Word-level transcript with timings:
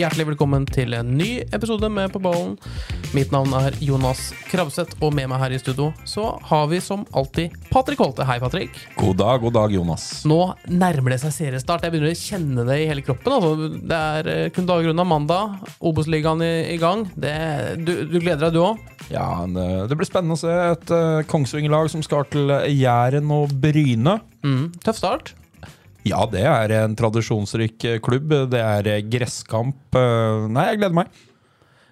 Hjertelig 0.00 0.30
velkommen 0.30 0.64
til 0.64 0.94
en 0.96 1.10
ny 1.18 1.42
episode 1.52 1.88
med 1.92 2.08
På 2.14 2.20
ballen. 2.24 2.54
Mitt 3.12 3.32
navn 3.34 3.50
er 3.58 3.74
Jonas 3.84 4.30
Krabseth, 4.48 4.94
og 5.04 5.10
med 5.12 5.26
meg 5.28 5.42
her 5.42 5.52
i 5.52 5.58
studio 5.60 5.90
så 6.08 6.24
har 6.46 6.70
vi 6.70 6.78
som 6.80 7.02
alltid 7.12 7.52
Patrick 7.68 8.00
Holte. 8.00 8.24
Hei, 8.24 8.38
Patrick. 8.40 8.78
God 8.96 9.18
dag, 9.20 9.42
god 9.42 9.58
dag, 9.58 9.74
Jonas. 9.74 10.06
Nå 10.30 10.38
nærmer 10.72 11.12
det 11.12 11.18
seg 11.20 11.34
seriestart. 11.34 11.84
Jeg 11.84 11.92
begynner 11.92 12.14
å 12.14 12.20
kjenne 12.20 12.64
det 12.70 12.78
i 12.80 12.86
hele 12.88 13.04
kroppen. 13.04 13.34
Altså. 13.34 13.68
Det 13.90 13.98
er 14.14 14.30
eh, 14.32 14.46
kun 14.56 14.70
dager 14.70 14.94
unna 14.94 15.04
mandag. 15.04 15.58
Obos-ligaen 15.90 16.46
i, 16.46 16.52
i 16.76 16.78
gang. 16.80 17.04
Det, 17.12 17.34
du, 17.82 17.92
du 18.06 18.16
gleder 18.22 18.46
deg, 18.46 18.56
du 18.56 18.62
òg? 18.70 18.80
Ja, 19.12 19.26
det, 19.52 19.66
det 19.90 20.00
blir 20.00 20.08
spennende 20.08 20.38
å 20.38 20.40
se 20.40 20.54
et 20.70 20.94
uh, 20.94 21.20
Kongsvinger-lag 21.28 21.92
som 21.92 22.00
skal 22.06 22.24
til 22.32 22.54
Jæren 22.72 23.28
og 23.36 23.52
Bryne. 23.60 24.16
Mm, 24.46 24.70
tøff 24.80 25.02
start. 25.02 25.34
Ja, 26.08 26.22
det 26.30 26.44
er 26.48 26.72
en 26.78 26.94
tradisjonsrik 26.96 27.84
eh, 27.84 27.98
klubb. 28.02 28.32
Det 28.52 28.60
er 28.60 28.88
eh, 28.88 29.02
gresskamp. 29.04 29.82
Eh, 29.96 30.46
Nei, 30.52 30.70
jeg 30.70 30.80
gleder 30.80 30.96
meg. 31.02 31.10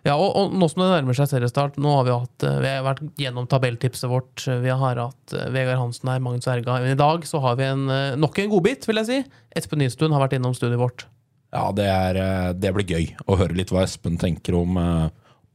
Ja, 0.06 0.14
og, 0.14 0.30
og 0.38 0.54
nå 0.56 0.68
som 0.70 0.80
det 0.80 0.88
nærmer 0.94 1.16
seg 1.18 1.28
seriestart, 1.28 1.76
nå 1.82 1.90
har 1.98 2.06
vi, 2.06 2.14
hatt, 2.14 2.44
vi 2.62 2.70
har 2.70 2.86
vært 2.86 3.02
gjennom 3.20 3.48
tabelltipset 3.50 4.08
vårt. 4.08 4.46
Vi 4.46 4.72
har 4.72 5.00
hatt 5.02 5.34
Vegard 5.52 5.82
Hansen 5.82 6.08
her, 6.08 6.22
Magnus 6.24 6.48
Erga. 6.48 6.78
Men 6.80 6.94
i 6.94 7.00
dag 7.00 7.26
så 7.28 7.42
har 7.44 7.58
vi 7.58 7.66
en, 7.66 7.84
nok 8.16 8.40
en 8.40 8.52
godbit, 8.54 8.86
vil 8.88 9.02
jeg 9.02 9.08
si. 9.10 9.18
Espen 9.58 9.82
Nystuen 9.82 10.14
har 10.16 10.22
vært 10.24 10.38
innom 10.38 10.54
studiet 10.56 10.80
vårt. 10.80 11.04
Ja, 11.52 11.66
det, 11.76 11.88
er, 11.90 12.20
det 12.56 12.72
blir 12.76 12.88
gøy 12.88 13.10
å 13.26 13.36
høre 13.40 13.58
litt 13.58 13.74
hva 13.74 13.84
Espen 13.84 14.16
tenker 14.20 14.56
om 14.56 14.78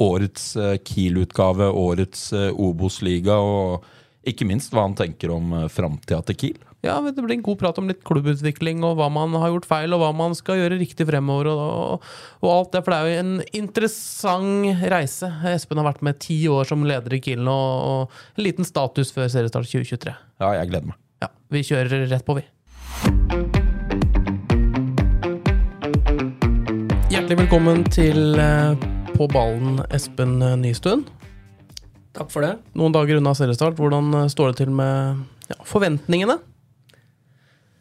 årets 0.03 0.51
Kiel-utgave, 0.85 1.71
årets 1.71 2.27
Obos-liga, 2.51 3.39
og 3.39 3.87
ikke 4.27 4.47
minst 4.47 4.71
hva 4.73 4.85
han 4.85 4.95
tenker 4.95 5.33
om 5.35 5.51
uh, 5.55 5.65
framtida 5.71 6.21
til 6.29 6.39
Kiel. 6.39 6.61
Ja, 6.83 6.97
Det 6.99 7.15
blir 7.23 7.37
en 7.37 7.43
god 7.43 7.59
prat 7.61 7.77
om 7.79 7.87
litt 7.87 8.01
klubbutvikling 8.03 8.81
og 8.83 8.97
hva 8.99 9.07
man 9.11 9.31
har 9.39 9.53
gjort 9.53 9.67
feil, 9.69 9.93
og 9.95 10.01
hva 10.01 10.09
man 10.15 10.35
skal 10.35 10.59
gjøre 10.59 10.79
riktig 10.81 11.07
fremover. 11.07 11.47
Og, 11.53 11.61
og, 11.63 12.09
og 12.43 12.49
alt 12.51 12.73
det, 12.75 12.81
For 12.83 12.91
det 12.91 12.97
er 12.97 13.07
jo 13.07 13.21
en 13.21 13.33
interessant 13.55 14.83
reise. 14.91 15.29
Espen 15.53 15.79
har 15.79 15.87
vært 15.87 16.03
med 16.03 16.19
ti 16.23 16.41
år 16.51 16.67
som 16.67 16.83
leder 16.87 17.15
i 17.15 17.21
Kiel 17.23 17.43
nå, 17.43 17.55
og 17.55 18.11
en 18.35 18.43
liten 18.43 18.67
status 18.67 19.15
før 19.15 19.31
seriestart 19.31 19.69
2023. 19.71 20.15
Ja, 20.43 20.51
jeg 20.59 20.73
gleder 20.73 20.91
meg. 20.91 20.99
Ja, 21.23 21.31
Vi 21.55 21.63
kjører 21.63 22.07
rett 22.11 22.27
på, 22.27 22.35
vi. 22.39 22.47
Hjertelig 27.13 27.37
velkommen 27.45 27.83
til 27.93 28.39
eh, 28.41 28.87
På 29.15 29.27
ballen, 29.31 29.79
Espen 29.93 30.41
Nystuen. 30.59 31.05
Takk 32.13 32.29
for 32.29 32.45
det. 32.45 32.55
Noen 32.77 32.93
dager 32.93 33.17
unna 33.17 33.33
seriestart. 33.37 33.77
Hvordan 33.79 34.13
eh, 34.19 34.29
står 34.31 34.51
det 34.51 34.61
til 34.61 34.73
med 34.75 35.23
ja, 35.49 35.57
forventningene? 35.65 36.37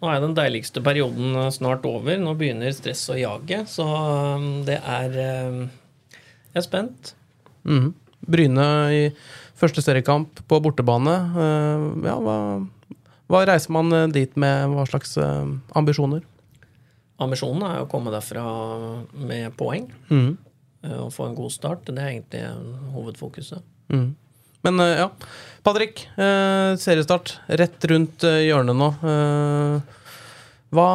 Nå 0.02 0.10
er 0.10 0.22
den 0.24 0.34
deiligste 0.34 0.82
perioden 0.84 1.36
eh, 1.36 1.50
snart 1.54 1.84
over. 1.88 2.16
Nå 2.18 2.32
begynner 2.40 2.72
stress 2.74 3.04
å 3.12 3.18
jage, 3.18 3.62
så 3.70 3.86
um, 3.86 4.48
det 4.66 4.80
er 4.80 5.18
um, 5.50 5.60
Jeg 6.52 6.62
er 6.62 6.68
spent. 6.68 7.14
Mhm. 7.68 7.92
Bryne 8.22 8.64
i 8.94 8.98
første 9.58 9.82
seriekamp 9.82 10.44
på 10.48 10.60
bortebane. 10.62 11.14
Eh, 11.44 11.86
ja, 12.08 12.16
hva, 12.22 12.36
hva 13.28 13.46
reiser 13.50 13.74
man 13.74 13.92
dit 14.14 14.36
med? 14.40 14.72
Hva 14.72 14.86
slags 14.88 15.16
ambisjoner? 15.76 16.22
Ambisjonen 17.22 17.64
er 17.66 17.82
å 17.82 17.88
komme 17.90 18.12
derfra 18.14 18.42
med 19.12 19.52
poeng 19.58 19.86
eh, 20.10 20.98
og 20.98 21.12
få 21.14 21.28
en 21.28 21.36
god 21.38 21.52
start. 21.54 21.86
Det 21.90 22.00
er 22.00 22.14
egentlig 22.14 22.42
hovedfokuset. 22.96 23.62
Mhm. 23.92 24.10
Men 24.66 24.80
eh, 24.80 24.94
ja, 25.02 25.08
Patrick. 25.66 26.04
eh, 26.16 26.74
seriestart 26.78 27.36
rett 27.60 27.84
rundt 27.90 28.24
eh, 28.28 28.40
hjørnet 28.48 28.78
nå. 28.78 28.90
Hva 30.72 30.86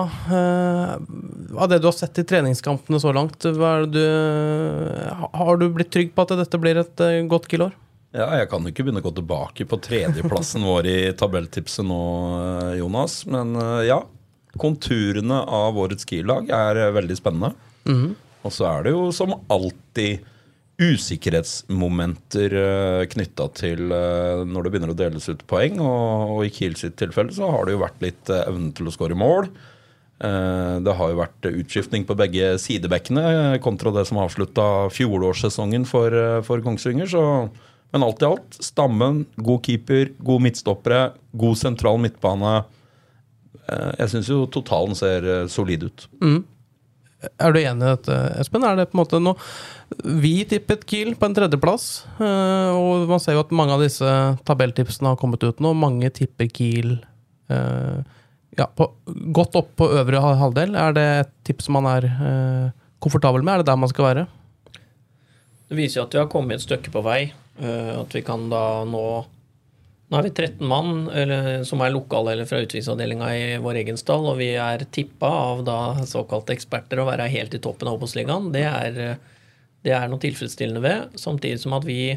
Av 1.61 1.67
det 1.69 1.77
du 1.83 1.85
har 1.85 1.93
sett 1.93 2.17
i 2.17 2.23
treningskampene 2.25 2.97
så 3.01 3.11
langt, 3.13 3.45
er 3.45 3.85
du, 3.85 3.99
ha- 5.19 5.29
har 5.37 5.59
du 5.61 5.67
blitt 5.69 5.91
trygg 5.93 6.15
på 6.15 6.23
at 6.25 6.33
dette 6.39 6.57
blir 6.61 6.79
et 6.81 7.03
godt 7.29 7.45
Kiel-år? 7.51 7.75
Ja, 8.17 8.25
jeg 8.39 8.47
kan 8.49 8.63
jo 8.65 8.71
ikke 8.71 8.87
begynne 8.87 9.03
å 9.03 9.05
gå 9.05 9.11
tilbake 9.19 9.67
på 9.69 9.77
tredjeplassen 9.85 10.63
vår 10.65 10.87
i 10.89 10.97
tabelltipset 11.19 11.85
nå, 11.85 11.99
Jonas. 12.79 13.19
Men 13.29 13.53
ja, 13.85 13.99
konturene 14.57 15.43
av 15.45 15.77
årets 15.77 16.07
Kiel-lag 16.09 16.49
er 16.49 16.79
veldig 16.97 17.17
spennende. 17.19 17.53
Og 18.47 18.53
så 18.55 18.65
er 18.71 18.87
det 18.87 18.95
jo 18.95 19.11
som 19.13 19.35
alltid 19.53 20.25
usikkerhetsmomenter 20.77 22.53
uh, 22.53 23.05
knytta 23.09 23.47
til 23.57 23.89
eh, 23.89 24.43
når 24.45 24.65
det 24.67 24.71
begynner 24.73 24.91
å 24.93 24.97
deles 24.97 25.25
ut 25.31 25.41
poeng. 25.49 25.79
Og, 25.81 26.43
i 26.45 26.51
Kiel 26.53 26.77
sitt 26.77 26.97
tilfelle 27.01 27.33
så 27.33 27.49
har 27.53 27.65
det 27.65 27.73
jo 27.73 27.81
vært 27.81 28.03
litt 28.05 28.29
eh, 28.29 28.45
evne 28.45 28.69
til 28.77 28.89
å 28.89 28.93
skåre 28.93 29.17
mål. 29.17 29.49
Eh, 30.17 30.75
det 30.81 30.95
har 30.97 31.11
jo 31.11 31.19
vært 31.19 31.49
utskiftning 31.49 32.05
på 32.09 32.17
begge 32.17 32.55
sidebekkene 32.61 33.25
eh, 33.27 33.57
kontra 33.61 33.93
det 33.93 34.07
som 34.09 34.21
avslutta 34.23 34.87
fjorårssesongen 34.93 35.85
for, 35.89 36.13
eh, 36.13 36.39
for 36.45 36.63
Kongsvinger. 36.65 37.09
Så, 37.09 37.23
men 37.93 38.05
alt 38.05 38.23
i 38.23 38.29
alt, 38.29 38.57
stammen, 38.61 39.25
god 39.37 39.65
keeper, 39.67 40.13
god 40.25 40.45
midtstoppere, 40.47 41.01
god 41.37 41.61
sentral 41.61 42.01
midtbane. 42.01 42.59
Eh, 43.67 43.91
jeg 44.01 44.13
syns 44.15 44.31
jo 44.33 44.43
totalen 44.49 44.97
ser 44.97 45.25
eh, 45.25 45.47
solid 45.53 45.89
ut. 45.89 46.07
Er 47.17 47.53
du 47.53 47.57
enig 47.57 47.81
i 47.81 47.89
dette, 47.95 48.15
Espen? 48.37 48.65
Er 48.67 48.77
det 48.77 48.91
på 48.91 48.97
en 48.97 49.01
måte 49.01 49.19
noe 49.21 49.37
Vi 50.21 50.43
tippet 50.49 50.83
Kiel 50.85 51.15
på 51.17 51.25
en 51.25 51.33
tredjeplass, 51.33 52.05
eh, 52.21 52.75
og 52.77 53.07
man 53.09 53.21
ser 53.23 53.37
jo 53.37 53.41
at 53.41 53.53
mange 53.57 53.73
av 53.73 53.81
disse 53.81 54.11
tabelltipsene 54.45 55.13
har 55.13 55.17
kommet 55.17 55.41
ut 55.41 55.63
nå. 55.63 55.71
Mange 55.73 56.11
tipper 56.13 56.49
Kiel 56.53 56.99
eh, 57.49 57.97
ja, 58.59 58.67
på, 58.67 58.89
godt 59.33 59.57
opp 59.57 59.71
på 59.81 59.89
øvre 59.97 60.21
halvdel. 60.21 60.77
Er 60.77 60.93
det 60.93 61.07
et 61.23 61.33
tips 61.49 61.71
man 61.73 61.89
er 61.89 62.05
eh, 62.11 62.67
komfortabel 63.01 63.41
med? 63.41 63.55
Er 63.55 63.63
det 63.63 63.71
der 63.71 63.81
man 63.81 63.93
skal 63.93 64.09
være? 64.11 64.27
Det 65.67 65.79
viser 65.79 66.01
jo 66.01 66.05
at 66.05 66.13
vi 66.13 66.21
har 66.21 66.29
kommet 66.31 66.59
et 66.59 66.67
stykke 66.67 66.93
på 66.93 67.03
vei. 67.05 67.21
At 67.57 68.13
vi 68.13 68.21
kan 68.21 68.43
da 68.51 68.85
nå 68.85 69.07
Nå 70.07 70.15
er 70.15 70.23
vi 70.23 70.31
13 70.31 70.61
mann 70.63 71.09
eller, 71.11 71.65
som 71.67 71.81
er 71.83 71.91
lokale 71.91 72.31
eller 72.31 72.47
fra 72.47 72.61
utviklingsavdelinga 72.63 73.31
i 73.35 73.47
vår 73.59 73.81
egen 73.81 73.97
stall, 73.99 74.29
og 74.31 74.37
vi 74.39 74.53
er 74.55 74.85
tippa 74.95 75.27
av 75.27 75.65
da 75.67 75.79
såkalte 76.07 76.55
eksperter 76.55 77.01
å 77.03 77.07
være 77.09 77.27
helt 77.33 77.57
i 77.57 77.59
toppen 77.63 77.89
av 77.91 77.97
Obos-ligaen. 77.99 78.47
Det, 78.53 78.63
det 79.83 79.95
er 79.97 80.07
noe 80.07 80.23
tilfredsstillende 80.23 80.83
ved. 80.85 81.19
Samtidig 81.19 81.59
som 81.59 81.75
at 81.75 81.87
vi 81.87 82.15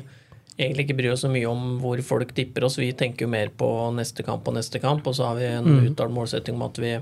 egentlig 0.60 0.86
ikke 0.86 0.98
bryr 1.00 1.14
oss 1.16 1.24
så 1.24 1.30
mye 1.32 1.48
om 1.50 1.80
hvor 1.82 1.98
folk 2.06 2.34
tipper 2.36 2.68
oss. 2.68 2.78
Vi 2.78 2.92
tenker 2.94 3.26
jo 3.26 3.32
mer 3.32 3.50
på 3.50 3.68
neste 3.96 4.22
kamp 4.26 4.46
og 4.46 4.54
neste 4.60 4.78
kamp, 4.82 5.06
og 5.10 5.16
så 5.16 5.30
har 5.32 5.40
vi 5.40 5.48
en 5.50 5.66
uttalt 5.90 6.14
målsetting 6.14 6.60
om 6.60 6.68
at 6.68 6.78
vi 6.78 6.94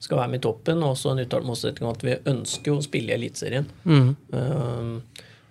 skal 0.00 0.22
være 0.22 0.32
med 0.32 0.40
i 0.40 0.44
toppen, 0.46 0.80
og 0.80 0.94
også 0.94 1.12
en 1.12 1.24
uttalt 1.26 1.44
målsetting 1.44 1.84
om 1.84 1.92
at 1.92 2.04
vi 2.06 2.16
ønsker 2.32 2.72
å 2.72 2.84
spille 2.84 3.12
i 3.12 3.18
Eliteserien. 3.18 3.66
Um, 3.84 5.02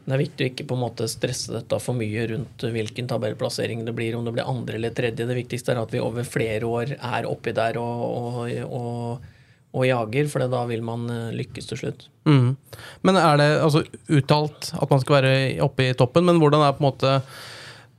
det 0.05 0.15
er 0.15 0.21
viktig 0.23 0.45
å 0.45 0.49
ikke 0.49 0.65
på 0.69 0.77
en 0.77 0.81
måte 0.81 1.07
stresse 1.11 1.51
dette 1.53 1.77
for 1.83 1.97
mye 1.97 2.23
rundt 2.31 2.63
hvilken 2.73 3.09
tabellplassering 3.09 3.83
det 3.85 3.93
blir, 3.93 4.15
om 4.17 4.25
det 4.25 4.33
blir 4.33 4.47
andre 4.49 4.79
eller 4.79 4.95
tredje. 4.97 5.27
Det 5.27 5.37
viktigste 5.37 5.75
er 5.75 5.81
at 5.83 5.93
vi 5.93 6.01
over 6.01 6.25
flere 6.25 6.65
år 6.65 6.95
er 6.95 7.27
oppi 7.29 7.53
der 7.53 7.77
og, 7.77 8.01
og, 8.07 8.39
og, 8.65 9.27
og 9.75 9.85
jager, 9.85 10.31
for 10.31 10.47
da 10.49 10.63
vil 10.71 10.81
man 10.85 11.05
eh, 11.13 11.29
lykkes 11.37 11.69
til 11.69 11.81
slutt. 11.83 12.07
Mm. 12.25 12.55
Men 13.05 13.21
er 13.21 13.37
det 13.41 13.49
altså, 13.61 13.83
uttalt 14.09 14.71
at 14.73 14.89
man 14.89 15.03
skal 15.03 15.19
være 15.19 15.33
oppe 15.65 15.91
i 15.91 15.95
toppen, 15.97 16.25
men 16.25 16.41
hvordan 16.41 16.65
er 16.65 16.75
på 16.77 16.83
en 16.83 16.89
måte 16.89 17.15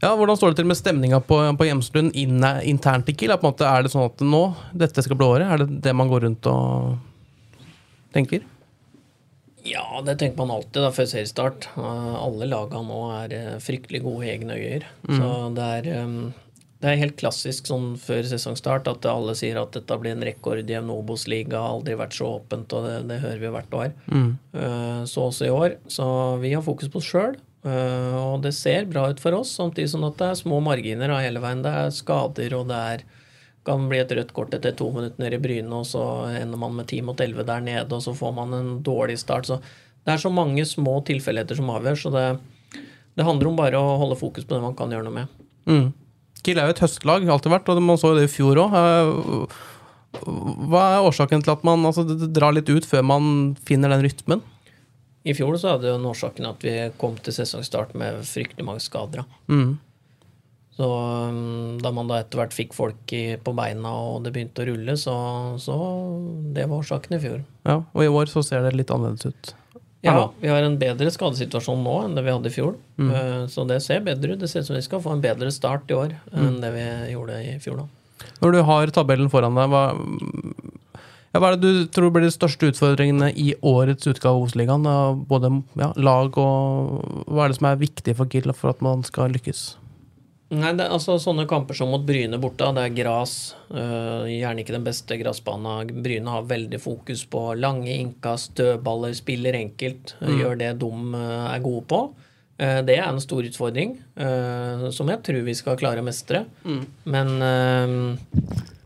ja, 0.00 0.14
Hvordan 0.16 0.38
står 0.38 0.54
det 0.54 0.62
til 0.62 0.68
med 0.70 0.78
stemninga 0.78 1.18
på, 1.28 1.36
på 1.60 1.66
Hjemslund 1.68 2.14
internt 2.16 3.10
i 3.12 3.14
Kiel? 3.14 3.34
Er, 3.34 3.64
er 3.68 3.82
det 3.84 3.90
sånn 3.92 4.06
at 4.08 4.22
nå, 4.24 4.46
dette 4.72 5.04
skal 5.04 5.18
bli 5.20 5.28
året? 5.28 5.44
Er 5.44 5.60
det 5.60 5.82
det 5.84 5.92
man 5.92 6.08
går 6.08 6.24
rundt 6.24 6.48
og 6.48 6.94
tenker? 8.16 8.46
Ja, 9.66 10.02
det 10.04 10.16
tenker 10.20 10.40
man 10.40 10.52
alltid 10.54 10.82
da 10.82 10.90
før 10.94 11.08
seriestart. 11.10 11.68
Eh, 11.76 12.14
Alle 12.20 12.48
laga 12.48 12.80
nå 12.84 13.00
er 13.18 13.34
eh, 13.36 13.58
fryktelig 13.62 14.02
gode 14.04 14.26
i 14.26 14.30
egne 14.34 14.56
øyer. 14.56 14.86
Så 15.08 15.32
det 15.56 15.66
er, 15.78 15.88
eh, 16.00 16.14
det 16.80 16.88
er 16.88 17.00
helt 17.02 17.18
klassisk 17.20 17.68
sånn 17.68 17.92
før 18.00 18.24
sesongstart 18.30 18.88
at 18.88 19.08
alle 19.10 19.34
sier 19.36 19.60
at 19.60 19.76
dette 19.76 19.98
blir 20.00 20.14
en 20.16 20.24
rekordjevn 20.24 20.92
Obos-liga, 20.94 21.60
aldri 21.60 21.98
vært 22.00 22.16
så 22.16 22.30
åpent, 22.38 22.72
og 22.72 22.88
det, 22.88 22.96
det 23.10 23.20
hører 23.20 23.42
vi 23.42 23.52
hvert 23.52 23.76
år. 23.76 23.92
Mm. 24.08 24.30
Så 25.04 25.26
også 25.26 25.44
i 25.44 25.52
år. 25.52 25.76
Så 25.92 26.06
vi 26.40 26.54
har 26.54 26.64
fokus 26.64 26.88
på 26.88 27.02
oss 27.02 27.10
sjøl. 27.10 27.36
Og 27.60 28.40
det 28.40 28.54
ser 28.56 28.88
bra 28.88 29.10
ut 29.12 29.20
for 29.20 29.36
oss, 29.36 29.52
samtidig 29.58 29.92
som 29.92 30.06
at 30.08 30.16
det 30.16 30.30
er 30.30 30.40
små 30.40 30.62
marginer 30.64 31.12
hele 31.20 31.42
veien. 31.44 31.60
Det 31.60 31.74
er 31.82 31.92
skader, 31.92 32.56
og 32.56 32.70
det 32.72 32.80
er 32.94 33.04
kan 33.66 33.88
bli 33.90 34.00
et 34.00 34.12
rødt 34.16 34.32
kort 34.36 34.54
etter 34.56 34.72
to 34.76 34.88
minutter 34.94 35.20
nede 35.20 35.36
i 35.36 35.42
Bryne, 35.42 35.70
og 35.80 35.86
så 35.88 36.02
ender 36.32 36.60
man 36.60 36.74
med 36.78 36.88
ti 36.90 37.00
mot 37.04 37.20
elleve 37.20 37.44
der 37.46 37.64
nede, 37.64 37.88
og 37.92 38.04
så 38.04 38.14
får 38.16 38.32
man 38.36 38.54
en 38.56 38.70
dårlig 38.84 39.18
start. 39.20 39.48
Så 39.48 39.60
det 39.60 40.14
er 40.14 40.22
så 40.22 40.32
mange 40.32 40.64
små 40.68 40.98
tilfeldigheter 41.06 41.58
som 41.58 41.72
avgjør, 41.74 41.98
så 42.00 42.12
det, 42.14 42.26
det 43.18 43.26
handler 43.26 43.50
om 43.50 43.58
bare 43.58 43.80
å 43.80 43.98
holde 44.00 44.18
fokus 44.20 44.46
på 44.46 44.56
det 44.56 44.64
man 44.64 44.78
kan 44.78 44.92
gjøre 44.92 45.08
noe 45.08 45.18
med. 45.18 45.42
Mm. 45.68 45.90
Kiel 46.40 46.60
er 46.60 46.70
jo 46.70 46.76
et 46.76 46.84
høstlag, 46.86 47.26
alltid 47.28 47.52
vært, 47.52 47.68
og 47.68 47.82
man 47.84 48.00
så 48.00 48.14
det 48.16 48.24
i 48.28 48.32
fjor 48.32 48.62
òg. 48.62 48.78
Hva 50.70 50.86
er 50.94 51.04
årsaken 51.06 51.44
til 51.44 51.52
at 51.52 51.66
man 51.66 51.84
altså, 51.86 52.06
drar 52.32 52.56
litt 52.56 52.70
ut 52.72 52.88
før 52.88 53.04
man 53.06 53.28
finner 53.68 53.92
den 53.92 54.06
rytmen? 54.08 54.42
I 55.28 55.34
fjor 55.36 55.58
så 55.60 55.74
hadde 55.74 55.90
jo 55.90 56.00
årsaken 56.10 56.48
at 56.48 56.64
vi 56.64 56.74
kom 57.00 57.18
til 57.20 57.36
sesongstart 57.36 57.92
med 57.98 58.22
fryktelig 58.24 58.64
mange 58.64 58.80
skader. 58.80 59.26
Mm. 59.52 59.76
Så 60.80 60.86
um, 60.88 61.76
da 61.82 61.90
man 61.92 62.08
da 62.08 62.22
etter 62.22 62.40
hvert 62.40 62.54
fikk 62.56 62.72
folk 62.72 63.12
i, 63.12 63.34
på 63.36 63.52
beina 63.52 63.90
og 63.92 64.22
det 64.24 64.30
begynte 64.32 64.62
å 64.64 64.68
rulle, 64.70 64.94
så, 64.96 65.14
så 65.60 65.74
det 66.56 66.64
var 66.70 66.78
årsaken 66.80 67.18
i 67.18 67.20
fjor. 67.20 67.42
Ja, 67.68 67.82
Og 67.92 68.04
i 68.06 68.08
år 68.08 68.30
så 68.32 68.40
ser 68.46 68.64
det 68.64 68.72
litt 68.78 68.92
annerledes 68.94 69.28
ut. 69.28 69.50
Ja, 70.00 70.30
vi 70.40 70.48
har 70.48 70.64
en 70.64 70.78
bedre 70.80 71.10
skadesituasjon 71.12 71.82
nå 71.84 71.98
enn 72.06 72.14
det 72.16 72.22
vi 72.24 72.32
hadde 72.32 72.48
i 72.48 72.54
fjor. 72.54 72.78
Mm. 72.96 73.10
Uh, 73.12 73.42
Så 73.52 73.66
det 73.68 73.82
ser 73.84 74.00
bedre 74.06 74.32
ut. 74.32 74.40
Det 74.40 74.48
ser 74.48 74.64
ut 74.64 74.70
som 74.70 74.78
vi 74.78 74.86
skal 74.86 75.02
få 75.04 75.12
en 75.12 75.20
bedre 75.24 75.50
start 75.52 75.90
i 75.92 75.98
år 75.98 76.14
enn 76.32 76.54
Mm. 76.54 76.60
det 76.62 76.70
vi 76.78 76.86
gjorde 77.12 77.40
i 77.44 77.58
fjor. 77.60 77.82
da. 77.82 78.24
Når 78.40 78.52
du 78.56 78.62
har 78.70 78.86
tabellen 78.96 79.28
foran 79.32 79.54
deg, 79.60 79.68
hva, 79.68 79.82
ja, 81.34 81.38
hva 81.40 81.50
er 81.52 81.56
det 81.60 81.60
du 81.68 81.86
tror 81.92 82.10
blir 82.14 82.24
de 82.24 82.32
største 82.32 82.70
utfordringene 82.72 83.28
i 83.36 83.52
årets 83.60 84.08
utgave 84.08 84.32
av 84.32 84.40
Obos-ligaen? 84.46 84.88
Både 85.28 85.52
ja, 85.76 85.92
lag 85.96 86.36
og 86.40 87.26
Hva 87.28 87.44
er 87.44 87.52
det 87.52 87.58
som 87.60 87.68
er 87.70 87.76
viktig 87.84 88.16
for 88.16 88.26
Kiel 88.32 88.52
for 88.56 88.72
at 88.72 88.80
man 88.80 89.04
skal 89.04 89.30
lykkes? 89.36 89.76
Nei, 90.50 90.72
det, 90.74 90.88
altså 90.90 91.14
Sånne 91.22 91.44
kamper 91.50 91.76
som 91.78 91.92
mot 91.92 92.02
Bryne 92.02 92.38
borte, 92.42 92.66
det 92.74 92.82
er 92.88 92.94
gras. 92.96 93.34
Uh, 93.70 94.26
gjerne 94.26 94.64
ikke 94.64 94.74
den 94.74 94.86
beste 94.86 95.18
gressbanen. 95.20 95.92
Bryne 96.02 96.34
har 96.34 96.48
veldig 96.50 96.80
fokus 96.82 97.22
på 97.30 97.44
lange 97.54 97.92
innkast, 97.94 98.56
dødballer, 98.58 99.14
spiller 99.14 99.54
enkelt. 99.60 100.16
øh, 100.18 100.28
Mm. 100.28 100.40
Gjør 100.40 100.58
det 100.58 100.72
de 100.80 100.90
øh, 100.90 101.54
er 101.54 101.62
gode 101.62 101.84
på. 101.86 102.00
Uh, 102.60 102.80
det 102.82 102.98
er 102.98 103.06
en 103.06 103.22
stor 103.22 103.46
utfordring 103.46 103.96
som 104.92 105.08
jeg 105.08 105.22
tror 105.24 105.44
vi 105.46 105.54
skal 105.54 105.78
klare 105.78 106.02
å 106.02 106.04
mestre. 106.04 106.44
Men 107.04 107.28
øh, 107.42 108.18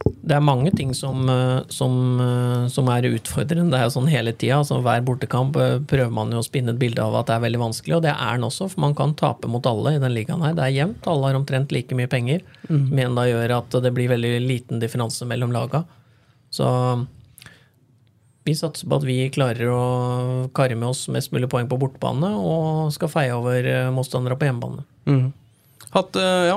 det 0.04 0.36
er 0.36 0.44
mange 0.44 0.70
ting 0.76 0.92
som, 0.96 1.28
øh, 1.28 1.62
som, 1.68 2.20
øh, 2.20 2.68
som 2.72 2.88
er 2.88 3.08
utfordrende. 3.10 3.70
Det 3.72 3.78
er 3.78 3.86
jo 3.88 3.94
sånn 3.94 4.08
hele 4.08 4.32
tida. 4.32 4.58
Altså, 4.62 4.78
hver 4.84 5.02
bortekamp 5.04 5.56
øh, 5.60 5.80
prøver 5.88 6.12
man 6.12 6.32
jo 6.32 6.40
å 6.40 6.46
spinne 6.46 6.72
et 6.72 6.80
bilde 6.80 7.02
av 7.04 7.16
at 7.18 7.28
det 7.28 7.36
er 7.36 7.44
veldig 7.44 7.60
vanskelig, 7.60 7.96
og 7.98 8.04
det 8.06 8.12
er 8.12 8.38
den 8.38 8.46
også, 8.48 8.70
for 8.72 8.84
man 8.86 8.96
kan 8.96 9.12
tape 9.20 9.50
mot 9.52 9.66
alle 9.68 9.94
i 9.96 10.00
den 10.00 10.14
ligaen 10.16 10.44
her. 10.44 10.56
Det 10.56 10.64
er 10.64 10.76
jevnt. 10.78 11.08
Alle 11.10 11.28
har 11.28 11.40
omtrent 11.40 11.72
like 11.76 11.96
mye 11.96 12.10
penger, 12.10 12.44
Mm. 12.64 12.88
Men 12.96 13.14
da 13.14 13.26
gjør 13.28 13.58
at 13.58 13.74
det 13.84 13.90
blir 13.92 14.08
veldig 14.08 14.40
liten 14.40 14.80
differanse 14.80 15.26
mellom 15.28 15.50
laga. 15.52 15.82
Så 16.48 16.64
vi 18.44 18.54
satser 18.56 18.88
på 18.88 18.96
at 18.96 19.04
vi 19.04 19.28
klarer 19.28 19.68
å 19.68 20.48
karre 20.56 20.74
med 20.74 20.88
oss 20.88 21.02
mest 21.12 21.30
mulig 21.30 21.50
poeng 21.52 21.68
på 21.68 21.76
bortebane 21.76 22.30
og 22.40 22.88
skal 22.96 23.12
feie 23.12 23.36
over 23.36 23.68
motstandere 23.92 24.38
på 24.40 24.48
hjemmebane. 24.48 24.86
Mm. 25.04 25.26
Hatt 25.92 26.16
eh, 26.16 26.48
ja, 26.48 26.56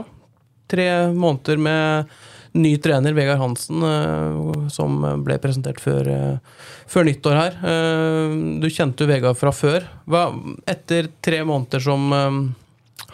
tre 0.72 0.88
måneder 1.12 1.60
med 1.62 2.16
ny 2.58 2.74
trener, 2.82 3.14
Vegard 3.14 3.40
Hansen, 3.42 3.84
eh, 3.84 4.68
som 4.74 5.00
ble 5.24 5.38
presentert 5.42 5.80
før, 5.82 6.08
eh, 6.08 6.62
før 6.90 7.08
nyttår 7.08 7.38
her. 7.38 7.58
Eh, 7.64 8.60
Du 8.62 8.68
kjente 8.70 9.06
jo 9.06 9.08
Vegard 9.08 9.38
fra 9.38 9.52
før. 9.52 9.86
Hva, 10.08 10.34
etter 10.68 11.10
tre 11.22 11.44
måneder 11.44 11.82
som 11.82 12.56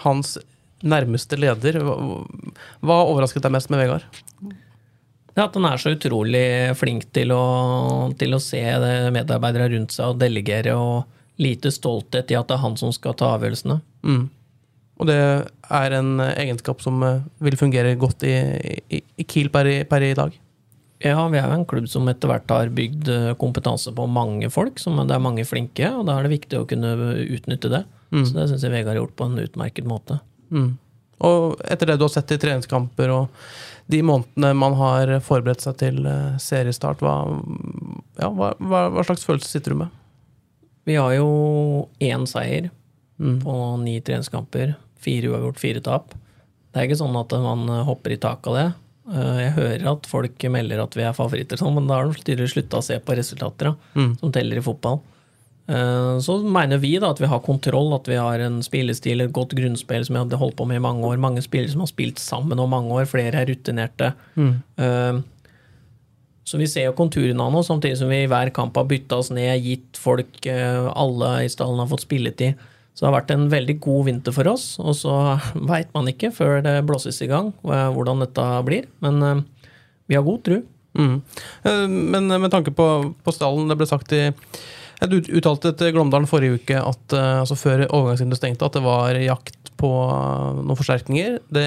hans 0.03 0.37
nærmeste 0.83 1.37
leder, 1.39 1.79
hva, 1.79 2.97
overrasket 3.07 3.43
deg 3.43 3.51
mest 3.51 3.69
med 3.69 3.83
Vegard? 3.83 4.03
Er 5.35 5.47
at 5.47 5.55
han 5.55 5.65
er 5.65 5.77
så 5.81 5.95
utrolig 5.95 6.75
flink 6.77 7.07
til 7.11 7.31
å, 7.33 8.13
til 8.17 8.35
å 8.35 8.41
se 8.41 8.61
medarbeidere 9.11 9.71
rundt 9.73 9.91
seg 9.95 10.13
og 10.13 10.19
delegere, 10.19 10.75
og 10.77 11.05
lite 11.41 11.71
stolthet 11.73 12.29
i 12.29 12.37
at 12.37 12.47
det 12.47 12.53
er 12.53 12.61
han 12.61 12.77
som 12.77 12.91
skal 12.93 13.15
ta 13.17 13.33
avgjørelsene. 13.37 13.79
Mm. 14.05 14.29
Og 15.01 15.09
det 15.09 15.19
er 15.75 15.95
en 15.97 16.15
egenskap 16.21 16.81
som 16.83 17.01
eh, 17.05 17.21
vil 17.43 17.57
fungere 17.59 17.95
godt 17.99 18.23
i, 18.27 18.33
i, 18.89 19.01
i 19.19 19.25
Kiel 19.27 19.49
per, 19.53 19.69
per 19.89 20.05
i 20.05 20.13
dag. 20.17 20.35
Ja, 21.03 21.19
vi 21.27 21.39
er 21.39 21.49
jo 21.49 21.57
en 21.57 21.65
klubb 21.67 21.89
som 21.91 22.07
etter 22.07 22.31
hvert 22.31 22.51
har 22.53 22.69
bygd 22.71 23.09
eh, 23.11 23.31
kompetanse 23.39 23.91
på 23.95 24.05
mange 24.07 24.49
folk. 24.53 24.79
Som 24.79 25.01
det 25.01 25.15
er 25.15 25.23
mange 25.23 25.45
flinke, 25.47 25.89
og 25.91 26.05
da 26.07 26.17
er 26.19 26.27
det 26.27 26.35
viktig 26.37 26.61
å 26.61 26.67
kunne 26.69 26.93
utnytte 27.25 27.71
det. 27.73 27.83
Så 28.13 28.35
det 28.35 28.45
syns 28.51 28.61
jeg 28.61 28.69
Vegard 28.69 28.91
har 28.93 28.99
gjort 29.01 29.15
på 29.17 29.25
en 29.25 29.39
utmerket 29.41 29.87
måte. 29.89 30.19
Mm. 30.53 30.75
Og 31.25 31.55
etter 31.65 31.89
det 31.89 31.95
du 31.97 32.03
har 32.05 32.11
sett 32.13 32.29
i 32.35 32.37
treningskamper 32.37 33.09
og 33.09 33.41
de 33.89 34.03
månedene 34.05 34.51
man 34.53 34.75
har 34.77 35.09
forberedt 35.25 35.65
seg 35.65 35.79
til 35.81 35.97
eh, 36.05 36.35
seriestart, 36.39 37.01
hva, 37.01 37.15
ja, 38.21 38.29
hva, 38.29 38.51
hva, 38.61 38.83
hva 38.93 39.05
slags 39.07 39.25
følelse 39.25 39.49
sitter 39.49 39.73
du 39.73 39.81
med? 39.81 39.97
Vi 40.85 40.99
har 40.99 41.17
jo 41.17 41.27
én 42.05 42.29
seier 42.29 42.69
Mm. 43.21 43.35
på 43.43 43.77
ni 43.77 43.99
treningskamper. 44.01 44.73
Fire 45.03 45.29
uavgjort, 45.33 45.59
fire 45.61 45.81
tap. 45.83 46.13
Det 46.73 46.79
er 46.81 46.87
ikke 46.89 47.01
sånn 47.03 47.19
at 47.19 47.35
man 47.43 47.67
hopper 47.85 48.15
i 48.15 48.17
taket 48.23 48.47
av 48.49 48.55
det. 48.59 48.67
Eh, 49.13 49.39
Jeg 49.43 49.53
hører 49.57 49.87
at 49.91 50.05
folk 50.07 50.45
melder 50.49 50.79
at 50.83 50.95
vi 50.95 51.03
er 51.03 51.13
favoritter, 51.17 51.59
sånn, 51.59 51.75
men 51.75 51.87
da 51.91 51.99
har 51.99 52.07
de 52.07 52.21
tydeligvis 52.23 52.55
slutta 52.55 52.79
å 52.79 52.83
se 52.85 52.99
på 53.03 53.15
resultater 53.19 53.75
Mm. 53.95 54.13
som 54.19 54.31
teller 54.31 54.57
i 54.57 54.63
fotball. 54.63 55.01
Eh, 55.67 56.19
Så 56.19 56.41
mener 56.43 56.77
vi 56.79 56.97
da 56.99 57.09
at 57.11 57.19
vi 57.19 57.27
har 57.27 57.39
kontroll, 57.39 57.93
at 57.95 58.07
vi 58.07 58.15
har 58.15 58.39
en 58.39 58.61
spillestil, 58.63 59.21
et 59.21 59.31
godt 59.31 59.53
grunnspill 59.55 60.05
som 60.05 60.15
vi 60.15 60.19
hadde 60.23 60.39
holdt 60.39 60.55
på 60.55 60.65
med 60.67 60.77
i 60.77 60.79
mange 60.87 61.03
år. 61.03 61.19
Mange 61.19 61.41
spillere 61.43 61.71
som 61.71 61.81
har 61.81 61.87
spilt 61.91 62.17
sammen 62.19 62.59
over 62.59 62.67
mange 62.69 62.91
år, 62.91 63.05
flere 63.05 63.35
er 63.35 63.45
rutinerte. 63.45 64.13
Mm. 64.35 65.23
Så 66.45 66.57
vi 66.59 66.67
ser 66.67 66.89
jo 66.89 66.95
konturene 66.97 67.39
av 67.39 67.53
noe, 67.55 67.63
samtidig 67.63 67.97
som 67.97 68.09
vi 68.11 68.23
i 68.23 68.27
hver 68.27 68.51
kamp 68.53 68.75
har 68.75 68.83
bytta 68.89 69.15
oss 69.21 69.29
ned, 69.31 69.61
gitt 69.63 69.95
folk 69.99 70.45
eh, 70.45 70.91
Alle 70.95 71.45
i 71.45 71.47
stallen 71.51 71.79
har 71.79 71.87
fått 71.87 72.03
spilletid. 72.03 72.55
Så 72.93 73.01
det 73.01 73.09
har 73.09 73.15
vært 73.17 73.31
en 73.33 73.47
veldig 73.49 73.79
god 73.81 74.05
vinter 74.05 74.35
for 74.35 74.49
oss, 74.51 74.75
og 74.77 74.93
så 74.97 75.13
veit 75.71 75.89
man 75.95 76.09
ikke 76.11 76.29
før 76.35 76.61
det 76.65 76.75
blåses 76.87 77.17
i 77.25 77.29
gang 77.31 77.49
eh, 77.65 77.89
hvordan 77.95 78.21
dette 78.21 78.45
blir. 78.67 78.85
Men 79.05 79.23
eh, 79.25 79.41
vi 80.11 80.17
har 80.19 80.25
god 80.27 80.43
tru. 80.45 80.59
Mm. 80.93 81.15
Eh, 81.65 81.87
Men 81.89 82.29
med 82.29 82.51
tanke 82.53 82.71
på, 82.75 82.85
på 83.25 83.33
stallen, 83.33 83.65
det 83.71 83.79
ble 83.79 83.87
sagt 83.89 84.13
i 84.13 84.27
Du 85.09 85.17
uttalte 85.19 85.73
til 85.75 85.89
Glåmdalen 85.95 86.29
forrige 86.29 86.59
uke, 86.61 86.77
at, 86.79 87.17
eh, 87.17 87.39
altså 87.41 87.57
før 87.59 87.87
overgangsvinduet 87.89 88.39
stengte, 88.43 88.69
at 88.69 88.77
det 88.77 88.85
var 88.85 89.17
jakt 89.19 89.73
på 89.81 89.89
eh, 89.89 90.61
noen 90.61 90.77
forsterkninger. 90.79 91.41
Det, 91.49 91.65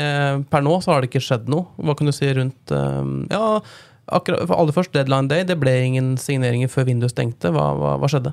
per 0.52 0.62
nå 0.64 0.79
så 0.81 0.94
har 0.94 1.02
det 1.02 1.11
ikke 1.11 1.25
skjedd 1.26 1.50
noe. 1.52 1.67
Hva 1.82 1.99
kan 1.99 2.08
du 2.08 2.14
si 2.14 2.31
rundt 2.38 2.72
eh, 2.72 3.12
Ja, 3.34 3.58
akkurat, 4.14 4.46
aller 4.46 4.72
først, 4.79 4.94
deadline 4.94 5.29
day. 5.32 5.43
Det 5.44 5.58
ble 5.58 5.74
ingen 5.91 6.15
signeringer 6.22 6.70
før 6.72 6.86
vinduet 6.89 7.12
stengte. 7.17 7.51
Hva, 7.51 7.72
hva, 7.77 7.96
hva 8.01 8.12
skjedde? 8.15 8.32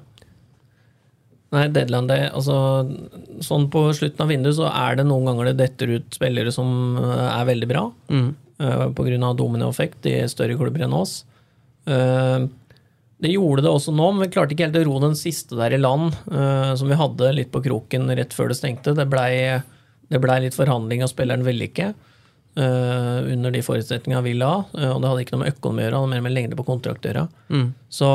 Nei, 1.53 1.67
Deadland 1.69 2.09
day, 2.09 2.23
altså 2.33 2.55
Sånn 3.45 3.67
på 3.69 3.83
slutten 3.93 4.23
av 4.25 4.31
vinduet 4.31 4.57
så 4.57 4.69
er 4.71 4.97
det 4.97 5.05
noen 5.05 5.27
ganger 5.29 5.51
det 5.51 5.59
detter 5.59 5.91
ut 5.99 6.15
spillere 6.15 6.51
som 6.55 6.97
eh, 6.97 7.27
er 7.29 7.45
veldig 7.49 7.69
bra. 7.69 7.83
Mm. 8.09 8.31
Uh, 8.63 8.87
grunn 8.95 9.25
av 9.27 9.37
dominoeffekt 9.37 10.05
i 10.09 10.15
større 10.31 10.55
klubber 10.57 10.85
enn 10.85 10.93
oss. 10.95 11.23
Uh, 11.89 12.45
Det 13.23 13.31
gjorde 13.33 13.63
det 13.63 13.71
også 13.71 13.93
nå, 13.95 14.09
men 14.11 14.25
vi 14.25 14.33
klarte 14.33 14.55
ikke 14.55 14.65
helt 14.67 14.79
å 14.81 14.85
ro 14.87 14.97
den 15.03 15.13
siste 15.15 15.55
der 15.55 15.75
i 15.75 15.81
land, 15.81 16.15
uh, 16.31 16.73
som 16.79 16.89
vi 16.91 16.97
hadde 16.99 17.33
litt 17.37 17.51
på 17.53 17.61
kroken 17.63 18.09
rett 18.17 18.33
før 18.35 18.51
det 18.51 18.57
stengte. 18.59 18.95
Det 18.97 19.05
blei 19.09 19.61
ble 20.13 20.39
litt 20.43 20.57
forhandling, 20.57 21.01
og 21.05 21.09
spilleren 21.09 21.45
ville 21.45 21.69
ikke. 21.69 21.93
eh, 22.55 23.33
under 23.33 23.51
de 23.51 23.61
forutsetningene 23.65 24.23
vi 24.25 24.35
la, 24.37 24.51
uh, 24.77 24.89
og 24.93 24.99
det 25.01 25.09
hadde 25.09 25.23
ikke 25.25 25.35
noe 25.37 25.43
med 25.43 25.53
økonomi 25.55 25.81
å 25.81 25.85
gjøre, 25.85 25.93
det 25.93 26.01
hadde 26.01 26.11
mer 26.11 26.25
med 26.27 26.35
lengde 26.35 26.59
på 26.59 26.65
kontrakt 26.67 27.05
å 27.05 27.09
gjøre. 27.09 27.23
Mm. 27.49 27.67
Så 27.89 28.09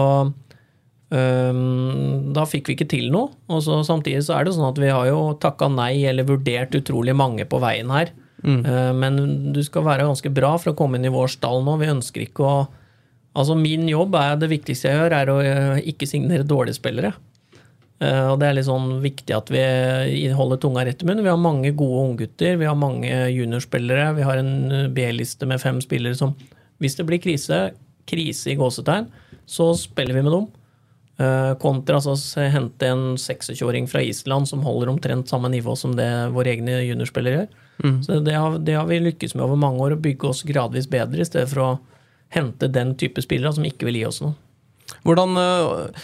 da 1.08 2.42
fikk 2.44 2.68
vi 2.68 2.74
ikke 2.76 2.86
til 2.92 3.06
noe. 3.08 3.30
Og 3.48 3.62
så 3.64 3.78
samtidig 3.86 4.26
så 4.26 4.34
er 4.36 4.44
det 4.44 4.52
sånn 4.52 4.68
at 4.68 4.80
vi 4.82 4.90
har 4.92 5.06
jo 5.08 5.22
takka 5.40 5.70
nei 5.72 6.02
eller 6.04 6.26
vurdert 6.28 6.76
utrolig 6.76 7.14
mange 7.16 7.46
på 7.48 7.60
veien 7.64 7.88
her. 7.94 8.12
Mm. 8.38 8.60
men 8.94 9.16
du 9.50 9.58
skal 9.66 9.82
være 9.82 10.04
ganske 10.06 10.30
bra 10.30 10.52
for 10.62 10.70
å 10.70 10.76
komme 10.78 10.94
inn 10.98 11.08
i 11.08 11.14
vår 11.14 11.32
stall 11.32 11.64
nå. 11.66 11.78
Vi 11.80 11.88
ønsker 11.90 12.22
ikke 12.22 12.44
å 12.46 12.58
Altså 13.38 13.54
min 13.58 13.86
jobb 13.86 14.16
er 14.18 14.38
det 14.40 14.50
viktigste 14.50 14.90
jeg 14.90 14.98
gjør, 14.98 15.14
er 15.14 15.30
å 15.30 15.38
eh, 15.44 15.80
ikke 15.92 16.08
signere 16.10 16.46
dårlige 16.48 16.78
spillere. 16.80 17.12
Eh, 18.02 18.24
og 18.32 18.38
det 18.40 18.48
er 18.48 18.56
litt 18.56 18.68
sånn 18.68 18.98
viktig 19.04 19.34
at 19.36 19.50
vi 19.52 20.28
holder 20.34 20.60
tunga 20.62 20.84
rett 20.86 21.04
i 21.04 21.08
munnen. 21.08 21.24
Vi 21.26 21.32
har 21.32 21.40
mange 21.40 21.72
gode 21.76 22.04
unggutter, 22.06 22.56
vi 22.58 22.68
har 22.68 22.78
mange 22.78 23.12
juniorspillere. 23.34 24.12
Vi 24.18 24.26
har 24.26 24.40
en 24.40 24.54
eh, 24.74 24.88
B-liste 24.94 25.46
med 25.50 25.62
fem 25.62 25.82
spillere 25.84 26.18
som 26.18 26.36
Hvis 26.78 26.94
det 26.94 27.08
blir 27.08 27.18
krise, 27.18 27.72
krise 28.06 28.52
i 28.52 28.54
gåsetegn, 28.54 29.08
så 29.50 29.72
spiller 29.74 30.14
vi 30.14 30.22
med 30.22 30.30
dem. 30.30 30.44
Eh, 31.18 31.52
kontra 31.58 31.98
altså 31.98 32.14
å 32.14 32.44
hente 32.46 32.86
en 32.86 33.16
26-åring 33.18 33.88
fra 33.90 34.04
Island 34.06 34.46
som 34.46 34.62
holder 34.62 34.92
omtrent 34.92 35.30
samme 35.30 35.50
nivå 35.50 35.74
som 35.74 35.96
det 35.98 36.06
våre 36.30 36.52
egne 36.52 36.76
juniorspillere 36.86 37.40
gjør. 37.40 37.48
Så 38.06 38.18
det 38.26 38.34
har, 38.34 38.58
det 38.62 38.74
har 38.74 38.86
vi 38.86 39.00
lykkes 39.02 39.34
med 39.34 39.44
over 39.44 39.58
mange 39.58 39.82
år, 39.82 39.94
å 39.94 40.02
bygge 40.02 40.30
oss 40.30 40.44
gradvis 40.46 40.86
bedre, 40.90 41.22
i 41.22 41.26
stedet 41.26 41.50
for 41.50 41.62
å 41.62 41.70
hente 42.34 42.70
den 42.70 42.94
type 42.98 43.22
spillere 43.22 43.52
som 43.54 43.66
ikke 43.66 43.86
vil 43.88 44.00
gi 44.00 44.06
oss 44.06 44.20
noe. 44.22 44.34
Hvordan 45.04 45.36
eh, 45.42 45.98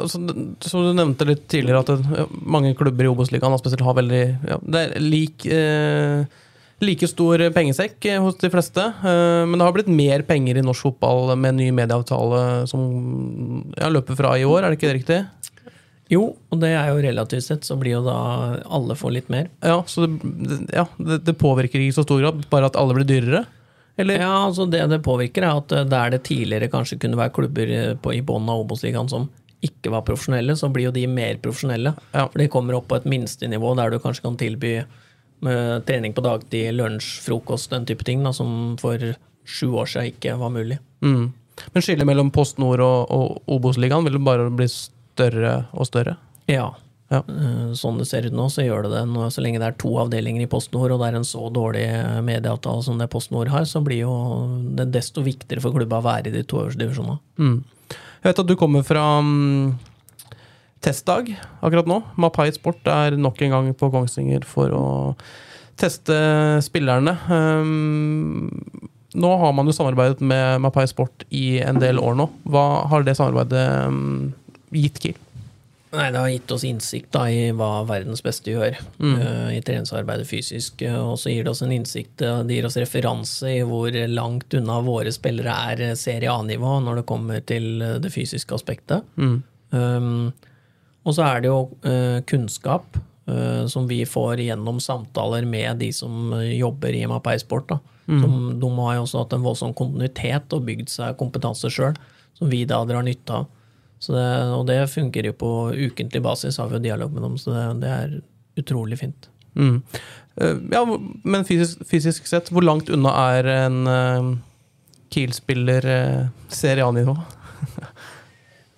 altså, 0.00 0.20
Som 0.64 0.86
du 0.86 0.94
nevnte 0.96 1.26
litt 1.28 1.44
tidligere, 1.50 1.82
at 1.82 2.30
mange 2.40 2.72
klubber 2.78 3.04
i 3.04 3.10
Obos-ligaen 3.10 3.58
spesielt 3.60 3.84
har 3.84 3.98
veldig 3.98 4.22
ja, 4.48 4.56
Det 4.62 4.84
er 4.84 4.94
lik, 5.02 5.46
eh, 5.50 6.22
like 6.80 7.08
stor 7.10 7.42
pengesekk 7.54 8.06
eh, 8.08 8.20
hos 8.22 8.38
de 8.40 8.50
fleste. 8.52 8.80
eh, 8.80 9.42
Men 9.46 9.58
det 9.58 9.66
har 9.66 9.74
blitt 9.76 9.90
mer 9.92 10.22
penger 10.28 10.56
i 10.60 10.64
norsk 10.64 10.88
fotball 10.88 11.36
med 11.36 11.54
en 11.54 11.60
ny 11.60 11.70
medieavtale 11.76 12.66
som 12.70 13.72
ja, 13.76 13.90
løper 13.92 14.16
fra 14.18 14.36
i 14.38 14.46
år, 14.48 14.62
er 14.64 14.70
det 14.72 14.80
ikke 14.80 14.90
det 14.90 14.98
riktig? 15.00 15.20
Jo, 16.10 16.24
og 16.50 16.58
det 16.58 16.72
er 16.74 16.88
jo 16.90 17.02
relativt 17.04 17.44
sett, 17.46 17.66
så 17.68 17.76
blir 17.78 17.98
jo 17.98 18.02
da 18.02 18.16
alle 18.66 18.96
får 18.98 19.12
litt 19.14 19.28
mer. 19.30 19.46
Ja, 19.62 19.76
så 19.86 20.08
det, 20.08 20.64
ja, 20.74 20.88
det, 20.98 21.20
det 21.28 21.36
påvirker 21.38 21.78
ikke 21.78 21.92
i 21.92 21.94
så 21.94 22.02
stor 22.02 22.18
grad, 22.24 22.40
bare 22.50 22.66
at 22.66 22.78
alle 22.80 22.96
blir 22.96 23.06
dyrere? 23.06 23.44
Eller? 24.00 24.22
Ja, 24.22 24.32
altså 24.46 24.64
Det 24.70 24.80
det 24.88 25.02
påvirker, 25.04 25.44
er 25.44 25.60
at 25.60 25.72
eh, 25.76 25.84
der 25.86 26.16
det 26.16 26.24
tidligere 26.26 26.70
kanskje 26.72 26.98
kunne 26.98 27.20
være 27.20 27.34
klubber 27.36 27.74
på, 28.02 28.14
i 28.16 28.24
bånn 28.26 28.48
av 28.50 28.64
Obos-ligaen 28.64 29.10
som 29.12 29.28
ikke 29.60 29.92
var 29.92 30.06
profesjonelle, 30.08 30.54
så 30.56 30.70
blir 30.72 30.86
jo 30.88 30.94
de 30.96 31.04
mer 31.06 31.36
profesjonelle. 31.42 31.92
Ja. 32.16 32.24
For 32.32 32.40
de 32.40 32.48
kommer 32.48 32.78
opp 32.78 32.88
på 32.88 32.96
et 32.96 33.04
minstenivå 33.04 33.74
der 33.76 33.92
du 33.92 33.98
kanskje 34.00 34.24
kan 34.24 34.38
tilby 34.40 34.78
med 35.46 35.86
trening 35.88 36.14
på 36.16 36.24
dagtid, 36.24 36.74
lunsj, 36.76 37.18
frokost, 37.24 37.70
den 37.72 37.86
type 37.88 38.06
ting, 38.06 38.24
da, 38.26 38.32
som 38.36 38.76
for 38.80 39.12
sju 39.48 39.70
år 39.72 39.88
siden 39.90 40.12
ikke 40.12 40.36
var 40.40 40.52
mulig. 40.54 40.78
Mm. 41.04 41.32
Men 41.72 41.84
skillet 41.84 42.08
mellom 42.08 42.30
Post 42.32 42.60
Nord 42.62 42.82
og, 42.84 43.10
og 43.12 43.56
Obos-ligaen 43.56 44.06
vil 44.06 44.20
bare 44.24 44.48
bli 44.52 44.68
større 44.70 45.64
og 45.72 45.88
større? 45.88 46.16
Ja. 46.50 46.70
Ja. 47.10 47.24
Eh, 47.26 47.72
Sånn 47.78 47.98
det 47.98 48.06
ser 48.06 48.28
ut 48.28 48.36
nå, 48.36 48.46
så 48.52 48.64
gjør 48.64 48.86
det 48.86 48.92
det. 48.94 49.02
Nå, 49.10 49.26
så 49.34 49.42
lenge 49.42 49.60
det 49.60 49.66
er 49.72 49.78
to 49.80 49.90
avdelinger 50.02 50.44
i 50.44 50.50
PostNord, 50.50 50.94
og 50.94 51.02
det 51.02 51.10
er 51.10 51.18
en 51.18 51.26
så 51.26 51.48
dårlig 51.52 51.84
eh, 51.88 52.20
medieavtale 52.26 52.86
som 52.86 53.00
det 53.00 53.10
PostNord 53.10 53.50
har, 53.50 53.66
så 53.66 53.82
blir 53.84 54.04
jo 54.04 54.14
det 54.78 54.90
desto 54.94 55.24
viktigere 55.26 55.64
for 55.64 55.74
klubba 55.74 55.98
å 55.98 56.06
være 56.06 56.30
i 56.30 56.36
de 56.38 56.44
to 56.46 56.62
øverste 56.62 56.84
divisjonene. 56.84 57.18
Mm. 57.42 57.58
Jeg 58.20 58.28
vet 58.28 58.42
at 58.44 58.50
du 58.50 58.54
kommer 58.60 58.84
fra 58.86 59.04
mm, 59.24 59.66
testdag 60.84 61.32
akkurat 61.60 61.88
nå. 61.90 62.00
Mapai 62.20 62.48
Sport 62.56 62.86
er 62.90 63.16
nok 63.20 63.40
en 63.44 63.54
gang 63.56 63.70
på 63.76 63.90
Kongsvinger 63.92 64.46
for 64.48 64.72
å 64.76 64.84
teste 65.80 66.16
spillerne. 66.64 67.16
Um, 67.30 68.50
nå 69.16 69.30
har 69.42 69.54
man 69.56 69.66
jo 69.66 69.74
samarbeidet 69.74 70.20
med 70.22 70.60
Mapai 70.62 70.86
Sport 70.90 71.24
i 71.34 71.58
en 71.64 71.80
del 71.82 71.98
år 71.98 72.16
nå. 72.20 72.28
Hva 72.48 72.86
har 72.92 73.04
det 73.06 73.16
samarbeidet 73.18 73.64
um, 73.88 74.30
gitt 74.76 75.00
Kiel? 75.02 75.18
Nei, 75.90 76.10
Det 76.14 76.20
har 76.20 76.28
gitt 76.30 76.52
oss 76.54 76.64
innsikt 76.68 77.08
da, 77.16 77.24
i 77.26 77.48
hva 77.56 77.80
verdens 77.82 78.20
beste 78.22 78.52
gjør 78.52 78.76
eh, 78.78 79.48
i 79.56 79.62
treningsarbeidet 79.66 80.28
fysisk. 80.28 80.84
eh, 80.86 80.94
Og 80.94 81.16
så 81.18 81.32
gir 81.32 81.42
det 81.42 81.50
oss 81.50 81.64
en 81.66 81.72
innsikt, 81.74 82.22
eh, 82.22 82.44
det 82.46 82.60
gir 82.60 82.68
oss 82.68 82.78
referanse 82.78 83.50
i 83.56 83.64
hvor 83.66 83.90
langt 84.06 84.54
unna 84.54 84.76
våre 84.86 85.10
spillere 85.10 85.56
er 85.72 85.96
serie 85.98 86.30
A-nivå 86.30 86.76
når 86.84 87.00
det 87.00 87.06
kommer 87.10 87.42
til 87.42 87.82
det 88.04 88.12
fysiske 88.14 88.54
aspektet. 88.54 89.02
Um, 89.18 90.30
og 91.06 91.16
så 91.16 91.24
er 91.26 91.42
det 91.42 91.50
jo 91.50 91.60
eh, 91.86 92.18
kunnskap 92.28 92.98
eh, 93.30 93.64
som 93.70 93.86
vi 93.88 94.02
får 94.08 94.42
gjennom 94.44 94.80
samtaler 94.82 95.46
med 95.48 95.80
de 95.80 95.90
som 95.96 96.34
eh, 96.36 96.58
jobber 96.58 96.96
i 96.96 97.06
MAP 97.08 97.30
Sport. 97.40 97.72
Mm. 98.10 98.60
De 98.60 98.70
har 98.76 98.98
jo 98.98 99.06
også 99.06 99.22
hatt 99.22 99.36
en 99.36 99.46
voldsom 99.46 99.72
kontinuitet 99.76 100.52
og 100.56 100.66
bygd 100.66 100.92
seg 100.92 101.16
kompetanse 101.20 101.70
sjøl, 101.72 101.96
som 102.36 102.52
vi 102.52 102.64
da 102.68 102.82
drar 102.88 103.06
nytte 103.06 103.40
av. 103.40 103.48
Så 104.00 104.14
det, 104.16 104.28
og 104.56 104.64
det 104.68 104.80
funker 104.92 105.28
jo 105.28 105.36
på 105.36 105.50
ukentlig 105.76 106.22
basis, 106.24 106.58
har 106.60 106.70
vi 106.70 106.78
jo 106.78 106.86
dialog 106.88 107.12
med 107.12 107.24
dem, 107.26 107.36
så 107.40 107.52
det, 107.52 107.64
det 107.82 107.90
er 107.92 108.14
utrolig 108.60 108.96
fint. 109.00 109.28
Mm. 109.58 109.82
Ja, 110.72 110.80
men 111.26 111.44
fysisk, 111.44 111.82
fysisk 111.90 112.28
sett, 112.28 112.48
hvor 112.54 112.64
langt 112.64 112.88
unna 112.92 113.12
er 113.34 113.48
en 113.50 113.76
uh, 113.84 114.30
Kiel-spiller 115.12 115.88
uh, 115.90 116.30
Serie 116.48 116.86
A-nivå? 116.86 117.12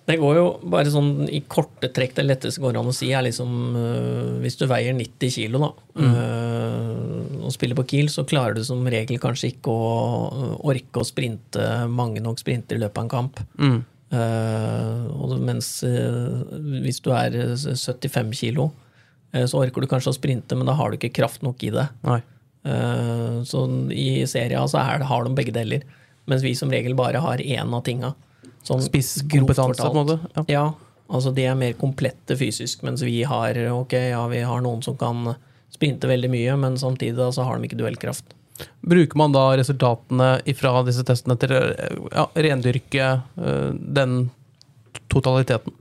Det 0.03 0.17
går 0.19 0.35
jo 0.35 0.47
bare 0.67 0.91
sånn 0.91 1.29
i 1.31 1.39
korte 1.47 1.87
trekk 1.95 2.17
det 2.17 2.25
letteste 2.25 2.59
går 2.59 2.75
an 2.75 2.89
å 2.91 2.95
si, 2.95 3.13
er 3.15 3.23
liksom 3.23 3.53
øh, 3.79 4.33
Hvis 4.43 4.57
du 4.59 4.65
veier 4.67 4.91
90 4.97 5.31
kilo 5.31 5.61
da, 5.63 5.69
øh, 6.03 7.39
og 7.43 7.53
spiller 7.55 7.77
på 7.79 7.85
Kiel, 7.87 8.11
så 8.11 8.25
klarer 8.27 8.57
du 8.57 8.65
som 8.67 8.83
regel 8.91 9.21
kanskje 9.23 9.53
ikke 9.53 9.71
å 9.71 9.87
øh, 10.27 10.53
orke 10.73 10.99
å 10.99 11.07
sprinte 11.07 11.69
mange 11.87 12.23
nok 12.23 12.43
sprinter 12.43 12.79
i 12.79 12.83
løpet 12.83 12.99
av 12.99 13.07
en 13.07 13.13
kamp. 13.15 13.41
Mm. 13.55 13.81
Uh, 14.13 15.07
og 15.25 15.31
mens 15.41 15.79
øh, 15.87 16.43
hvis 16.83 16.99
du 17.01 17.09
er 17.17 17.33
øh, 17.33 17.55
75 17.57 18.35
kilo, 18.37 18.67
øh, 19.33 19.47
så 19.49 19.63
orker 19.63 19.81
du 19.81 19.89
kanskje 19.89 20.11
å 20.11 20.17
sprinte, 20.19 20.53
men 20.59 20.69
da 20.69 20.75
har 20.77 20.91
du 20.91 20.99
ikke 20.99 21.15
kraft 21.15 21.41
nok 21.47 21.63
i 21.65 21.71
det. 21.73 21.87
Eh, 22.63 23.43
så 23.43 23.63
i 23.91 24.23
serien 24.29 24.69
så 24.69 24.83
det, 24.99 25.09
har 25.09 25.25
de 25.25 25.35
begge 25.35 25.55
deler. 25.55 25.83
Mens 26.29 26.43
vi 26.45 26.53
som 26.55 26.71
regel 26.71 26.95
bare 26.95 27.19
har 27.23 27.43
én 27.43 27.73
av 27.75 27.83
tinga. 27.83 28.13
Sånn 28.63 28.83
Spisskompetanse, 28.83 29.83
på 29.83 29.91
en 29.91 29.99
måte. 29.99 30.19
Ja. 30.37 30.43
Ja. 30.47 30.65
altså 31.11 31.33
de 31.35 31.47
er 31.49 31.57
mer 31.59 31.73
komplette 31.79 32.37
fysisk, 32.39 32.85
mens 32.87 33.03
vi 33.03 33.21
har 33.27 33.59
ok, 33.73 33.97
ja, 34.13 34.21
vi 34.31 34.43
har 34.47 34.63
noen 34.63 34.83
som 34.85 34.95
kan 34.99 35.35
sprinte 35.73 36.07
veldig 36.07 36.29
mye, 36.31 36.55
men 36.61 36.77
samtidig 36.79 37.17
da, 37.17 37.31
så 37.33 37.45
har 37.47 37.57
de 37.57 37.67
ikke 37.67 37.81
duellkraft. 37.81 38.35
Bruker 38.85 39.17
man 39.17 39.33
da 39.33 39.47
resultatene 39.57 40.55
fra 40.55 40.75
disse 40.87 41.03
testene 41.07 41.35
til 41.41 41.55
å 41.57 41.61
ja, 42.13 42.27
rendyrke 42.45 43.07
øh, 43.41 43.71
den 43.73 44.27
totaliteten? 45.11 45.73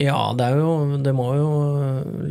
Ja, 0.00 0.32
det, 0.32 0.46
jo, 0.56 0.96
det 1.04 1.12
må 1.12 1.26
jo 1.36 1.48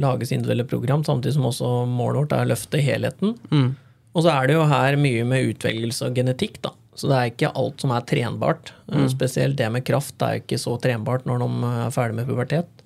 lages 0.02 0.34
individuelle 0.34 0.66
program, 0.66 1.04
samtidig 1.06 1.36
som 1.36 1.46
også 1.52 1.70
målet 1.86 2.24
vårt 2.24 2.34
er 2.34 2.48
å 2.48 2.50
løfte 2.50 2.82
helheten. 2.82 3.36
Mm. 3.54 3.76
Og 4.18 4.26
så 4.26 4.34
er 4.34 4.50
det 4.50 4.56
jo 4.58 4.66
her 4.72 4.98
mye 4.98 5.26
med 5.30 5.52
utvelgelse 5.52 6.10
og 6.10 6.18
genetikk, 6.18 6.58
da. 6.66 6.74
Så 7.00 7.08
det 7.08 7.16
er 7.16 7.32
ikke 7.32 7.54
alt 7.56 7.80
som 7.84 7.94
er 7.96 8.06
trenbart. 8.08 8.74
Mm. 8.92 9.08
Spesielt 9.12 9.58
det 9.60 9.70
med 9.72 9.86
kraft 9.88 10.20
er 10.26 10.42
ikke 10.42 10.60
så 10.60 10.76
trenbart 10.84 11.28
når 11.30 11.46
de 11.46 11.72
er 11.72 11.96
ferdig 11.96 12.20
med 12.20 12.28
pubertet. 12.28 12.84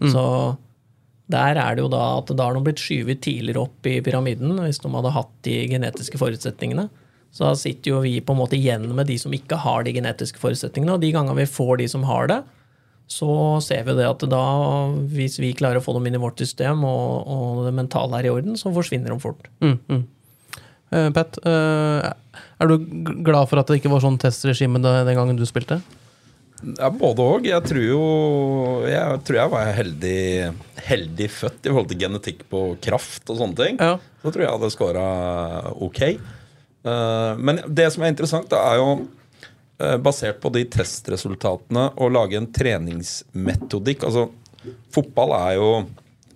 Mm. 0.00 0.08
Så 0.14 0.24
der 1.30 1.60
er 1.60 1.76
det 1.76 1.84
jo 1.84 1.90
da 1.92 2.02
at 2.18 2.32
da 2.34 2.48
har 2.48 2.56
de 2.56 2.64
blitt 2.66 2.80
skyvet 2.82 3.20
tidligere 3.22 3.66
opp 3.68 3.86
i 3.86 4.00
pyramiden, 4.04 4.56
hvis 4.64 4.80
de 4.82 4.90
hadde 4.94 5.12
hatt 5.14 5.34
de 5.46 5.58
genetiske 5.70 6.18
forutsetningene. 6.20 6.88
Så 7.30 7.46
da 7.46 7.52
sitter 7.58 7.92
jo 7.92 8.00
vi 8.02 8.16
på 8.24 8.34
en 8.34 8.40
måte 8.40 8.58
igjen 8.58 8.88
med 8.96 9.06
de 9.06 9.18
som 9.20 9.34
ikke 9.34 9.60
har 9.62 9.84
de 9.86 9.94
genetiske 9.94 10.40
forutsetningene. 10.42 10.96
Og 10.96 11.04
de 11.04 11.12
gangene 11.14 11.38
vi 11.38 11.46
får 11.46 11.78
de 11.82 11.86
som 11.92 12.06
har 12.08 12.26
det, 12.30 12.40
så 13.10 13.30
ser 13.62 13.84
vi 13.86 13.96
det 13.98 14.06
at 14.06 14.22
da, 14.30 14.44
hvis 15.10 15.38
vi 15.42 15.52
klarer 15.58 15.80
å 15.80 15.84
få 15.84 15.96
dem 15.96 16.06
inn 16.06 16.18
i 16.18 16.22
vårt 16.22 16.38
system, 16.42 16.84
og, 16.86 17.26
og 17.26 17.62
det 17.66 17.74
mentale 17.74 18.20
er 18.20 18.28
i 18.28 18.32
orden, 18.32 18.58
så 18.58 18.70
forsvinner 18.74 19.10
de 19.10 19.18
fort. 19.22 19.48
Mm, 19.62 19.78
mm. 19.90 20.04
Eh, 20.90 21.08
Pat, 21.14 21.38
eh, 21.46 22.10
er 22.60 22.70
du 22.70 22.76
glad 23.22 23.48
for 23.50 23.60
at 23.60 23.70
det 23.70 23.78
ikke 23.80 23.92
var 23.92 24.02
sånn 24.02 24.18
testregime 24.20 24.82
den 24.82 25.14
gangen 25.16 25.38
du 25.38 25.46
spilte? 25.48 25.80
Ja, 26.76 26.90
både 26.92 27.24
òg. 27.24 27.46
Jeg 27.48 27.64
tror 27.64 27.80
jo 27.80 28.00
Jeg 28.84 29.20
tror 29.24 29.36
jeg 29.38 29.52
var 29.54 29.70
heldig, 29.72 30.18
heldig 30.90 31.28
født 31.32 31.64
i 31.64 31.70
forhold 31.70 31.88
til 31.88 32.02
genetikk 32.02 32.42
på 32.52 32.64
kraft 32.84 33.30
og 33.32 33.38
sånne 33.38 33.56
ting. 33.56 33.80
Ja. 33.80 33.94
Så 34.20 34.34
tror 34.34 34.44
jeg 34.44 34.52
hadde 34.52 34.74
scora 34.74 35.06
ok. 35.72 36.02
Eh, 36.10 37.32
men 37.40 37.62
det 37.64 37.88
som 37.94 38.04
er 38.04 38.12
interessant, 38.12 38.52
er 38.52 38.82
jo 38.82 38.92
basert 40.04 40.42
på 40.42 40.50
de 40.52 40.60
testresultatene 40.68 41.86
å 41.96 42.10
lage 42.12 42.36
en 42.36 42.50
treningsmetodikk. 42.52 44.02
Altså, 44.04 44.26
fotball 44.92 45.32
er 45.38 45.54
jo 45.56 45.70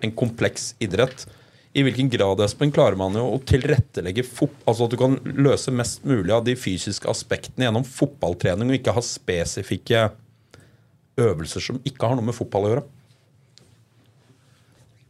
en 0.00 0.14
kompleks 0.16 0.70
idrett. 0.80 1.26
I 1.74 1.82
hvilken 1.82 2.08
grad 2.10 2.38
Espen, 2.44 2.70
klarer 2.74 2.94
man 2.98 3.16
jo 3.18 3.24
å 3.34 3.38
tilrettelegge 3.42 4.22
Altså 4.46 4.86
at 4.86 4.92
du 4.92 4.98
kan 5.00 5.16
løse 5.26 5.74
mest 5.74 6.04
mulig 6.06 6.30
av 6.34 6.44
de 6.46 6.54
fysiske 6.54 7.08
aspektene 7.10 7.66
gjennom 7.66 7.86
fotballtrening, 7.86 8.70
og 8.70 8.78
ikke 8.78 8.94
ha 8.94 9.02
spesifikke 9.02 10.04
øvelser 11.18 11.62
som 11.62 11.80
ikke 11.86 12.06
har 12.06 12.18
noe 12.18 12.28
med 12.28 12.36
fotball 12.36 12.68
å 12.68 12.70
gjøre? 12.72 12.84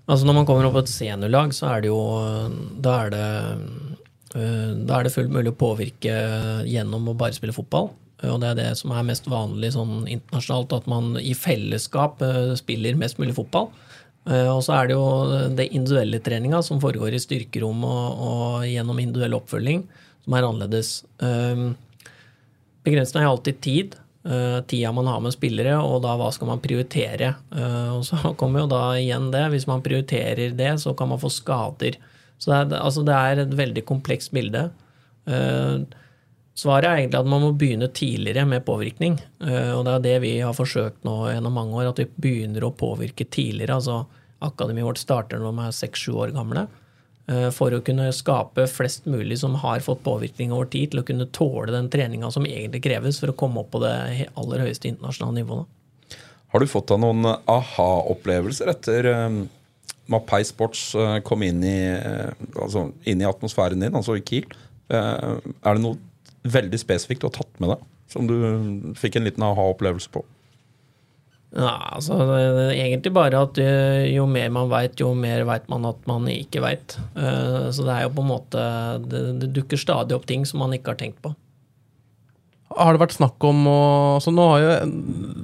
Altså 0.04 0.28
Når 0.28 0.36
man 0.36 0.48
kommer 0.48 0.68
opp 0.68 0.76
på 0.78 0.84
et 0.84 0.92
seniorlag, 0.92 1.52
så 1.56 1.68
er 1.72 1.84
det 1.84 1.92
jo 1.92 2.00
Da 2.84 2.96
er 3.04 3.12
det, 3.12 3.28
øh, 4.36 4.72
da 4.84 4.98
er 4.98 5.06
det 5.06 5.14
fullt 5.14 5.32
mulig 5.32 5.52
å 5.52 5.60
påvirke 5.60 6.16
gjennom 6.68 7.08
å 7.08 7.16
bare 7.16 7.36
spille 7.36 7.56
fotball. 7.56 7.92
Og 8.24 8.40
det 8.40 8.50
er 8.50 8.60
det 8.60 8.70
som 8.80 8.92
er 8.94 9.04
mest 9.04 9.26
vanlig 9.28 9.74
sånn 9.74 10.06
internasjonalt, 10.08 10.72
at 10.76 10.88
man 10.88 11.16
i 11.20 11.34
fellesskap 11.36 12.22
øh, 12.24 12.54
spiller 12.56 12.96
mest 13.00 13.20
mulig 13.20 13.36
fotball. 13.36 13.68
Eh, 14.30 14.48
Og 14.48 14.62
så 14.64 14.72
er 14.78 14.88
det 14.88 14.96
jo 14.96 15.48
det 15.56 15.68
individuelle 15.72 16.20
treninga 16.24 16.62
som 16.64 16.80
foregår 16.80 17.14
i 17.16 17.22
styrkerom 17.22 17.84
og, 17.84 18.22
og 18.28 18.64
gjennom 18.68 19.00
individuell 19.02 19.36
oppfølging, 19.40 19.84
som 20.24 20.36
er 20.38 20.48
annerledes. 20.48 20.94
Eh, 21.20 21.66
er 22.86 23.26
alltid 23.28 23.60
tid. 23.60 23.96
eh, 24.24 24.60
tida 24.64 24.92
man 24.92 25.06
har 25.06 25.20
med 25.20 25.34
spillere, 25.34 25.76
og 25.84 26.02
da 26.02 26.14
hva 26.16 26.30
skal 26.32 26.48
man 26.48 26.60
prioritere. 26.64 27.34
Eh, 27.52 27.90
og 27.92 28.04
så 28.08 28.34
kommer 28.40 28.64
jo 28.64 28.70
da 28.72 28.84
igjen 28.96 29.30
det. 29.34 29.44
Hvis 29.52 29.66
man 29.68 29.82
prioriterer 29.84 30.54
det, 30.56 30.80
så 30.80 30.94
kan 30.96 31.08
man 31.08 31.20
få 31.20 31.28
skader. 31.32 31.98
Så 32.38 32.50
det 32.50 32.56
er, 32.76 32.80
altså 32.80 33.04
det 33.04 33.14
er 33.14 33.44
et 33.44 33.52
veldig 33.56 33.84
komplekst 33.84 34.32
bilde. 34.32 34.70
Eh, 35.28 35.84
Svaret 36.54 36.86
er 36.86 37.00
egentlig 37.00 37.18
at 37.18 37.26
man 37.26 37.42
må 37.42 37.50
begynne 37.58 37.88
tidligere 37.90 38.44
med 38.46 38.64
påvirkning. 38.66 39.18
Eh, 39.42 39.72
Og 39.74 39.84
det 39.84 39.94
er 39.94 40.04
det 40.04 40.18
vi 40.22 40.38
har 40.38 40.54
forsøkt 40.54 41.02
nå 41.04 41.16
gjennom 41.32 41.52
mange 41.52 41.74
år, 41.74 41.90
at 41.90 41.98
vi 41.98 42.06
begynner 42.06 42.64
å 42.64 42.74
påvirke 42.74 43.26
tidligere. 43.26 43.74
Altså 43.74 44.04
akademiet 44.44 44.86
vårt 44.86 45.02
starter 45.02 45.42
når 45.42 45.50
de 45.50 45.66
er 45.66 45.78
seks-sju 45.80 46.12
år 46.14 46.34
gamle. 46.36 46.68
eh, 47.28 47.50
For 47.50 47.70
å 47.70 47.82
kunne 47.82 48.12
skape 48.12 48.68
flest 48.68 49.06
mulig 49.06 49.38
som 49.38 49.54
har 49.54 49.80
fått 49.80 50.04
påvirkning 50.04 50.52
over 50.52 50.66
tid, 50.66 50.90
til 50.92 51.00
å 51.00 51.06
kunne 51.06 51.26
tåle 51.26 51.72
den 51.72 51.90
treninga 51.90 52.30
som 52.30 52.44
egentlig 52.44 52.82
kreves 52.82 53.18
for 53.18 53.32
å 53.32 53.36
komme 53.36 53.60
opp 53.60 53.72
på 53.72 53.80
det 53.80 54.28
aller 54.36 54.58
høyeste 54.58 54.88
internasjonale 54.88 55.42
nivået. 55.42 55.66
Har 56.52 56.60
du 56.60 56.66
fått 56.66 56.86
deg 56.86 57.00
noen 57.00 57.24
aha-opplevelser 57.50 58.68
etter, 58.70 59.10
Mapei 60.06 60.44
Sports 60.44 60.94
eh, 60.94 61.18
kom 61.24 61.42
inn 61.42 61.64
i, 61.64 61.78
eh, 61.88 62.32
altså, 62.60 62.92
inn 63.08 63.22
i 63.22 63.28
atmosfæren 63.28 63.80
din, 63.80 63.94
altså 63.96 64.18
i 64.18 64.22
Kiel, 64.22 64.44
eh, 64.92 65.38
er 65.64 65.74
det 65.74 65.82
noe 65.82 65.96
veldig 66.44 66.80
spesifikt 66.80 67.24
du 67.24 67.28
har 67.30 67.36
tatt 67.38 67.60
med 67.62 67.74
deg? 67.74 67.84
Som 68.12 68.28
du 68.28 68.36
fikk 68.98 69.18
en 69.18 69.26
liten 69.26 69.44
aha-opplevelse 69.46 70.12
på? 70.14 70.24
Ja, 71.54 71.76
altså, 71.94 72.16
det 72.18 72.38
er 72.42 72.80
egentlig 72.82 73.12
bare 73.14 73.44
at 73.46 73.58
eh, 73.62 74.08
jo 74.10 74.24
mer 74.26 74.50
man 74.52 74.72
veit, 74.72 74.98
jo 74.98 75.12
mer 75.14 75.44
veit 75.46 75.68
man 75.70 75.86
at 75.86 76.00
man 76.10 76.26
ikke 76.30 76.64
veit. 76.64 76.96
Så 77.14 77.86
det 77.86 77.94
er 77.94 78.08
jo 78.08 78.14
på 78.16 78.24
en 78.24 78.32
måte 78.32 78.64
det, 79.06 79.22
det 79.44 79.52
dukker 79.54 79.78
stadig 79.78 80.16
opp 80.16 80.26
ting 80.26 80.42
som 80.48 80.64
man 80.64 80.74
ikke 80.74 80.92
har 80.92 80.98
tenkt 80.98 81.22
på. 81.22 81.30
Har 82.74 82.94
det 82.94 83.04
vært 83.04 83.14
snakk 83.14 83.44
om 83.46 83.68
å 83.70 83.80
altså 84.16 84.32
Nå 84.34 84.48
har 84.50 84.64
jo 84.64 84.72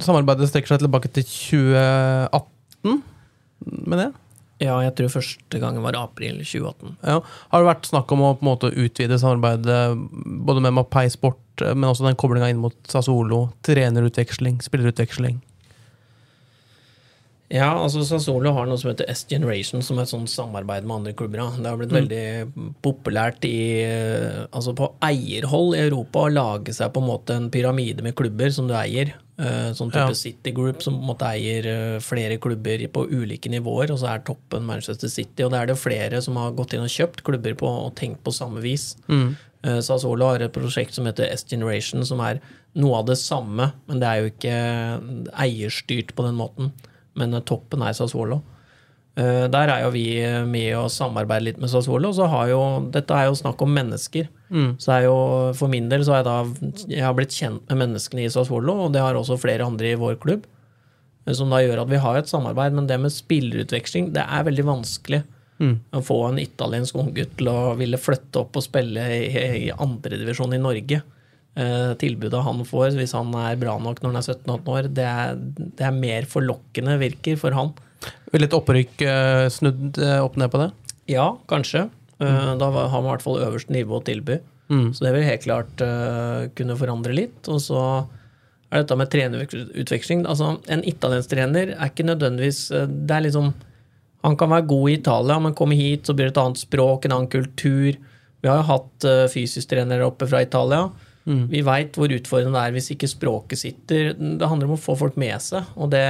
samarbeidet 0.03 0.49
strekker 0.49 0.73
seg 0.73 0.83
tilbake 0.83 1.11
til 1.15 1.25
2018 1.27 2.99
med 3.87 4.01
det? 4.01 4.09
Ja, 4.61 4.75
jeg 4.85 4.93
tror 4.97 5.15
første 5.15 5.59
gangen 5.61 5.81
var 5.81 5.97
april 5.97 6.37
2018. 6.43 6.97
Ja. 7.01 7.19
Har 7.49 7.63
det 7.63 7.69
vært 7.71 7.87
snakk 7.89 8.11
om 8.13 8.21
å 8.21 8.33
på 8.37 8.45
en 8.45 8.51
måte 8.51 8.69
utvide 8.69 9.17
samarbeidet 9.17 9.79
både 10.45 10.61
med 10.61 10.75
Mapei 10.77 11.07
Sport, 11.09 11.63
men 11.73 11.89
også 11.89 12.05
den 12.05 12.19
koblinga 12.19 12.51
inn 12.51 12.61
mot 12.61 12.77
Sasolo? 12.89 13.47
Trenerutveksling, 13.65 14.61
spillerutveksling? 14.61 15.39
Ja, 17.51 17.73
altså 17.73 18.05
Sassolo 18.07 18.53
har 18.55 18.69
noe 18.69 18.79
som 18.79 18.93
heter 18.93 19.09
S-Generation, 19.11 19.81
som 19.83 19.97
er 19.97 20.05
et 20.05 20.13
sånt 20.13 20.31
samarbeid 20.31 20.85
med 20.85 21.01
andre 21.01 21.15
klubber. 21.17 21.41
Det 21.57 21.67
har 21.67 21.79
blitt 21.81 21.91
mm. 21.91 21.97
veldig 21.97 22.75
populært 22.85 23.43
i, 23.49 23.57
altså 24.53 24.71
på 24.77 24.87
eierhold 25.03 25.75
i 25.75 25.81
Europa 25.89 26.23
å 26.23 26.31
lage 26.31 26.77
seg 26.77 26.93
på 26.93 27.03
en 27.03 27.09
måte 27.09 27.35
en 27.35 27.49
pyramide 27.51 28.05
med 28.05 28.15
klubber 28.15 28.53
som 28.55 28.69
du 28.69 28.77
eier. 28.79 29.11
Eh, 29.41 29.71
sånn 29.73 29.89
type 29.89 30.11
ja. 30.11 30.17
City 30.17 30.51
Group 30.53 30.83
som 30.85 30.99
på 30.99 31.01
en 31.01 31.09
måte 31.09 31.29
eier 31.33 31.65
eh, 31.65 31.99
flere 32.03 32.37
klubber 32.41 32.83
på 32.93 33.05
ulike 33.09 33.49
nivåer, 33.49 33.89
og 33.93 33.97
så 33.97 34.11
er 34.11 34.25
toppen 34.27 34.67
Manchester 34.67 35.09
City. 35.09 35.45
Og 35.45 35.53
det 35.53 35.61
er 35.61 35.71
det 35.71 35.79
flere 35.81 36.19
som 36.21 36.37
har 36.37 36.53
gått 36.57 36.75
inn 36.77 36.85
og 36.85 36.93
kjøpt 36.93 37.23
klubber 37.25 37.55
på 37.57 37.71
og 37.87 37.95
tenkt 37.97 38.21
på 38.25 38.33
samme 38.35 38.61
vis. 38.61 38.91
Mm. 39.09 39.31
Eh, 39.65 39.79
Sassolo 39.81 40.29
har 40.29 40.45
et 40.45 40.53
prosjekt 40.53 40.93
som 40.97 41.09
heter 41.09 41.31
S-Generation, 41.33 42.05
som 42.05 42.21
er 42.27 42.41
noe 42.77 43.01
av 43.01 43.09
det 43.09 43.17
samme, 43.19 43.71
men 43.89 44.03
det 44.03 44.07
er 44.07 44.21
jo 44.21 44.29
ikke 44.29 44.57
eierstyrt 45.43 46.13
på 46.15 46.27
den 46.27 46.37
måten 46.39 46.71
men 47.19 47.35
toppen 47.43 47.81
er 47.83 47.91
Sassuolo. 47.91 48.37
Der 49.19 49.67
er 49.73 49.81
jo 49.83 49.89
vi 49.91 50.05
med 50.47 50.69
å 50.79 50.85
samarbeide 50.87 51.43
litt 51.43 51.57
med 51.59 51.67
Sassuolo. 51.67 52.13
Så 52.15 52.29
har 52.31 52.47
jo, 52.47 52.61
dette 52.93 53.11
er 53.11 53.27
jo 53.27 53.35
snakk 53.35 53.59
om 53.65 53.73
mennesker. 53.75 54.29
Mm. 54.51 54.71
Så 54.83 54.91
er 54.95 55.05
jo, 55.07 55.17
For 55.55 55.71
min 55.71 55.87
del 55.91 56.03
så 56.03 56.15
har 56.15 56.21
jeg 56.21 56.27
da 56.27 56.87
jeg 56.91 57.05
har 57.05 57.15
blitt 57.15 57.35
kjent 57.35 57.63
med 57.71 57.85
menneskene 57.85 58.25
i 58.25 58.31
Sassuolo, 58.31 58.75
og 58.85 58.95
det 58.95 59.03
har 59.03 59.15
også 59.15 59.39
flere 59.39 59.67
andre 59.67 59.93
i 59.93 59.99
vår 59.99 60.17
klubb. 60.23 60.47
Eh, 61.25 61.35
som 61.37 61.53
da 61.53 61.61
gjør 61.63 61.85
at 61.85 61.91
vi 61.91 62.01
har 62.03 62.19
et 62.19 62.31
samarbeid. 62.31 62.75
Men 62.77 62.89
det 62.89 62.99
med 63.01 63.15
spillerutveksling, 63.15 64.11
det 64.15 64.25
er 64.27 64.49
veldig 64.49 64.67
vanskelig. 64.67 65.23
Mm. 65.61 65.75
Å 65.93 66.01
få 66.01 66.17
en 66.27 66.41
italiensk 66.41 66.97
unggutt 66.97 67.35
til 67.37 67.49
å 67.51 67.73
ville 67.77 67.99
flytte 68.01 68.41
opp 68.41 68.57
og 68.57 68.65
spille 68.65 69.03
i, 69.13 69.25
i 69.67 69.73
andredivisjon 69.75 70.57
i 70.57 70.61
Norge. 70.61 71.03
Eh, 71.51 71.93
tilbudet 71.99 72.39
han 72.45 72.61
får 72.63 72.95
hvis 72.95 73.11
han 73.17 73.33
er 73.35 73.57
bra 73.59 73.73
nok 73.75 73.97
når 73.99 74.13
han 74.13 74.19
er 74.21 74.27
17-18 74.29 74.69
år, 74.71 74.85
det 74.95 75.07
er, 75.07 75.39
det 75.59 75.83
er, 75.83 75.95
mer 75.95 76.27
forlokkende, 76.31 76.95
virker, 77.01 77.35
for 77.41 77.55
han. 77.57 77.73
Vil 78.31 78.47
et 78.47 78.55
opprykk 78.55 79.03
eh, 79.03 79.47
snudd 79.51 79.99
eh, 79.99 80.19
opp 80.23 80.39
ned 80.39 80.51
på 80.53 80.61
det? 80.63 80.69
Ja, 81.11 81.27
kanskje. 81.51 81.89
Uh, 82.21 82.53
da 82.61 82.69
har 82.71 83.01
man 83.01 83.09
i 83.09 83.13
hvert 83.15 83.25
fall 83.25 83.41
øverste 83.47 83.73
nivå 83.75 83.99
å 83.99 84.05
tilby. 84.05 84.39
Mm. 84.71 84.91
Så 84.95 85.03
det 85.03 85.11
vil 85.15 85.27
helt 85.27 85.43
klart 85.43 85.81
kunne 86.55 86.77
forandre 86.79 87.15
litt. 87.15 87.47
Og 87.51 87.59
så 87.59 87.81
er 88.71 88.85
dette 88.85 88.95
med 88.95 89.09
trenerutveksling 89.11 90.21
altså, 90.31 90.53
En 90.71 90.83
italiensk 90.87 91.33
trener 91.33 91.73
er 91.73 91.89
ikke 91.89 92.05
nødvendigvis 92.07 92.61
Det 92.71 93.17
er 93.17 93.25
liksom 93.25 93.49
Han 94.23 94.37
kan 94.39 94.53
være 94.53 94.69
god 94.69 94.85
i 94.87 94.93
Italia, 94.95 95.39
men 95.43 95.57
kommer 95.57 95.75
hit, 95.75 96.05
så 96.07 96.15
blir 96.15 96.29
det 96.29 96.37
et 96.37 96.39
annet 96.39 96.61
språk, 96.61 97.03
en 97.03 97.17
annen 97.17 97.31
kultur. 97.33 97.97
Vi 98.39 98.47
har 98.47 98.61
jo 98.61 98.67
hatt 98.69 99.07
fysisk 99.33 99.73
trenere 99.73 100.05
oppe 100.05 100.27
fra 100.29 100.43
Italia. 100.45 100.85
Mm. 101.29 101.43
Vi 101.51 101.61
veit 101.61 101.97
hvor 101.99 102.11
utfordrende 102.11 102.57
det 102.57 102.69
er 102.69 102.75
hvis 102.75 102.89
ikke 102.95 103.09
språket 103.09 103.61
sitter. 103.61 104.11
Det 104.17 104.47
handler 104.47 104.69
om 104.69 104.77
å 104.77 104.81
få 104.81 104.95
folk 104.97 105.17
med 105.21 105.37
seg, 105.43 105.67
og 105.77 105.91
det, 105.93 106.01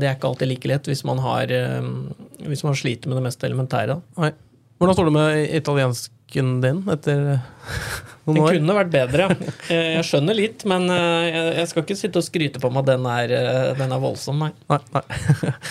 det 0.00 0.08
er 0.08 0.16
ikke 0.16 0.32
alltid 0.32 0.50
like 0.50 0.70
lett 0.70 0.90
hvis 0.90 1.04
man, 1.06 1.22
har, 1.22 1.52
uh, 1.52 2.40
hvis 2.46 2.64
man 2.66 2.78
sliter 2.78 3.10
med 3.10 3.20
det 3.20 3.26
mest 3.28 3.46
elementære. 3.46 4.00
Nei. 4.22 4.32
Hvordan 4.76 4.96
står 4.96 5.08
det 5.08 5.14
med 5.14 5.54
italiensken 5.56 6.48
din 6.60 6.80
etter 6.92 7.20
noen 8.26 8.40
år? 8.42 8.50
Den 8.52 8.60
kunne 8.60 8.76
vært 8.76 8.92
bedre. 8.92 9.28
Jeg 9.72 10.04
skjønner 10.04 10.36
litt, 10.36 10.64
men 10.68 10.88
eh, 10.92 11.60
jeg 11.62 11.70
skal 11.70 11.84
ikke 11.86 11.98
sitte 11.98 12.20
og 12.20 12.26
skryte 12.26 12.60
på 12.60 12.70
meg 12.72 12.84
at 12.84 12.90
den 12.92 13.06
er, 13.08 13.36
eh, 13.38 13.70
den 13.78 13.94
er 13.96 14.02
voldsom, 14.02 14.42
nei. 14.44 14.52
nei, 14.72 14.82
nei. 14.96 15.62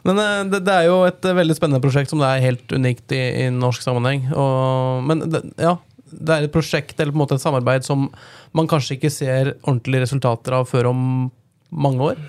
Men 0.00 0.16
det, 0.48 0.62
det, 0.64 0.72
er 0.72 0.86
jo 0.88 1.02
et 1.04 1.26
veldig 1.36 1.54
spennende 1.58 1.82
prosjekt 1.84 2.08
som 2.08 2.22
det 2.22 2.28
er 2.32 2.44
helt 2.46 2.72
unikt 2.72 3.12
i, 3.12 3.18
i 3.42 3.46
norsk 3.52 3.84
sammenheng. 3.84 4.30
Og, 4.32 5.02
men 5.04 5.26
det, 5.28 5.42
ja, 5.60 5.74
det 6.08 6.36
er 6.36 6.46
et 6.46 6.54
prosjekt 6.54 6.96
eller 6.96 7.12
på 7.12 7.18
en 7.18 7.22
måte 7.26 7.36
et 7.36 7.42
samarbeid 7.44 7.84
som 7.84 8.06
man 8.56 8.70
kanskje 8.70 8.96
ikke 8.96 9.12
ser 9.12 9.52
ordentlige 9.60 10.06
resultater 10.06 10.56
av 10.56 10.70
før 10.70 10.88
om 10.94 11.02
mange 11.68 12.12
år? 12.14 12.22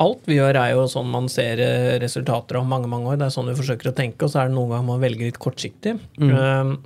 Alt 0.00 0.28
vi 0.28 0.38
gjør, 0.38 0.56
er 0.56 0.74
jo 0.74 0.86
sånn 0.88 1.10
man 1.12 1.26
ser 1.28 1.60
eh, 1.60 1.96
resultater 2.00 2.60
av 2.60 2.68
mange 2.68 2.88
mange 2.88 3.10
år. 3.10 3.18
Det 3.20 3.28
er 3.28 3.34
sånn 3.34 3.50
vi 3.50 3.58
forsøker 3.58 3.90
å 3.90 3.96
tenke, 3.96 4.24
og 4.24 4.32
så 4.32 4.42
er 4.42 4.50
det 4.50 4.56
noen 4.56 4.72
ganger 4.72 4.88
man 4.88 5.02
velger 5.02 5.28
litt 5.28 5.40
kortsiktig. 5.42 5.98
Mm. 6.16 6.30
Ehm, 6.30 6.76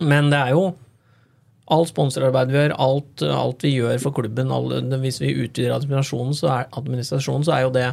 men 0.00 0.30
det 0.32 0.38
er 0.40 0.54
jo 0.56 0.70
alt 1.70 1.90
sponsorarbeid 1.92 2.50
vi 2.50 2.58
gjør, 2.58 2.76
alt, 2.82 3.22
alt 3.22 3.66
vi 3.66 3.74
gjør 3.76 4.00
for 4.02 4.16
klubben, 4.16 4.50
alle, 4.54 4.80
hvis 5.04 5.20
vi 5.22 5.34
utvider 5.36 5.76
administrasjonen 5.76 6.34
så, 6.34 6.48
er, 6.54 6.70
administrasjonen, 6.80 7.46
så 7.46 7.54
er 7.54 7.66
jo 7.66 7.74
det 7.76 7.86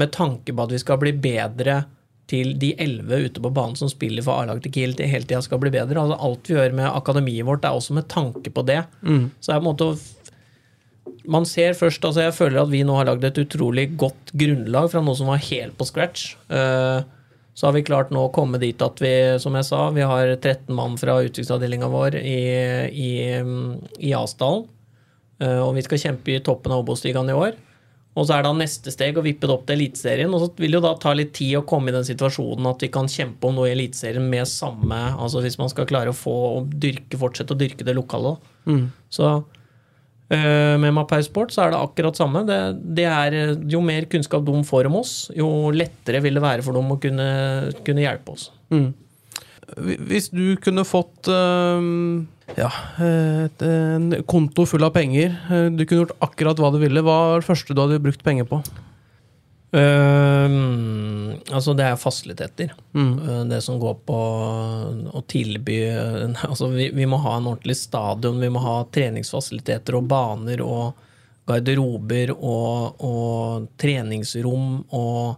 med 0.00 0.12
tanke 0.14 0.54
på 0.54 0.64
at 0.64 0.72
vi 0.72 0.80
skal 0.80 1.00
bli 1.02 1.12
bedre 1.12 1.82
til 2.30 2.56
de 2.58 2.72
elleve 2.82 3.20
ute 3.28 3.42
på 3.42 3.52
banen 3.54 3.76
som 3.78 3.90
spiller 3.90 4.24
for 4.24 4.40
A-laget 4.40 4.66
til 4.66 4.74
Kiel, 4.74 4.94
til 4.98 5.10
hele 5.10 5.28
tida 5.28 5.42
skal 5.44 5.60
bli 5.62 5.70
bedre. 5.74 6.00
Altså, 6.02 6.16
alt 6.26 6.48
vi 6.48 6.56
gjør 6.56 6.74
med 6.80 6.88
akademiet 6.90 7.46
vårt, 7.46 7.66
er 7.66 7.76
også 7.76 7.94
med 7.98 8.08
tanke 8.10 8.50
på 8.50 8.64
det. 8.66 8.80
Mm. 9.02 9.28
Så 9.38 9.50
det 9.50 9.54
er 9.54 9.60
på 9.60 9.64
en 9.64 9.70
måte 9.70 9.90
man 11.30 11.46
ser 11.48 11.76
først, 11.78 12.04
altså 12.04 12.24
Jeg 12.26 12.36
føler 12.36 12.62
at 12.62 12.70
vi 12.72 12.84
nå 12.86 12.96
har 12.98 13.08
lagd 13.08 13.24
et 13.26 13.38
utrolig 13.42 13.90
godt 13.98 14.32
grunnlag 14.36 14.90
fra 14.92 15.02
noe 15.04 15.18
som 15.18 15.30
var 15.30 15.42
helt 15.48 15.76
på 15.78 15.86
scratch. 15.88 16.34
Eh, 16.48 17.00
så 17.56 17.68
har 17.68 17.72
vi 17.72 17.86
klart 17.88 18.10
nå 18.12 18.26
å 18.26 18.32
komme 18.34 18.60
dit 18.60 18.82
at 18.84 19.00
vi, 19.00 19.12
som 19.40 19.54
jeg 19.56 19.64
sa, 19.64 19.86
vi 19.96 20.04
har 20.04 20.34
13 20.36 20.68
mann 20.76 20.98
fra 21.00 21.18
utviklingsavdelinga 21.24 21.88
vår 21.88 22.18
i, 22.20 22.40
i, 22.92 23.12
i 24.04 24.12
Asdalen. 24.16 24.66
Eh, 25.40 25.60
og 25.62 25.72
vi 25.76 25.84
skal 25.86 26.02
kjempe 26.02 26.34
i 26.34 26.42
toppen 26.44 26.74
av 26.74 26.84
Obos-ligaen 26.84 27.32
i 27.32 27.36
år. 27.36 27.56
Og 28.16 28.24
så 28.24 28.38
er 28.38 28.46
da 28.46 28.52
neste 28.56 28.92
steg 28.92 29.18
å 29.20 29.24
vippe 29.24 29.48
det 29.48 29.52
opp 29.52 29.66
til 29.68 29.76
Eliteserien. 29.76 30.32
Og 30.32 30.40
så 30.40 30.48
vil 30.56 30.72
det 30.72 30.78
jo 30.78 30.84
da 30.86 30.94
ta 31.00 31.12
litt 31.16 31.34
tid 31.36 31.58
å 31.58 31.66
komme 31.68 31.92
i 31.92 31.96
den 31.96 32.06
situasjonen 32.08 32.68
at 32.70 32.84
vi 32.84 32.88
kan 32.92 33.10
kjempe 33.12 33.48
om 33.48 33.58
noe 33.58 33.68
i 33.68 33.74
Eliteserien 33.74 34.24
med 34.24 34.48
samme 34.48 34.96
Altså 35.12 35.42
hvis 35.44 35.58
man 35.60 35.68
skal 35.72 35.88
klare 35.88 36.12
å 36.12 36.16
få 36.16 36.36
å 36.54 36.62
dyrke, 36.64 37.20
fortsette 37.20 37.52
å 37.52 37.60
dyrke 37.60 37.84
det 37.84 37.96
lokale. 37.96 38.38
Mm. 38.64 38.88
Så 39.12 39.28
med 40.28 40.90
Mapei 40.90 41.20
Sport 41.22 41.52
så 41.54 41.62
er 41.62 41.70
det 41.70 41.78
akkurat 41.78 42.18
samme. 42.18 42.40
Det, 42.48 42.58
det, 42.98 43.04
er, 43.06 43.36
jo 43.70 43.78
mer 43.84 44.08
kunnskap 44.10 44.42
de 44.46 44.54
får 44.66 44.88
om 44.88 44.96
oss, 44.98 45.12
jo 45.36 45.70
lettere 45.70 46.18
vil 46.24 46.34
det 46.34 46.42
være 46.42 46.64
for 46.66 46.74
dem 46.74 46.90
å 46.90 46.96
kunne, 46.98 47.26
kunne 47.86 48.02
hjelpe 48.02 48.34
oss. 48.34 48.48
Mm. 48.74 48.88
Hvis 50.08 50.32
du 50.34 50.56
kunne 50.62 50.86
fått 50.86 51.30
øh 51.30 52.24
ja, 52.54 52.68
et, 53.02 53.62
en 53.66 54.12
konto 54.28 54.66
full 54.70 54.86
av 54.86 54.94
penger. 54.94 55.34
Du 55.74 55.82
kunne 55.82 56.04
gjort 56.04 56.18
akkurat 56.22 56.60
hva 56.62 56.70
du 56.70 56.78
ville. 56.82 57.02
Hva 57.02 57.16
var 57.32 57.42
det 57.42 57.48
første 57.48 57.74
du 57.74 57.82
hadde 57.82 58.02
brukt 58.04 58.22
penger 58.26 58.46
på? 58.48 58.60
Uh, 59.76 61.36
altså, 61.52 61.74
det 61.76 61.84
er 61.84 61.98
fasiliteter. 62.00 62.72
Mm. 62.96 63.10
Uh, 63.20 63.42
det 63.50 63.60
som 63.64 63.80
går 63.80 63.98
på 64.08 64.20
å 65.12 65.22
tilby 65.28 65.82
Altså, 66.48 66.70
vi, 66.72 66.88
vi, 66.96 67.08
må 67.08 67.18
ha 67.20 67.36
en 67.36 67.50
ordentlig 67.52 67.76
stadion, 67.76 68.40
vi 68.40 68.52
må 68.52 68.62
ha 68.64 68.78
treningsfasiliteter 68.92 69.98
og 69.98 70.08
baner 70.08 70.62
og 70.64 71.02
garderober 71.46 72.32
og, 72.34 73.02
og 73.06 73.66
treningsrom 73.78 74.80
og 74.96 75.36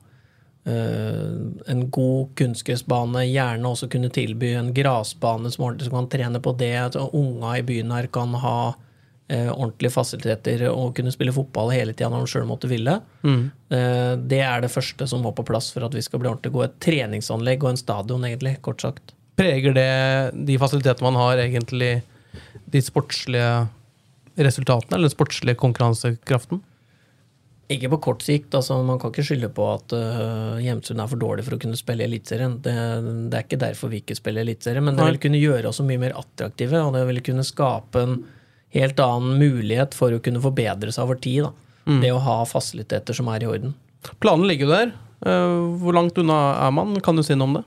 uh, 0.68 1.34
en 1.68 1.82
god 1.92 2.34
kunstgressbane, 2.38 3.26
gjerne 3.28 3.72
også 3.72 3.90
kunne 3.92 4.12
tilby 4.14 4.54
en 4.56 4.72
grasbane 4.76 5.50
som 5.52 5.74
som 5.82 5.98
kan 5.98 6.10
trene 6.12 6.40
på 6.40 6.54
det. 6.56 6.94
Unga 7.12 7.58
i 7.58 7.66
byen 7.66 7.92
her 7.92 8.08
kan 8.12 8.34
ha 8.38 8.58
eh, 8.70 8.84
ordentlige 9.28 9.92
fasiliteter 9.92 10.62
og 10.70 10.94
kunne 10.96 11.12
spille 11.12 11.34
fotball 11.36 11.72
hele 11.74 11.92
tida 11.92 12.08
når 12.08 12.24
han 12.24 12.30
sjøl 12.32 12.46
måtte 12.48 12.70
ville. 12.70 12.94
Mm. 13.20 13.42
Eh, 13.68 14.12
det 14.30 14.40
er 14.40 14.64
det 14.64 14.72
første 14.72 15.08
som 15.10 15.20
må 15.24 15.34
på 15.36 15.44
plass 15.48 15.68
for 15.74 15.84
at 15.84 15.96
vi 15.96 16.04
skal 16.04 16.22
bli 16.22 16.30
ordentlig 16.30 16.54
gode. 16.54 16.70
Et 16.70 16.78
treningsanlegg 16.88 17.64
og 17.64 17.74
en 17.74 17.80
stadion, 17.80 18.24
egentlig, 18.24 18.56
kort 18.64 18.84
sagt. 18.84 19.12
Preger 19.38 19.76
det 19.76 19.90
de 20.48 20.56
fasilitetene 20.60 21.10
man 21.10 21.20
har, 21.20 21.42
egentlig 21.44 21.98
de 22.68 22.82
sportslige 22.84 23.68
resultatene, 24.38 24.96
eller 24.96 25.10
den 25.10 25.16
sportslige 25.16 25.60
konkurransekraften? 25.60 26.62
Ikke 27.68 27.90
på 27.92 27.98
kort 28.00 28.24
sikt. 28.24 28.54
altså 28.56 28.78
Man 28.82 28.96
kan 29.00 29.12
ikke 29.12 29.26
skylde 29.28 29.50
på 29.52 29.66
at 29.74 29.92
uh, 29.92 30.56
Hjemsund 30.62 31.02
er 31.02 31.10
for 31.10 31.20
dårlig 31.20 31.44
for 31.44 31.58
å 31.58 31.60
kunne 31.60 31.76
spille 31.76 32.06
Eliteserien. 32.08 32.56
Det, 32.64 32.72
det, 33.28 33.34
er 33.36 33.44
ikke 33.44 33.60
derfor 33.60 33.92
vi 33.92 34.00
ikke 34.00 34.16
spiller 34.16 34.46
Eliteserien, 34.46 34.86
men 34.86 34.96
det 34.96 35.04
vil 35.04 35.20
kunne 35.26 35.42
gjøre 35.42 35.68
oss 35.68 35.82
mye 35.84 36.00
mer 36.00 36.16
attraktive. 36.16 36.80
Og 36.80 36.96
det 36.96 37.04
vil 37.10 37.20
kunne 37.28 37.44
skape 37.44 38.04
en 38.06 38.16
helt 38.76 39.00
annen 39.00 39.38
mulighet 39.40 39.96
for 39.96 40.12
å 40.12 40.20
kunne 40.22 40.42
forbedre 40.44 40.92
seg 40.92 41.06
over 41.06 41.20
tid. 41.22 41.48
Mm. 41.88 42.00
Det 42.04 42.12
å 42.12 42.20
ha 42.20 42.38
fasiliteter 42.48 43.16
som 43.16 43.30
er 43.32 43.44
i 43.44 43.48
orden. 43.48 43.74
Planen 44.20 44.48
ligger 44.48 44.68
jo 44.68 44.74
der. 44.74 44.90
Eh, 45.26 45.58
Hvor 45.80 45.96
langt 45.96 46.18
unna 46.20 46.38
er 46.66 46.74
man? 46.76 46.98
Kan 47.00 47.16
du 47.16 47.22
si 47.24 47.34
noe 47.34 47.48
om 47.48 47.56
det? 47.58 47.64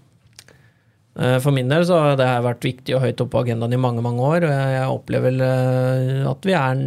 Eh, 1.20 1.40
For 1.44 1.52
min 1.52 1.68
del 1.72 1.84
så 1.88 1.98
har 2.00 2.20
det 2.20 2.28
vært 2.46 2.64
viktig 2.64 2.96
og 2.96 3.02
høyt 3.04 3.20
oppe 3.24 3.34
på 3.34 3.42
agendaen 3.46 3.74
i 3.74 3.82
mange 3.82 4.04
mange 4.06 4.22
år. 4.22 4.46
og 4.46 4.54
Jeg 4.76 4.94
opplever 4.94 5.42
eh, 5.48 6.30
at 6.30 6.46
vi 6.48 6.54
er 6.54 6.86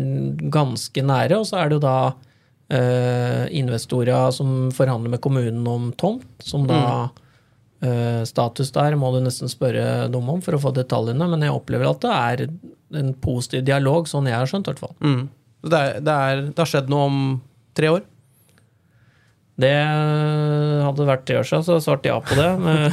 ganske 0.55 1.03
nære. 1.05 1.40
Og 1.42 1.50
så 1.50 1.59
er 1.61 1.68
det 1.68 1.81
jo 1.81 1.85
da 1.85 1.98
eh, 2.70 3.44
investorer 3.59 4.31
som 4.33 4.70
forhandler 4.74 5.16
med 5.16 5.20
kommunen 5.24 5.66
om 5.68 5.90
tomt, 6.00 6.27
som 6.40 6.68
da 6.70 6.81
eh, 6.81 7.20
Status 8.28 8.70
der 8.74 8.96
må 9.00 9.10
du 9.14 9.20
nesten 9.24 9.50
spørre 9.52 10.06
dem 10.12 10.28
om 10.32 10.40
for 10.44 10.56
å 10.56 10.60
få 10.62 10.72
detaljene, 10.76 11.26
men 11.30 11.42
jeg 11.44 11.52
opplever 11.54 11.90
at 11.90 12.00
det 12.04 12.14
er 12.14 12.44
en 13.00 13.12
positiv 13.24 13.64
dialog, 13.66 14.06
sånn 14.10 14.28
jeg 14.30 14.36
har 14.38 14.48
skjønt, 14.50 14.68
i 14.68 14.72
hvert 14.74 14.82
fall. 14.84 14.94
Mm. 15.04 15.22
Det, 15.64 15.78
er, 15.80 16.00
det, 16.04 16.14
er, 16.28 16.42
det 16.50 16.60
har 16.62 16.70
skjedd 16.70 16.90
noe 16.92 17.06
om 17.10 17.22
tre 17.76 17.90
år? 17.96 18.02
Det 19.54 19.70
hadde 20.82 21.04
vært 21.06 21.26
tre 21.28 21.36
år 21.38 21.46
siden, 21.46 21.62
så 21.66 21.76
svarte 21.82 22.10
ja 22.10 22.16
på 22.18 22.34
det. 22.34 22.48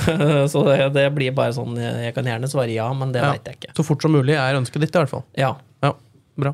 Så 0.54 0.62
det, 0.68 0.76
det 0.94 1.08
blir 1.16 1.34
bare 1.34 1.56
sånn 1.58 1.74
Jeg 1.80 2.14
kan 2.14 2.28
gjerne 2.30 2.50
svare 2.52 2.70
ja, 2.76 2.86
men 2.94 3.14
det 3.16 3.24
Ja. 3.24 3.32
veit 3.34 3.48
jeg 3.50 3.58
ikke. 3.58 3.72
Så 3.80 3.86
fort 3.88 4.06
som 4.06 4.14
mulig 4.14 4.36
er 4.38 4.60
ønsket 4.60 4.84
ditt, 4.86 4.94
i 4.94 5.00
hvert 5.02 5.10
fall. 5.10 5.24
Ja. 5.40 5.56
Ja, 5.82 5.96
bra. 6.38 6.54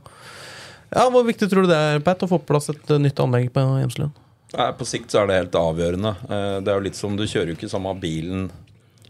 Ja, 0.95 1.09
Hvor 1.11 1.25
viktig 1.27 1.49
tror 1.51 1.67
du 1.67 1.73
det 1.73 1.75
er, 1.89 1.99
Pat, 2.05 2.23
å 2.23 2.29
få 2.31 2.39
på 2.39 2.53
plass 2.53 2.69
et 2.71 2.93
eh, 2.95 3.01
nytt 3.03 3.19
anlegg 3.19 3.49
på 3.51 3.65
Hjemslund? 3.81 4.15
Nei, 4.55 4.71
På 4.79 4.85
sikt 4.87 5.11
så 5.11 5.21
er 5.23 5.27
det 5.29 5.37
helt 5.41 5.55
avgjørende. 5.59 6.13
Eh, 6.29 6.57
Det 6.63 6.71
er 6.71 6.77
jo 6.79 6.85
litt 6.87 6.95
som 6.99 7.15
du 7.19 7.25
kjører 7.27 7.51
jo 7.51 7.57
ikke 7.57 7.69
samme 7.71 7.91
bilen 7.99 8.49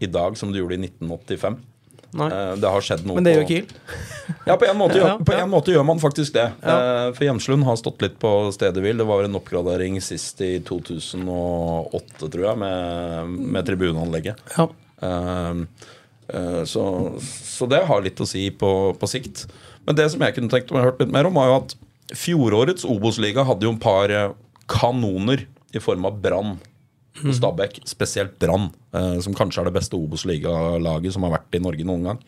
i 0.02 0.06
dag 0.06 0.36
som 0.38 0.50
du 0.52 0.58
gjorde 0.58 0.74
i 0.78 0.82
1985. 0.82 1.58
Nei. 2.18 2.28
Eh, 2.32 2.54
Det 2.56 2.70
har 2.72 2.80
skjedd 2.82 3.04
noe 3.06 3.18
Men 3.18 3.24
det 3.26 3.34
gjør 3.36 3.46
Kiel. 3.46 3.66
Ja, 4.46 4.56
på 4.56 4.66
en, 4.66 4.78
måte, 4.80 4.96
Ja, 5.02 5.12
gjør, 5.14 5.24
på 5.28 5.36
en 5.36 5.50
måte 5.52 5.74
gjør 5.74 5.84
man 5.86 6.00
faktisk 6.02 6.32
det. 6.34 6.48
Ja. 6.64 6.78
Eh, 6.78 7.12
For 7.14 7.24
Hjemslund 7.28 7.64
har 7.68 7.76
stått 7.78 8.02
litt 8.02 8.18
på 8.18 8.32
stedet 8.56 8.82
hvil. 8.82 8.98
Det 8.98 9.06
var 9.06 9.22
en 9.28 9.38
oppgradering 9.38 10.00
sist 10.02 10.40
i 10.40 10.58
2008, 10.66 12.28
tror 12.32 12.48
jeg, 12.50 12.58
med, 12.64 13.36
med 13.58 13.66
tribuneanlegget. 13.68 14.42
Ja. 14.56 14.68
Så, 16.68 16.82
så 17.22 17.66
det 17.70 17.84
har 17.88 18.02
litt 18.04 18.18
å 18.20 18.26
si 18.28 18.48
på, 18.50 18.70
på 19.00 19.08
sikt. 19.08 19.46
Men 19.86 19.96
det 19.96 20.10
som 20.12 20.20
jeg 20.20 20.34
kunne 20.36 20.50
tenkt 20.52 20.72
meg 20.74 20.82
å 20.82 20.88
hørt 20.90 20.98
litt 21.00 21.12
mer 21.14 21.24
om, 21.30 21.38
var 21.38 21.46
jo 21.48 21.54
at 21.62 21.76
fjorårets 22.18 22.84
Obos-liga 22.88 23.44
hadde 23.48 23.64
jo 23.64 23.72
en 23.72 23.80
par 23.80 24.12
kanoner 24.68 25.46
i 25.74 25.80
form 25.82 26.06
av 26.08 26.20
Brann 26.22 26.56
og 27.18 27.32
Stabæk. 27.34 27.80
Spesielt 27.88 28.36
Brann, 28.38 28.68
eh, 28.94 29.18
som 29.24 29.34
kanskje 29.34 29.62
er 29.64 29.70
det 29.70 29.76
beste 29.80 29.98
Obos-ligalaget 29.98 31.16
som 31.16 31.26
har 31.26 31.34
vært 31.38 31.58
i 31.58 31.62
Norge 31.64 31.84
noen 31.88 32.06
gang. 32.10 32.22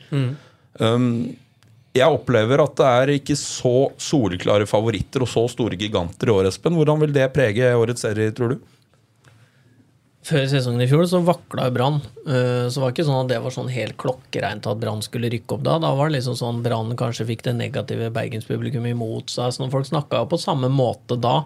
Um, 0.81 1.07
jeg 1.95 2.07
opplever 2.07 2.63
at 2.63 2.77
det 2.79 2.87
er 2.87 3.13
ikke 3.17 3.35
så 3.39 3.91
soleklare 3.99 4.67
favoritter 4.71 5.25
og 5.25 5.31
så 5.31 5.43
store 5.51 5.79
giganter 5.79 6.31
i 6.31 6.35
år, 6.35 6.47
Espen. 6.51 6.77
Hvordan 6.79 7.01
vil 7.03 7.15
det 7.15 7.33
prege 7.35 7.73
årets 7.75 8.05
serie, 8.07 8.31
tror 8.35 8.55
du? 8.55 8.61
Før 10.31 10.45
sesongen 10.51 10.85
i 10.85 10.89
fjor 10.91 11.07
så 11.09 11.19
vakla 11.25 11.71
Brann. 11.73 11.97
Eh, 12.29 12.69
Så 12.69 12.79
var 12.83 12.91
det 12.91 12.99
ikke 12.99 13.07
sånn 13.09 13.23
at 13.25 13.31
det 13.33 13.39
var 13.43 13.55
sånn 13.55 13.71
helt 13.73 13.97
klokkereint 13.99 14.67
at 14.69 14.81
Brann 14.83 15.01
skulle 15.03 15.31
rykke 15.33 15.57
opp 15.57 15.65
da. 15.65 15.79
Da 15.81 15.95
var 15.97 16.11
det 16.11 16.19
liksom 16.19 16.37
sånn 16.39 16.61
Brann 16.63 16.93
kanskje 16.95 17.27
fikk 17.31 17.43
det 17.47 17.57
negative 17.57 18.11
bergenspublikummet 18.15 18.93
imot 18.95 19.33
seg. 19.33 19.55
Så 19.57 19.71
folk 19.73 19.89
snakka 19.89 20.21
jo 20.21 20.29
på 20.31 20.39
samme 20.39 20.69
måte 20.71 21.17
da. 21.19 21.41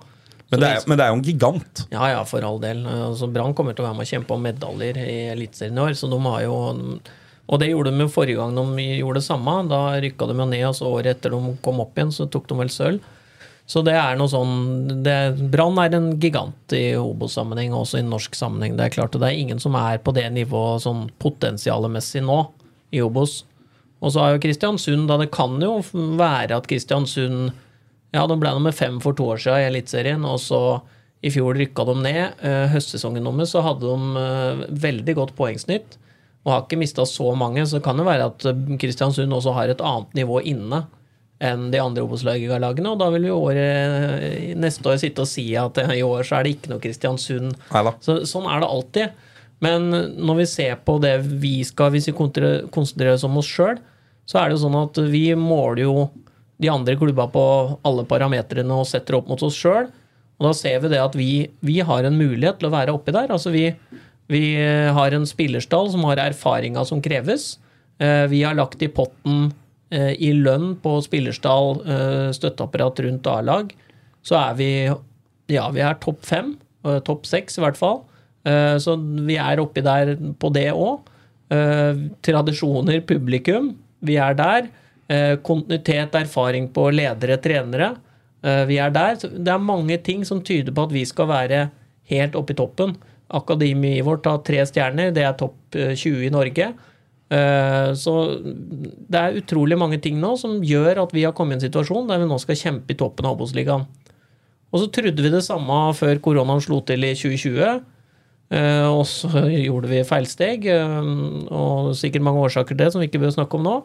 Men 0.55 0.63
det, 0.63 0.71
er, 0.71 0.87
men 0.89 1.01
det 1.01 1.05
er 1.05 1.13
jo 1.13 1.19
en 1.19 1.27
gigant. 1.27 1.83
Ja, 1.93 2.07
ja, 2.13 2.23
for 2.29 2.47
all 2.47 2.61
del. 2.63 2.85
Altså, 2.87 3.29
Brann 3.33 3.57
kommer 3.57 3.77
til 3.77 3.85
å 3.85 3.89
være 3.89 3.99
med 3.99 4.07
å 4.07 4.13
kjempe 4.15 4.37
om 4.37 4.47
medaljer 4.47 5.01
i 5.03 5.19
Eliteserien 5.35 5.81
i 5.81 5.85
år, 5.85 5.99
så 5.99 6.11
de 6.13 6.21
har 6.25 6.47
jo 6.47 6.57
Og 7.45 7.61
det 7.61 7.69
gjorde 7.69 7.93
de 7.93 8.01
jo 8.07 8.13
forrige 8.13 8.41
gang 8.41 8.55
de 8.57 8.87
gjorde 9.01 9.21
det 9.21 9.27
samme. 9.27 9.57
Da 9.69 9.83
rykka 10.01 10.31
de 10.31 10.39
jo 10.39 10.47
ned, 10.49 10.65
og 10.71 10.79
så 10.79 10.89
året 10.89 11.19
etter 11.19 11.35
de 11.35 11.57
kom 11.65 11.83
opp 11.85 11.99
igjen, 11.99 12.15
så 12.15 12.29
tok 12.31 12.49
de 12.49 12.61
vel 12.63 12.73
sølv. 12.73 13.13
Så 13.67 13.81
det 13.85 13.95
er 13.97 14.19
noe 14.21 14.29
sånn 14.29 15.05
Brann 15.53 15.79
er 15.81 15.97
en 15.97 16.11
gigant 16.21 16.75
i 16.77 16.93
Obos-sammenheng, 17.01 17.73
og 17.73 17.87
også 17.87 18.01
i 18.01 18.07
norsk 18.07 18.37
sammenheng. 18.37 18.77
Det 18.77 18.87
er 18.87 18.97
klart, 18.97 19.17
og 19.17 19.25
det 19.25 19.31
er 19.31 19.41
ingen 19.41 19.61
som 19.61 19.77
er 19.81 20.03
på 20.05 20.13
det 20.17 20.27
nivået 20.37 20.85
sånn 20.85 21.07
potensialmessig 21.23 22.25
nå 22.25 22.43
i 22.93 23.01
Obos. 23.05 23.43
Og 24.05 24.13
så 24.13 24.21
har 24.21 24.35
jo 24.35 24.43
Kristiansund, 24.45 25.07
da 25.09 25.17
det 25.21 25.31
kan 25.33 25.57
jo 25.65 25.79
være 26.21 26.59
at 26.59 26.69
Kristiansund 26.69 27.55
ja, 28.15 28.25
de 28.31 28.37
ble 28.39 28.53
nummer 28.55 28.75
fem 28.75 29.01
for 29.03 29.17
to 29.19 29.27
år 29.35 29.41
siden 29.43 29.65
i 29.65 29.71
Eliteserien, 29.73 30.25
og 30.29 30.39
så 30.43 30.61
i 31.25 31.33
fjor 31.33 31.57
rykka 31.59 31.87
de 31.89 31.95
ned. 32.05 32.43
Eh, 32.45 32.67
Høstsesongen 32.73 33.25
deres 33.27 33.55
så 33.55 33.63
hadde 33.65 33.89
de 33.89 34.25
eh, 34.25 34.65
veldig 34.85 35.15
godt 35.19 35.33
poengsnitt, 35.39 35.97
og 36.45 36.53
har 36.53 36.65
ikke 36.67 36.79
mista 36.83 37.07
så 37.09 37.31
mange. 37.39 37.65
Så 37.65 37.79
det 37.79 37.87
kan 37.87 37.99
jo 37.99 38.07
være 38.07 38.29
at 38.31 38.47
eh, 38.51 38.77
Kristiansund 38.81 39.35
også 39.35 39.57
har 39.57 39.73
et 39.73 39.83
annet 39.83 40.21
nivå 40.21 40.43
inne 40.45 40.85
enn 41.45 41.67
de 41.73 41.81
andre 41.83 42.05
Obos-lagene, 42.05 42.93
og 42.93 43.01
da 43.01 43.09
vil 43.13 43.27
vi 43.27 43.33
året, 43.35 44.53
neste 44.57 44.87
år 44.89 45.01
sitte 45.03 45.25
og 45.25 45.29
si 45.29 45.49
at 45.59 45.81
i 45.93 46.05
år 46.07 46.23
så 46.25 46.39
er 46.39 46.47
det 46.47 46.53
ikke 46.55 46.71
noe 46.71 46.81
Kristiansund. 46.81 47.57
Så, 48.05 48.21
sånn 48.31 48.47
er 48.49 48.63
det 48.63 48.69
alltid. 48.71 49.25
Men 49.65 49.91
når 50.15 50.39
vi 50.39 50.47
ser 50.49 50.79
på 50.87 50.97
det 51.03 51.17
vi 51.43 51.57
skal, 51.67 51.91
hvis 51.93 52.07
vi 52.09 52.15
konsentrerer 52.15 53.17
oss 53.17 53.27
om 53.27 53.41
oss 53.43 53.51
sjøl, 53.51 53.81
så 54.31 54.41
er 54.41 54.49
det 54.49 54.57
jo 54.57 54.63
sånn 54.63 54.79
at 54.79 55.03
vi 55.11 55.27
måler 55.37 55.83
jo 55.85 55.97
de 56.65 56.73
andre 56.73 56.97
klubba 56.99 57.29
på 57.31 57.45
alle 57.85 58.07
parametrene 58.09 58.81
og 58.81 58.89
setter 58.89 59.21
opp 59.21 59.29
mot 59.31 59.45
oss 59.45 59.59
sjøl. 59.61 59.91
Og 60.41 60.49
da 60.49 60.55
ser 60.57 60.81
vi 60.83 60.91
det 60.91 61.03
at 61.03 61.15
vi, 61.19 61.29
vi 61.63 61.79
har 61.87 62.07
en 62.09 62.17
mulighet 62.19 62.59
til 62.59 62.71
å 62.71 62.75
være 62.75 62.95
oppi 62.97 63.15
der. 63.15 63.31
Altså 63.31 63.53
vi, 63.55 63.69
vi 64.33 64.43
har 64.97 65.15
en 65.15 65.29
spillerstall 65.29 65.93
som 65.93 66.07
har 66.09 66.23
erfaringa 66.25 66.83
som 66.89 67.03
kreves. 67.05 67.55
Eh, 68.03 68.27
Vi 68.33 68.43
har 68.43 68.57
lagt 68.59 68.83
i 68.83 68.89
potten 68.91 69.53
eh, 69.91 70.15
i 70.19 70.33
lønn 70.35 70.75
på 70.83 70.97
spillerstall, 71.05 71.81
eh, 71.87 72.29
støtteapparat 72.35 73.05
rundt 73.07 73.27
A-lag. 73.31 73.71
Så 74.25 74.39
er 74.41 74.59
vi 74.59 74.71
ja, 75.53 75.69
vi 75.71 75.85
er 75.85 76.01
topp 76.01 76.25
fem. 76.25 76.55
Topp 77.05 77.25
seks, 77.25 77.57
i 77.57 77.63
hvert 77.63 77.79
fall. 77.81 78.03
Så 78.45 78.93
vi 79.25 79.39
er 79.41 79.61
oppi 79.61 79.81
der 79.85 80.11
på 80.41 80.51
det 80.53 80.67
òg. 80.77 81.07
Tradisjoner, 82.25 82.99
publikum. 83.09 83.71
Vi 84.05 84.19
er 84.21 84.37
der. 84.37 84.69
Eh, 85.09 85.37
Kontinuitet, 85.45 86.15
erfaring 86.15 86.69
på 86.73 86.89
ledere, 86.95 87.37
trenere. 87.43 87.95
Eh, 88.43 88.65
Vi 88.67 88.79
er 88.79 88.91
der. 88.91 89.17
Det 89.17 89.49
er 89.49 89.59
mange 89.59 89.99
ting 90.03 90.25
som 90.25 90.41
tyder 90.41 90.73
på 90.73 90.85
at 90.89 90.93
vi 90.93 91.05
skal 91.05 91.29
være 91.29 91.71
helt 92.11 92.35
oppe 92.35 92.53
i 92.53 92.57
toppen. 92.57 92.97
Akademiet 93.31 94.05
vårt 94.05 94.25
har 94.27 94.39
tre 94.45 94.65
stjerner. 94.65 95.13
Det 95.13 95.25
er 95.25 95.33
topp 95.37 95.57
eh, 95.77 95.95
20 95.95 96.27
i 96.27 96.31
Norge. 96.31 96.73
Eh, 97.31 97.93
Så 97.95 98.15
det 99.09 99.19
er 99.21 99.41
utrolig 99.41 99.79
mange 99.79 100.01
ting 100.01 100.21
nå 100.21 100.37
som 100.39 100.61
gjør 100.63 101.03
at 101.05 101.13
vi 101.13 101.25
har 101.25 101.33
kommet 101.33 101.57
i 101.57 101.65
en 101.65 101.67
situasjon 101.71 102.09
der 102.09 102.19
vi 102.21 102.29
nå 102.29 102.39
skal 102.41 102.57
kjempe 102.57 102.93
i 102.93 102.97
toppen 102.97 103.27
av 103.27 103.37
Obos-ligaen. 103.37 103.87
Og 104.75 104.81
så 104.81 104.91
trodde 104.91 105.23
vi 105.23 105.31
det 105.31 105.45
samme 105.47 105.95
før 105.95 106.19
koronaen 106.19 106.61
slo 106.61 106.81
til 106.83 107.05
i 107.05 107.15
2020. 107.15 107.83
Eh, 108.55 108.87
og 108.89 109.05
så 109.09 109.29
gjorde 109.67 109.89
vi 109.91 110.03
feilsteg, 110.05 110.67
eh, 110.67 111.13
og 111.51 111.95
sikkert 111.97 112.25
mange 112.27 112.43
årsaker 112.45 112.75
til 112.75 112.83
det 112.83 112.93
som 112.93 113.01
vi 113.01 113.09
ikke 113.09 113.23
bør 113.23 113.37
snakke 113.37 113.59
om 113.59 113.65
nå. 113.69 113.77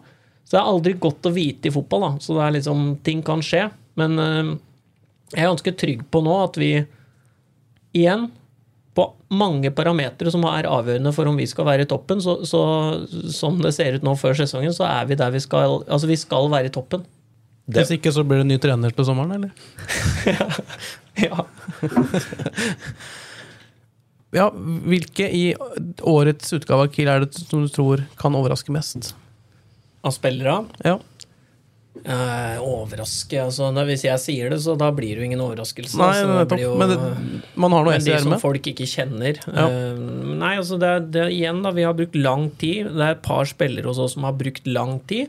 Så 0.50 0.58
det 0.58 0.62
er 0.64 0.72
aldri 0.72 0.96
godt 0.98 1.28
å 1.30 1.34
vite 1.36 1.70
i 1.70 1.74
fotball, 1.74 2.08
da. 2.08 2.12
Så 2.26 2.34
det 2.34 2.42
er 2.42 2.56
liksom, 2.56 2.88
ting 3.06 3.22
kan 3.26 3.44
skje. 3.46 3.68
Men 4.02 4.18
eh, 4.18 4.50
jeg 5.36 5.44
er 5.44 5.52
ganske 5.52 5.74
trygg 5.78 6.02
på 6.10 6.24
nå 6.26 6.34
at 6.42 6.58
vi 6.58 6.72
igjen, 7.94 8.32
på 8.98 9.06
mange 9.38 9.70
parametere 9.72 10.34
som 10.34 10.42
er 10.50 10.68
avgjørende 10.68 11.14
for 11.16 11.30
om 11.30 11.38
vi 11.38 11.46
skal 11.48 11.68
være 11.68 11.86
i 11.86 11.90
toppen, 11.90 12.20
så, 12.26 12.40
så 12.50 12.62
som 13.32 13.62
det 13.62 13.76
ser 13.78 13.96
ut 13.96 14.04
nå 14.04 14.16
før 14.18 14.34
sesongen, 14.42 14.74
så 14.76 14.88
er 14.90 15.06
vi 15.08 15.18
der 15.20 15.32
vi 15.32 15.40
skal 15.44 15.84
Altså, 15.86 16.10
vi 16.10 16.18
skal 16.20 16.50
være 16.52 16.72
i 16.72 16.74
toppen. 16.74 17.06
Hvis 17.70 17.94
ikke 17.94 18.12
så 18.12 18.26
blir 18.26 18.42
det 18.42 18.50
ny 18.50 18.58
trener 18.58 18.94
til 18.96 19.06
sommeren, 19.06 19.38
eller? 19.38 19.54
Ja. 21.20 21.36
Ja, 24.32 24.46
Hvilke 24.54 25.26
i 25.36 25.44
årets 26.06 26.54
utgave 26.56 26.86
av 26.86 26.94
Kiel 26.94 27.10
er 27.12 27.26
det 27.26 27.34
som 27.36 27.66
du 27.66 27.72
tror 27.74 28.06
kan 28.20 28.38
overraske 28.38 28.72
mest? 28.72 29.12
Av 30.04 30.12
spillere. 30.16 30.66
Ja, 30.86 31.00
Eh, 32.06 32.60
overraske 32.64 33.36
altså, 33.44 33.74
da, 33.76 33.82
Hvis 33.84 34.06
jeg 34.06 34.22
sier 34.24 34.50
det, 34.54 34.60
så 34.64 34.76
da 34.80 34.88
blir 34.96 35.18
det 35.18 35.20
jo 35.20 35.26
ingen 35.26 35.42
overraskelse. 35.44 35.98
Nei, 36.00 36.06
altså, 36.14 36.36
det 36.38 36.46
blir 36.54 36.62
jo- 36.64 36.78
Men 36.80 36.90
det, 36.94 36.98
man 37.60 37.72
har 37.76 37.84
noe 37.84 37.92
men 37.98 38.04
de 38.06 38.20
som 38.20 38.30
med. 38.30 38.40
folk 38.40 38.62
ikke 38.72 38.86
kjenner. 38.88 39.36
Ja. 39.46 39.66
Eh, 39.68 39.98
nei, 40.40 40.56
altså 40.56 40.80
det, 40.80 40.88
er- 40.88 41.08
det 41.12 41.26
igjen, 41.34 41.62
da. 41.62 41.72
Vi 41.72 41.84
har 41.84 41.94
brukt 41.94 42.16
lang 42.16 42.52
tid. 42.58 42.86
Det 42.96 43.02
er 43.04 43.12
et 43.18 43.22
par 43.22 43.44
spillere 43.44 43.84
hos 43.84 43.98
oss 44.00 44.14
som 44.14 44.24
har 44.24 44.32
brukt 44.32 44.66
lang 44.66 45.02
tid 45.08 45.28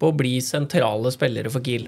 på 0.00 0.10
å 0.10 0.16
bli 0.16 0.40
sentrale 0.40 1.12
spillere 1.12 1.50
for 1.52 1.60
Kiel. 1.60 1.86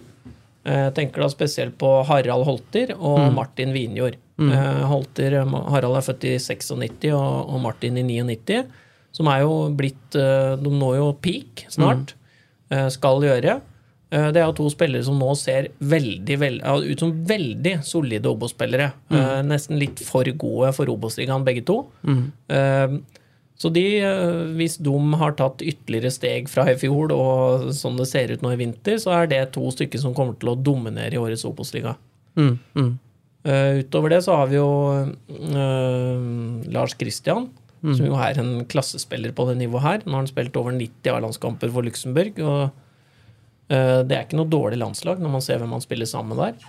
Eh, 0.65 0.91
Jeg 0.91 0.95
tenker 0.95 1.23
da 1.23 1.27
spesielt 1.29 1.77
på 1.79 2.05
Harald 2.07 2.45
Holter 2.45 2.93
og 3.01 3.19
Mm. 3.33 3.35
Martin 3.35 3.73
Winjord. 3.73 4.15
Mm. 4.39 4.85
Holter, 4.87 5.43
Harald 5.71 5.97
er 5.97 6.07
født 6.13 6.25
i 6.25 6.39
96 6.39 7.11
og, 7.13 7.51
og 7.51 7.61
Martin 7.63 7.97
i 7.99 8.03
99. 8.03 8.65
Som 9.13 9.27
er 9.27 9.41
jo 9.41 9.71
blitt 9.75 10.15
eh, 10.15 10.55
De 10.57 10.71
når 10.71 10.97
jo 10.99 11.13
peak 11.15 11.67
snart. 11.69 12.11
eh, 12.13 12.15
Skal 12.91 13.23
gjøre. 13.27 13.61
Eh, 14.11 14.31
Det 14.33 14.41
er 14.41 14.49
jo 14.49 14.57
to 14.59 14.69
spillere 14.73 15.05
som 15.07 15.19
nå 15.19 15.31
ser 15.39 15.71
veldig, 15.79 16.39
veld, 16.39 16.63
ut 16.65 16.99
som 16.99 17.13
veldig 17.27 17.77
solide 17.87 18.31
Obos-spillere. 18.31 18.93
Eh, 19.11 19.41
Nesten 19.47 19.79
litt 19.79 20.03
for 20.07 20.25
gode 20.25 20.73
for 20.75 20.91
Obos-ligaen, 20.91 21.45
begge 21.47 21.65
to. 21.65 21.85
Eh, 22.07 22.99
Så 23.61 23.69
de, 23.71 23.99
eh, 24.01 24.57
hvis 24.57 24.79
de 24.81 25.13
har 25.21 25.33
tatt 25.33 25.61
ytterligere 25.61 26.11
steg 26.11 26.49
fra 26.49 26.65
i 26.71 26.77
fjor, 26.81 27.13
og 27.13 27.69
sånn 27.77 27.99
det 27.99 28.07
ser 28.09 28.33
ut 28.33 28.41
nå 28.41 28.55
i 28.55 28.57
vinter, 28.57 28.97
så 28.97 29.13
er 29.13 29.27
det 29.27 29.53
to 29.53 29.61
stykker 29.71 30.01
som 30.01 30.15
kommer 30.15 30.33
til 30.41 30.49
å 30.49 30.63
dominere 30.63 31.13
i 31.13 31.21
årets 31.21 31.45
Obos-liga. 31.45 31.95
Mm, 32.37 32.59
mm. 32.75 32.99
Eh, 33.45 33.83
utover 33.85 34.09
det 34.09 34.23
så 34.25 34.35
har 34.37 34.47
vi 34.49 34.57
jo 34.57 35.13
Lars 36.73 36.95
Lars 36.97 37.49
Christian, 37.81 37.97
som 37.97 38.11
jo 38.11 38.19
er 38.21 38.39
en 38.41 38.65
klassespiller 38.69 39.33
på 39.33 39.47
det 39.49 39.57
nivået 39.57 39.83
her. 39.83 40.03
Nå 40.05 40.13
har 40.13 40.23
han 40.23 40.29
spilt 40.29 40.57
over 40.61 40.75
90 40.77 41.15
A-landskamper 41.15 41.71
for 41.73 41.87
Luxembourg, 41.87 42.41
og 42.45 42.61
uh, 43.73 44.01
det 44.05 44.17
er 44.17 44.27
ikke 44.27 44.37
noe 44.37 44.51
dårlig 44.53 44.79
landslag 44.83 45.21
når 45.21 45.33
man 45.33 45.45
ser 45.45 45.63
hvem 45.63 45.73
han 45.73 45.85
spiller 45.85 46.09
sammen 46.11 46.37
med 46.37 46.43
der. 46.45 46.67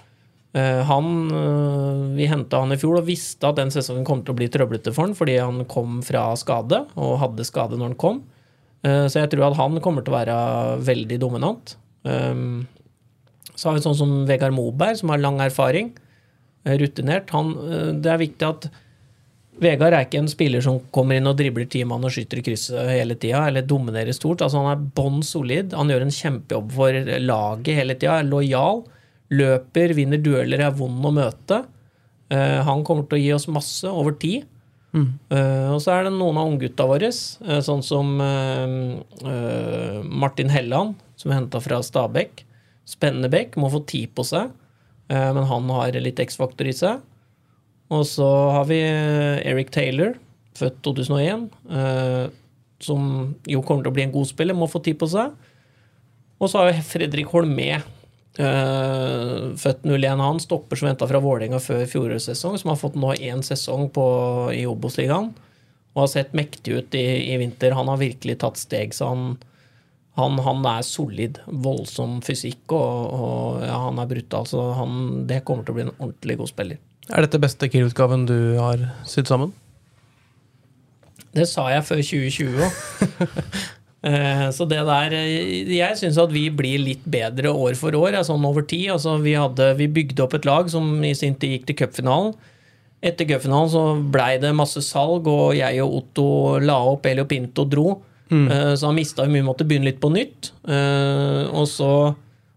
Uh, 0.55 0.81
han, 0.87 1.09
uh, 1.31 2.15
Vi 2.15 2.27
henta 2.31 2.61
han 2.63 2.71
i 2.71 2.79
fjor 2.79 3.01
og 3.01 3.07
visste 3.07 3.47
at 3.47 3.59
den 3.59 3.71
sesongen 3.71 4.07
kom 4.07 4.23
til 4.23 4.31
å 4.31 4.39
bli 4.39 4.47
trøblete 4.51 4.93
for 4.95 5.07
han 5.07 5.15
fordi 5.17 5.35
han 5.39 5.65
kom 5.71 5.99
fra 6.03 6.29
skade, 6.39 6.85
og 6.95 7.19
hadde 7.23 7.47
skade 7.47 7.79
når 7.79 7.91
han 7.91 7.99
kom. 7.99 8.23
Så 8.81 9.19
jeg 9.19 9.29
tror 9.29 9.43
at 9.45 9.59
han 9.59 9.75
kommer 9.77 10.01
til 10.01 10.09
å 10.09 10.15
være 10.15 10.35
veldig 10.81 11.19
dominant. 11.21 11.75
Um, 12.01 12.65
Så 13.53 13.67
har 13.69 13.75
vi 13.75 13.83
sånn 13.83 13.99
som 13.99 14.13
Vegard 14.25 14.55
Moberg, 14.57 14.97
som 14.97 15.11
har 15.13 15.21
lang 15.21 15.37
erfaring. 15.43 15.91
Rutinert. 16.65 17.29
Han, 17.29 17.51
det 18.01 18.09
er 18.09 18.17
viktig 18.23 18.47
at 18.47 18.65
Vegard 19.61 19.93
er 19.93 20.07
ikke 20.07 20.21
en 20.23 20.29
spiller 20.29 20.63
som 20.65 20.79
kommer 20.93 21.19
inn 21.19 21.29
og 21.29 21.35
dribler 21.37 21.67
ti 21.69 21.83
mann 21.85 22.01
og 22.07 22.13
skyter 22.13 22.39
i 22.41 22.43
krysset 22.45 22.87
hele 22.89 23.13
tida, 23.21 23.43
eller 23.45 23.65
dominerer 23.67 24.15
stort. 24.17 24.41
Altså 24.41 24.63
Han 24.63 24.71
er 24.71 24.87
bånn 24.97 25.21
solid. 25.25 25.75
Han 25.77 25.91
gjør 25.91 26.07
en 26.07 26.15
kjempejobb 26.15 26.71
for 26.73 26.97
laget 27.21 27.77
hele 27.77 27.95
tida. 27.97 28.17
Er 28.17 28.29
lojal. 28.29 28.81
Løper, 29.31 29.93
vinner 29.95 30.19
dueller, 30.19 30.63
er 30.65 30.73
vond 30.75 31.05
å 31.05 31.11
møte. 31.13 31.61
Uh, 32.33 32.59
han 32.67 32.81
kommer 32.87 33.05
til 33.05 33.19
å 33.19 33.21
gi 33.21 33.29
oss 33.35 33.45
masse 33.51 33.87
over 33.87 34.17
tid. 34.19 34.47
Eh, 34.91 35.67
og 35.71 35.77
så 35.79 35.93
er 35.93 36.01
det 36.03 36.17
noen 36.17 36.35
av 36.35 36.49
unggutta 36.49 36.83
våre, 36.89 37.07
uh, 37.07 37.61
sånn 37.63 37.79
som 37.85 38.09
Martin 40.11 40.51
Helland, 40.51 40.97
som 41.15 41.31
er 41.31 41.37
henta 41.37 41.61
fra 41.63 41.79
Stabekk. 41.85 42.43
Spennende 42.89 43.29
bekk, 43.31 43.55
må 43.61 43.69
få 43.71 43.85
tid 43.87 44.11
på 44.17 44.25
seg, 44.27 44.49
men 45.07 45.45
han 45.47 45.69
har 45.71 45.95
litt 46.01 46.19
X-faktor 46.19 46.67
i 46.67 46.73
seg. 46.75 46.99
Og 47.91 48.05
så 48.07 48.27
har 48.55 48.67
vi 48.69 48.79
eh, 48.85 49.41
Eric 49.51 49.71
Taylor, 49.75 50.15
født 50.55 50.79
2001, 50.85 51.47
eh, 51.75 52.27
som 52.81 53.07
jo 53.49 53.63
kommer 53.65 53.83
til 53.83 53.91
å 53.91 53.95
bli 53.97 54.05
en 54.05 54.13
god 54.13 54.29
spiller, 54.29 54.57
må 54.57 54.69
få 54.71 54.81
tid 54.83 54.99
på 55.01 55.09
seg. 55.11 55.33
Og 56.41 56.49
så 56.49 56.61
har 56.61 56.71
vi 56.71 56.85
Fredrik 56.87 57.33
Holmé, 57.33 57.69
eh, 58.39 59.35
født 59.59 59.83
01 59.85 60.23
han, 60.23 60.41
stopper 60.41 60.79
som 60.79 60.89
venta 60.89 61.09
fra 61.09 61.21
Vålerenga 61.21 61.59
før 61.61 61.83
fjorårets 61.89 62.31
sesong, 62.31 62.57
som 62.61 62.71
har 62.71 62.79
fått 62.79 62.97
nå 62.99 63.13
én 63.19 63.43
sesong 63.45 63.89
på, 63.93 64.05
i 64.55 64.63
Obos-ligaen. 64.69 65.33
Og 65.91 66.05
har 66.05 66.11
sett 66.13 66.35
mektig 66.37 66.77
ut 66.77 66.95
i, 66.95 67.05
i 67.33 67.37
vinter. 67.41 67.75
Han 67.75 67.91
har 67.91 67.99
virkelig 67.99 68.37
tatt 68.39 68.59
steg, 68.61 68.95
så 68.95 69.11
han, 69.11 69.33
han, 70.21 70.37
han 70.45 70.63
er 70.69 70.85
solid. 70.85 71.41
Voldsom 71.65 72.19
fysikk, 72.25 72.63
og, 72.77 73.17
og 73.17 73.65
ja, 73.65 73.75
han 73.87 73.99
er 74.01 74.09
brutal. 74.09 74.47
Så 74.49 74.69
han, 74.77 75.25
det 75.29 75.43
kommer 75.47 75.67
til 75.67 75.75
å 75.75 75.79
bli 75.79 75.87
en 75.87 75.95
ordentlig 75.97 76.37
god 76.41 76.53
spiller. 76.53 76.81
Er 77.11 77.25
dette 77.25 77.41
beste 77.41 77.67
Kiel-utgaven 77.71 78.27
du 78.29 78.37
har 78.61 78.85
sydd 79.09 79.29
sammen? 79.31 79.51
Det 81.35 81.47
sa 81.47 81.69
jeg 81.71 81.85
før 81.87 82.01
2020 82.03 82.65
òg. 82.65 82.81
Så 84.57 84.65
det 84.65 84.79
der 84.81 85.13
eh, 85.13 85.67
Jeg 85.69 85.97
syns 85.99 86.17
at 86.17 86.31
vi 86.33 86.47
blir 86.49 86.81
litt 86.81 87.03
bedre 87.05 87.51
år 87.53 87.75
for 87.77 87.93
år, 87.93 88.15
eh, 88.17 88.23
sånn 88.25 88.45
over 88.47 88.65
tid. 88.65 88.87
Altså, 88.95 89.19
vi, 89.21 89.35
hadde, 89.37 89.75
vi 89.77 89.91
bygde 89.99 90.23
opp 90.25 90.33
et 90.37 90.47
lag 90.49 90.71
som 90.73 90.87
i 91.05 91.13
sin 91.17 91.37
tid 91.37 91.53
gikk 91.57 91.67
til 91.69 91.77
cupfinalen. 91.83 92.33
Etter 93.01 93.29
cupfinalen 93.29 93.69
så 93.73 93.83
blei 94.13 94.35
det 94.41 94.53
masse 94.57 94.81
salg, 94.85 95.29
og 95.29 95.53
jeg 95.57 95.81
og 95.85 95.99
Otto 95.99 96.25
la 96.61 96.79
opp, 96.91 97.05
Elio 97.09 97.27
Pinto 97.29 97.65
dro. 97.69 97.99
Eh, 98.31 98.73
Så 98.75 98.85
han 98.87 98.95
mista 98.95 99.25
mye, 99.27 99.43
måtte 99.43 99.65
begynne 99.67 99.89
litt 99.91 99.99
på 99.99 100.11
nytt. 100.11 100.51
Eh, 100.67 101.49
Og 101.51 101.67
så 101.67 102.15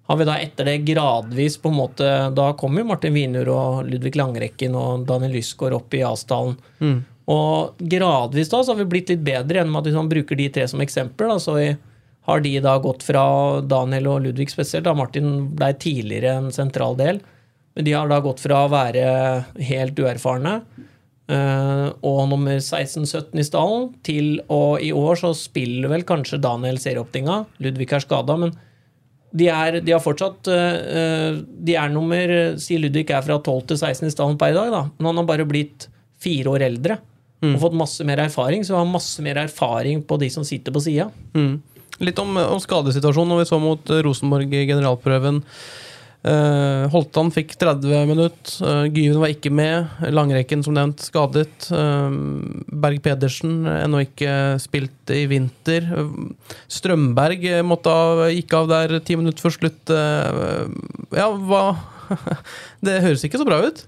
har 0.09 0.17
vi 0.21 0.25
da 0.29 0.37
etter 0.39 0.65
det 0.69 0.85
gradvis 0.85 1.57
på 1.59 1.71
en 1.73 1.79
måte 1.79 2.35
Da 2.35 2.53
kom 2.53 2.77
jo 2.77 2.85
Martin 2.85 3.15
Wienur 3.15 3.49
og 3.49 3.87
Ludvig 3.89 4.15
Langrekken 4.17 4.75
og 4.77 5.07
Daniel 5.09 5.33
Lysgaard 5.33 5.73
opp 5.73 5.95
i 5.95 6.03
Asdalen. 6.05 6.57
Og 7.27 7.75
gradvis 7.81 8.51
da 8.53 8.61
så 8.63 8.75
har 8.75 8.85
vi 8.85 8.91
blitt 8.93 9.09
litt 9.09 9.25
bedre 9.25 9.63
gjennom 9.63 9.79
at 9.81 9.85
hvis 9.89 9.95
man 9.97 10.11
bruker 10.11 10.37
de 10.37 10.49
tre 10.53 10.67
som 10.69 10.81
eksempler. 10.85 11.29
Da, 11.33 11.39
så 11.41 11.55
vi 11.57 11.77
har 12.29 12.41
de 12.41 12.61
da 12.61 12.79
gått 12.79 13.03
fra 13.03 13.61
Daniel 13.65 14.07
og 14.09 14.23
Ludvig 14.27 14.51
spesielt. 14.53 14.85
da 14.85 14.93
Martin 14.95 15.49
ble 15.57 15.73
tidligere 15.75 16.37
en 16.37 16.53
sentral 16.53 16.97
del. 16.97 17.21
Men 17.75 17.85
de 17.85 17.93
har 17.93 18.09
da 18.09 18.21
gått 18.21 18.41
fra 18.45 18.67
å 18.67 18.71
være 18.71 19.45
helt 19.59 19.97
uerfarne 19.99 20.61
og 21.25 22.19
nummer 22.29 22.59
16-17 22.59 23.41
i 23.41 23.45
stallen 23.47 23.87
til 24.05 24.27
og 24.53 24.83
i 24.85 24.91
år 24.93 25.17
så 25.17 25.31
spiller 25.33 25.89
vel 25.89 26.03
kanskje 26.05 26.37
Daniel 26.45 26.77
serieåpninga. 26.77 27.39
Ludvig 27.65 27.87
er 27.97 28.05
skada, 28.05 28.37
men 28.43 28.53
de, 29.33 29.49
er, 29.49 29.79
de 29.81 29.95
har 29.95 30.03
fortsatt 30.05 30.51
eh, 30.53 31.41
De 31.41 31.75
er 31.81 31.89
nummer 31.91 32.35
Si 32.61 32.77
Ludvig 32.79 33.09
er 33.09 33.25
fra 33.25 33.39
12 33.41 33.65
til 33.73 33.81
16 33.81 34.07
i 34.07 34.13
stallen 34.13 34.37
per 34.39 34.53
dag, 34.53 34.69
da. 34.75 34.83
Men 34.99 35.11
han 35.11 35.23
har 35.23 35.31
bare 35.33 35.49
blitt 35.49 35.89
fire 36.23 36.53
år 36.53 36.69
eldre 36.69 37.01
og 37.45 37.61
fått 37.61 37.77
masse 37.77 38.05
mer 38.07 38.23
erfaring. 38.25 38.65
Så 38.65 38.77
har 38.79 38.89
masse 38.89 39.23
mer 39.25 39.43
erfaring 39.43 40.03
på 40.07 40.19
de 40.21 40.31
som 40.33 40.47
sitter 40.47 40.75
på 40.75 40.83
sida. 40.85 41.11
Mm. 41.37 41.59
Litt 42.03 42.19
om, 42.19 42.37
om 42.41 42.61
skadesituasjonen 42.63 43.35
når 43.35 43.43
vi 43.43 43.49
så 43.51 43.59
mot 43.63 43.91
eh, 43.93 44.03
Rosenborg 44.07 44.55
i 44.55 44.65
generalprøven. 44.71 45.43
Uh, 46.25 46.87
Holtan 46.89 47.29
fikk 47.35 47.53
30 47.61 48.07
minutter. 48.09 48.55
Uh, 48.65 48.87
Gyven 48.89 49.21
var 49.21 49.33
ikke 49.35 49.51
med. 49.53 49.91
Langrekken, 50.09 50.63
som 50.65 50.73
nevnt, 50.77 51.03
skadet. 51.05 51.69
Uh, 51.69 52.09
Berg 52.73 53.03
Pedersen 53.05 53.67
ennå 53.69 54.01
ikke 54.07 54.33
spilt 54.63 55.13
i 55.13 55.25
vinter. 55.31 55.85
Eh, 55.85 56.13
Strømberg 56.73 57.45
eh, 57.51 57.63
måtte 57.67 57.93
av, 57.93 58.23
gikk 58.33 58.55
av 58.57 58.71
der 58.73 58.95
ti 59.05 59.17
minutter 59.21 59.45
før 59.45 59.55
slutt. 59.59 59.93
Eh, 59.93 60.63
ja, 61.19 61.29
hva 61.33 61.65
Det 62.85 62.99
høres 63.05 63.25
ikke 63.27 63.41
så 63.41 63.47
bra 63.49 63.61
ut. 63.65 63.85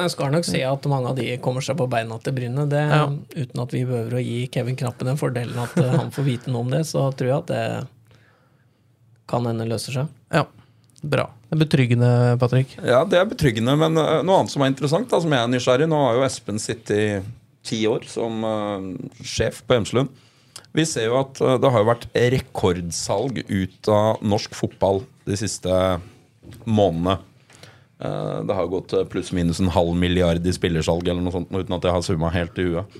Jeg 0.00 0.12
skal 0.14 0.30
nok 0.32 0.46
se 0.48 0.60
at 0.64 0.86
mange 0.88 1.10
av 1.10 1.18
de 1.18 1.26
kommer 1.44 1.64
seg 1.64 1.76
på 1.76 1.88
beina 1.90 2.16
til 2.24 2.34
Bryne. 2.36 2.64
Det, 2.70 2.80
Ja. 2.88 3.02
Uten 3.10 3.62
at 3.64 3.74
vi 3.74 3.82
behøver 3.84 4.16
å 4.16 4.22
gi 4.22 4.38
Kevin 4.52 4.78
Knappen 4.78 5.10
den 5.10 5.20
fordelen 5.20 5.58
at 5.60 5.76
eh, 5.80 5.90
han 5.92 6.14
får 6.14 6.26
vite 6.26 6.54
noe 6.54 6.64
om 6.64 6.70
det, 6.72 6.84
så 6.88 7.08
tror 7.12 7.28
jeg 7.32 7.38
at 7.42 7.50
det 7.50 7.64
kan 9.30 9.46
hende 9.46 9.68
løser 9.68 10.00
seg. 10.00 10.16
Ja, 10.34 10.46
bra. 11.02 11.28
Det 11.50 11.56
er 11.56 11.64
betryggende, 11.64 12.08
Patrick. 12.38 12.76
Ja, 12.78 13.02
det 13.02 13.18
er 13.18 13.26
betryggende, 13.26 13.74
men 13.74 13.98
øh, 13.98 14.20
noe 14.22 14.38
annet 14.38 14.52
som 14.52 14.62
er 14.62 14.70
interessant, 14.70 15.08
da, 15.10 15.18
som 15.18 15.32
jeg 15.34 15.42
er 15.42 15.50
nysgjerrig 15.50 15.88
Nå 15.90 15.98
har 15.98 16.18
jo 16.20 16.22
Espen 16.22 16.60
sittet 16.62 16.92
i 16.94 17.06
ti 17.66 17.80
år 17.90 18.06
som 18.08 18.44
uh, 18.46 18.84
sjef 19.26 19.58
på 19.66 19.74
Hjemslund. 19.74 20.12
Vi 20.70 20.84
ser 20.86 21.08
jo 21.08 21.18
at 21.18 21.40
øh, 21.42 21.56
det 21.58 21.72
har 21.74 21.88
vært 21.88 22.06
rekordsalg 22.14 23.42
ut 23.50 23.90
av 23.90 24.22
norsk 24.22 24.54
fotball 24.54 25.02
de 25.26 25.40
siste 25.40 25.74
månedene. 26.70 27.18
Eh, 27.98 28.38
det 28.46 28.56
har 28.56 28.70
gått 28.70 28.94
pluss-minus 29.10 29.58
en 29.60 29.72
halv 29.74 29.98
milliard 29.98 30.46
i 30.46 30.54
spillersalg, 30.54 31.10
eller 31.10 31.24
noe 31.24 31.34
sånt, 31.34 31.50
uten 31.50 31.76
at 31.76 31.88
jeg 31.88 31.96
har 31.96 32.06
summa 32.06 32.30
helt 32.32 32.62
i 32.62 32.68
huet. 32.70 32.96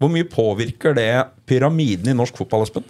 Hvor 0.00 0.10
mye 0.10 0.26
påvirker 0.32 0.96
det 0.96 1.12
pyramiden 1.50 2.08
i 2.10 2.16
norsk 2.16 2.40
fotball, 2.40 2.64
Espen? 2.64 2.88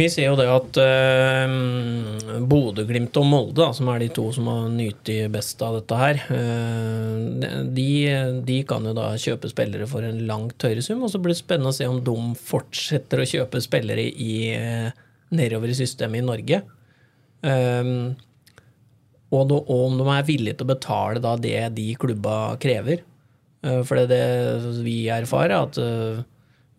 Vi 0.00 0.06
ser 0.08 0.30
jo 0.30 0.36
det 0.38 0.46
at 0.48 0.78
uh, 0.80 2.40
Bodø-Glimt 2.48 3.16
og 3.20 3.26
Molde, 3.28 3.58
da, 3.58 3.68
som 3.76 3.90
er 3.92 4.00
de 4.00 4.08
to 4.16 4.28
som 4.32 4.46
har 4.48 4.70
nytt 4.72 5.10
best 5.32 5.60
av 5.66 5.76
dette 5.76 5.98
her, 5.98 6.22
eh, 6.32 7.58
de, 7.76 7.88
de 8.46 8.56
kan 8.68 8.86
jo 8.86 8.94
da 8.96 9.10
kjøpe 9.20 9.50
spillere 9.50 9.88
for 9.90 10.06
en 10.06 10.22
langt 10.28 10.64
høyere 10.64 10.84
sum. 10.84 11.02
Og 11.04 11.12
så 11.12 11.20
blir 11.20 11.34
det 11.34 11.42
spennende 11.42 11.74
å 11.74 11.76
se 11.76 11.88
om 11.90 12.00
de 12.06 12.16
fortsetter 12.38 13.20
å 13.20 13.28
kjøpe 13.28 13.60
spillere 13.64 14.06
i, 14.08 14.32
eh, 14.56 15.04
nedover 15.36 15.72
i 15.72 15.76
systemet 15.76 16.22
i 16.22 16.28
Norge. 16.30 16.62
Um, 17.40 17.92
og, 19.30 19.46
da, 19.50 19.60
og 19.60 19.86
om 19.90 20.00
de 20.00 20.08
er 20.14 20.26
villige 20.28 20.60
til 20.60 20.68
å 20.68 20.72
betale 20.74 21.22
da 21.22 21.36
det 21.40 21.58
de 21.76 21.90
klubba 22.00 22.56
krever. 22.60 23.04
For 23.60 24.00
det, 24.00 24.08
det 24.08 24.76
vi 24.80 25.02
erfarer, 25.12 25.52
er 25.52 25.66
at 25.68 26.28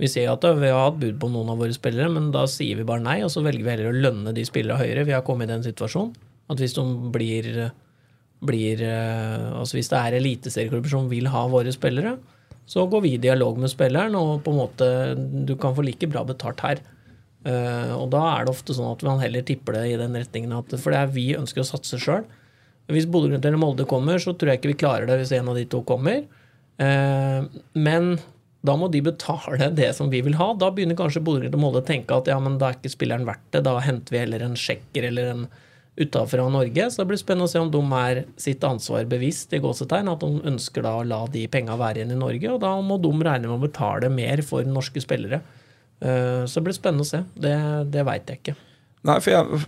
vi 0.02 0.10
ser 0.10 0.32
at 0.32 0.46
vi 0.58 0.72
har 0.72 0.88
hatt 0.88 1.00
bud 1.02 1.20
på 1.22 1.30
noen 1.30 1.52
av 1.54 1.62
våre 1.62 1.76
spillere, 1.76 2.10
men 2.10 2.32
da 2.34 2.48
sier 2.50 2.80
vi 2.80 2.88
bare 2.88 3.04
nei, 3.06 3.20
og 3.22 3.30
så 3.30 3.44
velger 3.46 3.68
vi 3.68 3.74
heller 3.76 3.92
å 3.92 4.04
lønne 4.08 4.34
de 4.34 4.46
spillere 4.48 4.80
høyere. 4.80 5.06
Vi 5.06 5.14
har 5.14 5.26
kommet 5.28 5.50
i 5.50 5.54
den 5.54 5.66
situasjonen 5.66 6.16
at 6.52 6.60
hvis 6.60 6.74
de 6.76 6.84
blir, 7.14 7.50
blir 8.44 8.82
eh, 8.84 9.44
Altså 9.54 9.78
hvis 9.78 9.92
det 9.92 10.00
er 10.00 10.18
eliteserieklubber 10.18 10.92
som 10.92 11.06
vil 11.12 11.30
ha 11.32 11.46
våre 11.52 11.72
spillere, 11.72 12.16
så 12.68 12.88
går 12.90 13.04
vi 13.06 13.14
i 13.16 13.22
dialog 13.22 13.60
med 13.62 13.72
spilleren, 13.72 14.18
og 14.18 14.42
på 14.46 14.54
en 14.54 14.60
måte 14.60 14.90
Du 15.48 15.56
kan 15.60 15.76
få 15.78 15.86
like 15.86 16.10
bra 16.10 16.26
betalt 16.28 16.66
her. 16.66 16.82
Eh, 17.46 17.94
og 17.96 18.10
da 18.14 18.26
er 18.34 18.46
det 18.46 18.54
ofte 18.54 18.76
sånn 18.78 18.92
at 18.92 19.06
man 19.06 19.22
heller 19.22 19.46
tipper 19.46 19.80
det 19.80 19.86
i 19.94 19.98
den 20.02 20.18
retningen 20.18 20.54
at 20.60 20.76
For 20.78 20.94
det 20.94 21.00
er 21.00 21.14
vi 21.14 21.32
ønsker 21.38 21.64
å 21.64 21.70
satse 21.72 22.02
sjøl. 22.02 22.26
Hvis 22.92 23.08
Bodø-Glimt 23.10 23.46
eller 23.48 23.62
Molde 23.62 23.88
kommer, 23.88 24.20
så 24.20 24.34
tror 24.34 24.52
jeg 24.52 24.62
ikke 24.62 24.74
vi 24.74 24.82
klarer 24.82 25.08
det 25.08 25.22
hvis 25.22 25.34
en 25.38 25.50
av 25.54 25.58
de 25.58 25.66
to 25.70 25.82
kommer. 25.88 26.26
Eh, 26.82 27.40
men 27.78 28.16
da 28.62 28.76
må 28.78 28.92
de 28.94 29.02
betale 29.02 29.72
det 29.74 29.90
som 29.98 30.12
vi 30.12 30.22
vil 30.22 30.38
ha. 30.38 30.52
Da 30.54 30.70
begynner 30.74 30.98
kanskje 31.00 31.24
Bodø-Glimt 31.26 31.58
og 31.58 31.64
Molde 31.64 31.82
å 31.82 31.88
tenke 31.88 32.14
at 32.14 32.30
ja, 32.30 32.38
men 32.42 32.60
da 32.62 32.70
er 32.70 32.78
ikke 32.78 32.94
spilleren 32.94 33.26
verdt 33.26 33.48
det. 33.56 33.64
Da 33.66 33.80
henter 33.82 34.14
vi 34.14 34.22
heller 34.22 34.46
en 34.46 34.58
sjekker 34.60 35.08
eller 35.10 35.32
en 35.32 35.48
utenfra 35.98 36.46
Norge. 36.50 36.86
Så 36.92 37.02
det 37.02 37.08
blir 37.10 37.20
spennende 37.20 37.50
å 37.50 37.52
se 37.52 37.62
om 37.62 37.72
de 37.74 37.82
er 37.98 38.22
sitt 38.40 38.64
ansvar 38.68 39.10
bevisst, 39.10 39.54
i 39.58 39.62
gåsetegn. 39.64 40.12
At 40.14 40.22
de 40.22 40.46
ønsker 40.54 40.86
da 40.86 40.94
å 41.00 41.08
la 41.08 41.24
de 41.34 41.48
penga 41.52 41.78
være 41.80 42.02
igjen 42.04 42.14
i 42.14 42.20
Norge. 42.22 42.54
Og 42.54 42.62
da 42.62 42.76
må 42.86 43.00
de 43.02 43.12
regne 43.18 43.50
med 43.50 43.58
å 43.58 43.66
betale 43.66 44.14
mer 44.14 44.46
for 44.46 44.68
norske 44.70 45.02
spillere. 45.04 45.42
Eh, 46.02 46.46
Så 46.46 46.60
det 46.62 46.68
blir 46.70 46.78
spennende 46.78 47.08
å 47.08 47.12
se. 47.12 47.24
Det, 47.34 47.56
det 47.92 48.06
veit 48.08 48.30
jeg 48.30 48.44
ikke. 48.44 48.58
Nei, 49.10 49.18
for 49.20 49.34
jeg 49.34 49.66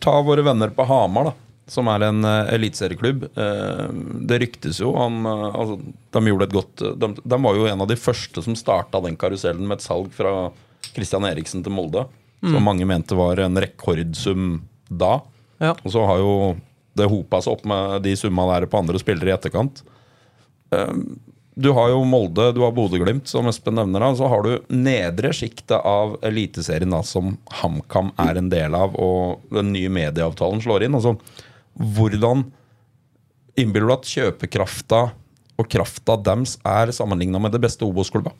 Ta 0.00 0.16
våre 0.24 0.42
venner 0.42 0.72
på 0.72 0.88
Hamar, 0.88 1.30
da. 1.30 1.51
Som 1.70 1.88
er 1.92 2.06
en 2.08 2.24
uh, 2.26 2.50
eliteserieklubb. 2.52 3.28
Uh, 3.36 3.86
det 4.28 4.40
ryktes 4.42 4.80
jo 4.82 4.92
om 4.98 5.22
uh, 5.26 5.48
altså, 5.50 5.78
De 6.14 6.24
gjorde 6.26 6.48
et 6.48 6.56
godt 6.56 6.84
de, 6.98 7.10
de, 7.22 7.38
var 7.46 7.58
jo 7.58 7.68
en 7.70 7.84
av 7.84 7.90
de 7.90 7.98
første 7.98 8.42
som 8.44 8.58
starta 8.58 9.02
den 9.04 9.18
karusellen 9.18 9.68
med 9.68 9.78
et 9.78 9.86
salg 9.86 10.10
fra 10.16 10.50
Christian 10.92 11.26
Eriksen 11.28 11.62
til 11.64 11.74
Molde. 11.74 12.06
Som 12.42 12.64
mange 12.66 12.82
mente 12.88 13.14
var 13.14 13.38
en 13.38 13.54
rekordsum 13.62 14.64
da. 14.90 15.20
Ja. 15.62 15.76
Og 15.78 15.92
så 15.94 16.02
har 16.08 16.18
jo 16.18 16.32
det 16.98 17.06
hopa 17.06 17.38
seg 17.38 17.54
opp 17.54 17.62
med 17.70 18.02
de 18.02 18.16
summa 18.18 18.48
der 18.50 18.66
på 18.66 18.80
andre 18.80 18.98
spillere 18.98 19.30
i 19.30 19.34
etterkant. 19.36 19.84
Du 21.54 21.70
har 21.76 21.92
jo 21.92 22.00
Molde, 22.08 22.48
du 22.52 22.64
har 22.64 22.74
Bodø-Glimt, 22.74 23.28
som 23.30 23.46
Espen 23.46 23.76
nevner. 23.76 24.08
Så 24.18 24.26
har 24.26 24.42
du 24.42 24.74
nedre 24.74 25.30
sjiktet 25.36 25.78
av 25.78 26.16
Eliteserien, 26.24 26.90
da, 26.90 27.02
som 27.04 27.36
HamKam 27.62 28.10
er 28.26 28.40
en 28.40 28.50
del 28.52 28.74
av, 28.74 28.96
og 28.96 29.44
den 29.54 29.70
nye 29.74 29.92
medieavtalen 29.92 30.62
slår 30.64 30.88
inn. 30.88 30.96
Altså, 30.98 31.14
hvordan 31.76 32.46
innbiller 33.58 33.90
du 33.90 33.94
at 33.96 34.08
kjøpekrafta 34.08 35.02
og 35.60 35.68
krafta 35.70 36.16
deres 36.24 36.56
er 36.66 36.92
sammenligna 36.94 37.40
med 37.42 37.54
det 37.54 37.60
beste 37.62 37.84
Obos-klubba? 37.86 38.32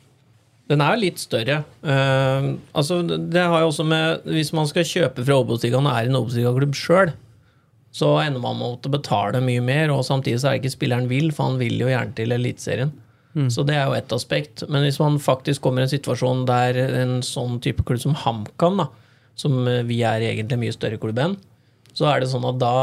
Den 0.71 0.81
er 0.81 0.97
litt 0.99 1.19
større. 1.19 1.61
Uh, 1.83 2.55
altså, 2.71 3.01
det 3.03 3.41
har 3.41 3.61
jo 3.61 3.67
også 3.67 3.83
med 3.83 4.23
Hvis 4.31 4.53
man 4.55 4.69
skal 4.69 4.87
kjøpe 4.87 5.25
fra 5.25 5.41
Obos-ligaen 5.41 5.89
og 5.89 5.95
er 5.97 6.07
en 6.07 6.19
Obos-ligaklubb 6.21 6.77
sjøl, 6.77 7.13
så 7.93 8.15
ender 8.23 8.41
man 8.41 8.57
med 8.57 8.65
å 8.65 8.73
måtte 8.73 8.89
betale 8.89 9.43
mye 9.43 9.61
mer, 9.61 9.91
og 9.93 10.05
samtidig 10.07 10.39
så 10.41 10.49
er 10.49 10.55
det 10.55 10.63
ikke 10.63 10.77
spilleren 10.79 11.09
vil, 11.11 11.29
for 11.35 11.51
han 11.51 11.59
vil 11.59 11.75
jo 11.77 11.91
gjerne 11.91 12.15
til 12.17 12.33
Eliteserien. 12.33 12.93
Så 13.33 13.63
det 13.65 13.73
er 13.73 13.87
jo 13.89 13.95
ett 13.97 14.13
aspekt. 14.13 14.61
Men 14.69 14.83
hvis 14.85 14.99
man 15.01 15.15
faktisk 15.21 15.63
kommer 15.65 15.81
i 15.81 15.87
en 15.87 15.91
situasjon 15.93 16.43
der 16.45 16.77
en 17.01 17.15
sånn 17.25 17.57
type 17.65 17.85
klubb 17.85 18.01
som 18.03 18.13
HamKam, 18.17 18.83
som 19.33 19.55
vi 19.87 20.03
er 20.05 20.25
egentlig 20.27 20.59
mye 20.61 20.75
større 20.75 20.99
klubb 21.01 21.21
enn, 21.21 21.33
så 21.93 22.09
er 22.09 22.21
det 22.21 22.31
sånn 22.31 22.45
at 22.49 22.59
da, 22.61 22.73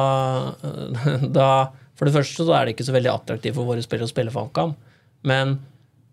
da 1.40 1.50
For 1.98 2.08
det 2.08 2.14
første 2.14 2.46
så 2.46 2.54
er 2.56 2.66
det 2.66 2.76
ikke 2.76 2.86
så 2.88 2.94
veldig 2.96 3.12
attraktivt 3.12 3.58
for 3.58 3.68
våre 3.68 3.82
spillere 3.84 4.08
å 4.08 4.12
spille 4.12 4.32
for 4.32 4.46
HamKam. 4.46 4.76
Men 5.28 5.58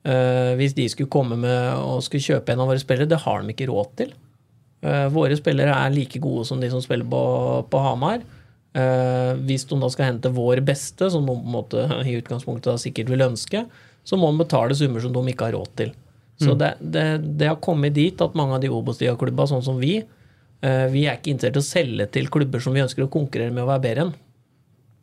øh, 0.04 0.54
hvis 0.60 0.76
de 0.76 0.88
skulle 0.92 1.12
komme 1.14 1.38
med 1.40 1.78
og 1.80 2.02
skulle 2.04 2.26
kjøpe 2.26 2.52
en 2.52 2.64
av 2.66 2.72
våre 2.74 2.82
spillere, 2.82 3.08
det 3.08 3.22
har 3.24 3.44
de 3.44 3.54
ikke 3.54 3.70
råd 3.70 3.94
til. 4.02 4.16
Uh, 4.86 5.08
våre 5.10 5.34
spillere 5.40 5.74
er 5.74 5.94
like 5.94 6.20
gode 6.22 6.44
som 6.46 6.60
de 6.62 6.68
som 6.70 6.84
spiller 6.84 7.08
på, 7.10 7.22
på 7.72 7.80
Hamar. 7.82 8.20
Uh, 8.78 9.40
hvis 9.48 9.64
de 9.70 9.80
da 9.82 9.90
skal 9.90 10.12
hente 10.12 10.30
vår 10.36 10.62
beste, 10.68 11.08
som 11.10 11.24
de 11.26 11.34
på 11.34 11.40
en 11.40 11.56
måte 11.56 11.86
i 12.10 12.18
utgangspunktet 12.20 12.84
sikkert 12.84 13.14
vil 13.14 13.26
ønske, 13.30 13.64
så 14.08 14.20
må 14.20 14.30
de 14.32 14.44
betale 14.44 14.76
summer 14.78 15.04
som 15.04 15.16
de 15.16 15.24
ikke 15.32 15.50
har 15.50 15.58
råd 15.58 15.72
til. 15.80 15.96
Så 16.38 16.54
det, 16.54 16.76
det, 16.80 17.06
det 17.40 17.48
har 17.50 17.58
kommet 17.64 17.96
dit 17.96 18.20
at 18.22 18.36
mange 18.38 18.54
av 18.54 18.62
de 18.62 18.70
Obos-ligaklubba, 18.70 19.48
sånn 19.50 19.64
som 19.66 19.80
vi, 19.82 20.04
vi 20.58 21.04
er 21.06 21.20
ikke 21.20 21.30
interessert 21.36 21.60
i 21.60 21.62
å 21.62 21.66
selge 21.68 22.08
til 22.16 22.30
klubber 22.34 22.64
som 22.64 22.74
vi 22.74 22.82
ønsker 22.82 23.06
å 23.06 23.12
konkurrere 23.14 23.54
med 23.54 23.62
å 23.62 23.70
være 23.70 23.84
bedre 23.84 24.06
enn. 24.08 24.14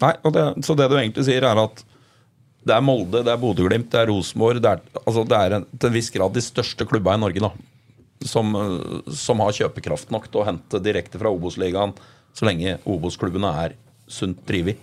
Nei, 0.02 0.14
og 0.26 0.32
det, 0.34 0.44
Så 0.66 0.74
det 0.74 0.88
du 0.90 0.96
egentlig 0.98 1.26
sier, 1.28 1.46
er 1.46 1.60
at 1.62 1.84
det 2.64 2.72
er 2.72 2.84
Molde, 2.84 3.22
det 3.24 3.32
er 3.32 3.40
Bodø-Glimt, 3.40 3.90
det 3.92 4.00
er 4.00 4.08
Rosenborg 4.08 4.62
Det 4.64 4.72
altså 5.04 5.24
det 5.28 5.38
er 5.38 5.56
en, 5.58 5.66
til 5.76 5.90
en 5.90 5.96
viss 5.98 6.10
grad 6.14 6.34
de 6.34 6.42
største 6.44 6.86
klubba 6.88 7.14
i 7.14 7.20
Norge 7.20 7.42
da, 7.44 7.50
som, 8.24 8.54
eh, 8.56 9.12
som 9.12 9.42
har 9.44 9.56
kjøpekraft 9.56 10.12
nok 10.14 10.30
til 10.30 10.42
å 10.42 10.46
hente 10.48 10.80
direkte 10.82 11.20
fra 11.20 11.32
Obos-ligaen 11.34 11.92
så 12.34 12.48
lenge 12.48 12.78
Obos-klubbene 12.90 13.50
er 13.62 13.76
sunt 14.10 14.40
drevet. 14.48 14.80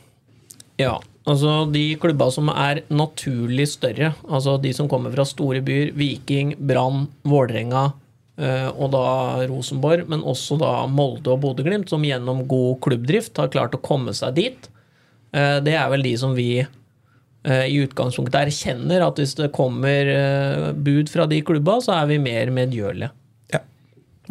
Ja, 0.80 0.96
altså 1.28 1.66
de 1.70 1.84
klubba 2.02 2.30
som 2.34 2.50
er 2.54 2.84
naturlig 2.94 3.68
større, 3.74 4.14
altså 4.30 4.56
de 4.62 4.72
som 4.78 4.90
kommer 4.90 5.14
fra 5.14 5.26
store 5.28 5.60
byer, 5.66 5.92
Viking, 5.98 6.56
Brann, 6.58 7.10
Vålerenga 7.28 7.90
eh, 7.90 7.98
og 8.42 8.92
da 8.94 9.02
Rosenborg, 9.50 10.08
men 10.10 10.24
også 10.26 10.58
da 10.62 10.72
Molde 10.90 11.30
og 11.34 11.42
Bodø-Glimt, 11.44 11.92
som 11.92 12.02
gjennom 12.06 12.44
god 12.50 12.80
klubbdrift 12.82 13.38
har 13.38 13.52
klart 13.54 13.76
å 13.78 13.82
komme 13.86 14.16
seg 14.18 14.34
dit. 14.40 14.70
Eh, 15.34 15.60
Det 15.64 15.76
er 15.78 15.90
vel 15.92 16.04
de 16.06 16.14
som 16.18 16.34
vi 16.36 16.60
eh, 16.62 17.66
i 17.70 17.80
utgangspunktet 17.84 18.40
erkjenner 18.42 19.06
at 19.06 19.20
hvis 19.22 19.36
det 19.40 19.52
kommer 19.56 20.12
eh, 20.12 20.70
bud 20.74 21.12
fra 21.12 21.28
de 21.30 21.42
klubba, 21.46 21.80
så 21.84 21.96
er 22.02 22.10
vi 22.12 22.22
mer 22.22 22.52
medgjørlige. 22.54 23.14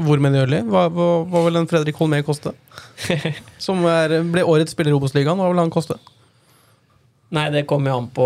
Hvor 0.00 0.20
medgjørlige? 0.22 0.64
Hva, 0.70 0.86
hva, 0.94 1.06
hva 1.28 1.40
vil 1.44 1.58
en 1.60 1.66
Fredrik 1.68 1.98
Holmé 2.00 2.22
koste? 2.24 2.54
Som 3.66 3.82
er, 3.90 4.20
ble 4.32 4.44
årets 4.48 4.72
spiller 4.72 4.94
i 4.94 4.96
Obos-ligaen. 4.96 5.36
Hva 5.36 5.50
vil 5.50 5.60
han 5.60 5.72
koste? 5.74 5.98
Nei, 7.30 7.44
det 7.54 7.62
kommer 7.70 7.92
jo 7.92 7.98
an 8.00 8.08
på 8.10 8.24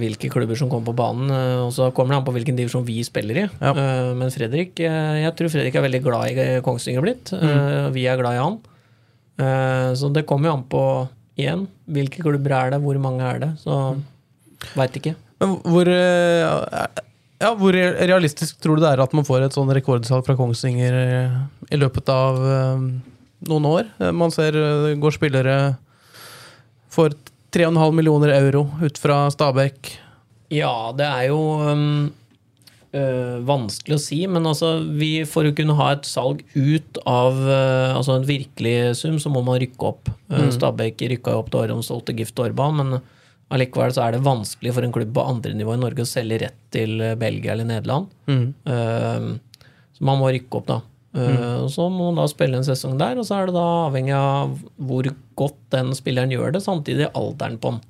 hvilke 0.00 0.30
klubber 0.32 0.56
som 0.56 0.70
kommer 0.72 0.88
på 0.88 0.96
banen. 0.96 1.28
øh, 1.30 1.66
Og 1.66 1.72
så 1.76 1.90
kommer 1.92 2.14
det 2.14 2.20
an 2.22 2.24
på 2.28 2.32
hvilken 2.32 2.56
divisjon 2.56 2.86
vi 2.86 3.02
spiller 3.04 3.42
i. 3.42 3.48
Ja. 3.60 3.72
Øh, 3.76 4.14
Men 4.16 4.30
Fredrik, 4.32 4.72
øh, 4.80 5.20
jeg 5.20 5.34
tror 5.36 5.52
Fredrik 5.52 5.74
er 5.76 5.84
veldig 5.84 6.02
glad 6.02 6.30
i 6.32 6.60
Kongsvinger 6.64 7.04
blitt. 7.04 7.32
Mm. 7.36 7.92
Vi 7.92 8.06
er 8.06 8.16
glad 8.16 8.34
i 8.38 8.40
han. 8.40 8.58
Så 9.96 10.08
det 10.14 10.24
kommer 10.24 10.48
jo 10.48 10.54
an 10.56 10.64
på, 10.64 10.82
igjen, 11.36 11.66
hvilke 11.92 12.22
klubber 12.24 12.54
er 12.56 12.70
det, 12.72 12.80
hvor 12.80 12.96
mange 12.98 13.20
er 13.20 13.38
det. 13.42 13.50
Så 13.60 13.76
veit 14.74 14.96
ikke. 14.96 15.12
Men 15.40 15.58
hvor, 15.60 15.84
eh, 15.84 16.86
ja, 17.42 17.50
hvor 17.60 17.76
realistisk 17.76 18.56
tror 18.64 18.76
du 18.78 18.82
det 18.86 18.94
er 18.94 19.02
at 19.04 19.12
man 19.12 19.24
får 19.28 19.44
et 19.44 19.52
sånn 19.52 19.68
rekordsalg 19.76 20.24
fra 20.24 20.36
Kongsvinger 20.38 20.96
eh, 21.02 21.36
i 21.68 21.76
løpet 21.76 22.08
av 22.08 22.40
eh, 22.40 22.86
noen 23.50 23.68
år? 23.68 23.90
Eh, 24.00 24.10
Man 24.16 24.32
ser 24.32 24.56
eh, 24.56 24.94
går 24.96 25.12
spillere 25.18 25.58
for 26.88 27.12
3,5 27.56 27.92
millioner 27.96 28.34
euro 28.36 28.66
ut 28.84 28.98
fra 29.00 29.30
Stabæk. 29.32 29.94
Ja, 30.52 30.92
det 30.92 31.06
er 31.06 31.22
jo 31.30 31.38
um, 31.64 32.10
øh, 32.92 33.38
vanskelig 33.48 33.96
å 33.96 34.02
si, 34.02 34.18
men 34.28 34.44
altså, 34.44 34.74
vi, 35.00 35.24
for 35.24 35.48
å 35.48 35.54
kunne 35.56 35.76
ha 35.78 35.86
et 35.94 36.04
salg 36.04 36.42
ut 36.52 37.00
av 37.08 37.40
øh, 37.40 37.96
altså 37.96 38.18
en 38.18 38.28
virkelig 38.28 38.98
sum, 39.00 39.16
så 39.22 39.32
må 39.32 39.40
man 39.46 39.56
rykke 39.62 39.88
opp. 39.88 40.12
Uh, 40.28 40.50
Stabæk 40.52 41.06
rykka 41.14 41.32
jo 41.32 41.40
opp 41.40 41.48
til 41.52 41.62
året 41.62 41.78
om 41.78 41.84
solgte 41.86 42.14
Gift 42.18 42.44
Orban, 42.44 42.76
men 42.76 43.00
allikevel 43.48 43.94
så 43.94 44.04
er 44.04 44.16
det 44.16 44.26
vanskelig 44.26 44.74
for 44.76 44.84
en 44.84 44.92
klubb 44.92 45.16
på 45.16 45.24
andre 45.24 45.54
nivå 45.56 45.78
i 45.78 45.80
Norge 45.80 46.04
å 46.04 46.12
selge 46.12 46.42
rett 46.44 46.60
til 46.76 46.98
øh, 47.00 47.16
Belgia 47.18 47.56
eller 47.56 47.70
Nederland. 47.72 48.12
Uh, 48.68 49.32
så 49.96 50.04
man 50.04 50.20
må 50.20 50.28
rykke 50.28 50.60
opp, 50.60 50.68
da. 50.68 50.82
Uh, 51.16 51.64
og 51.64 51.70
Så 51.72 51.86
må 51.88 52.10
man 52.10 52.20
da 52.20 52.26
spille 52.28 52.58
en 52.58 52.66
sesong 52.66 52.98
der, 53.00 53.16
og 53.16 53.24
så 53.24 53.38
er 53.38 53.48
det 53.48 53.56
da 53.56 53.66
avhengig 53.86 54.12
av 54.16 54.56
hvor 54.76 55.06
godt 55.40 55.60
den 55.72 55.94
spilleren 55.96 56.34
gjør 56.34 56.52
det, 56.56 56.64
samtidig 56.64 57.08
alderen 57.16 57.56
på 57.62 57.76
den. 57.76 57.84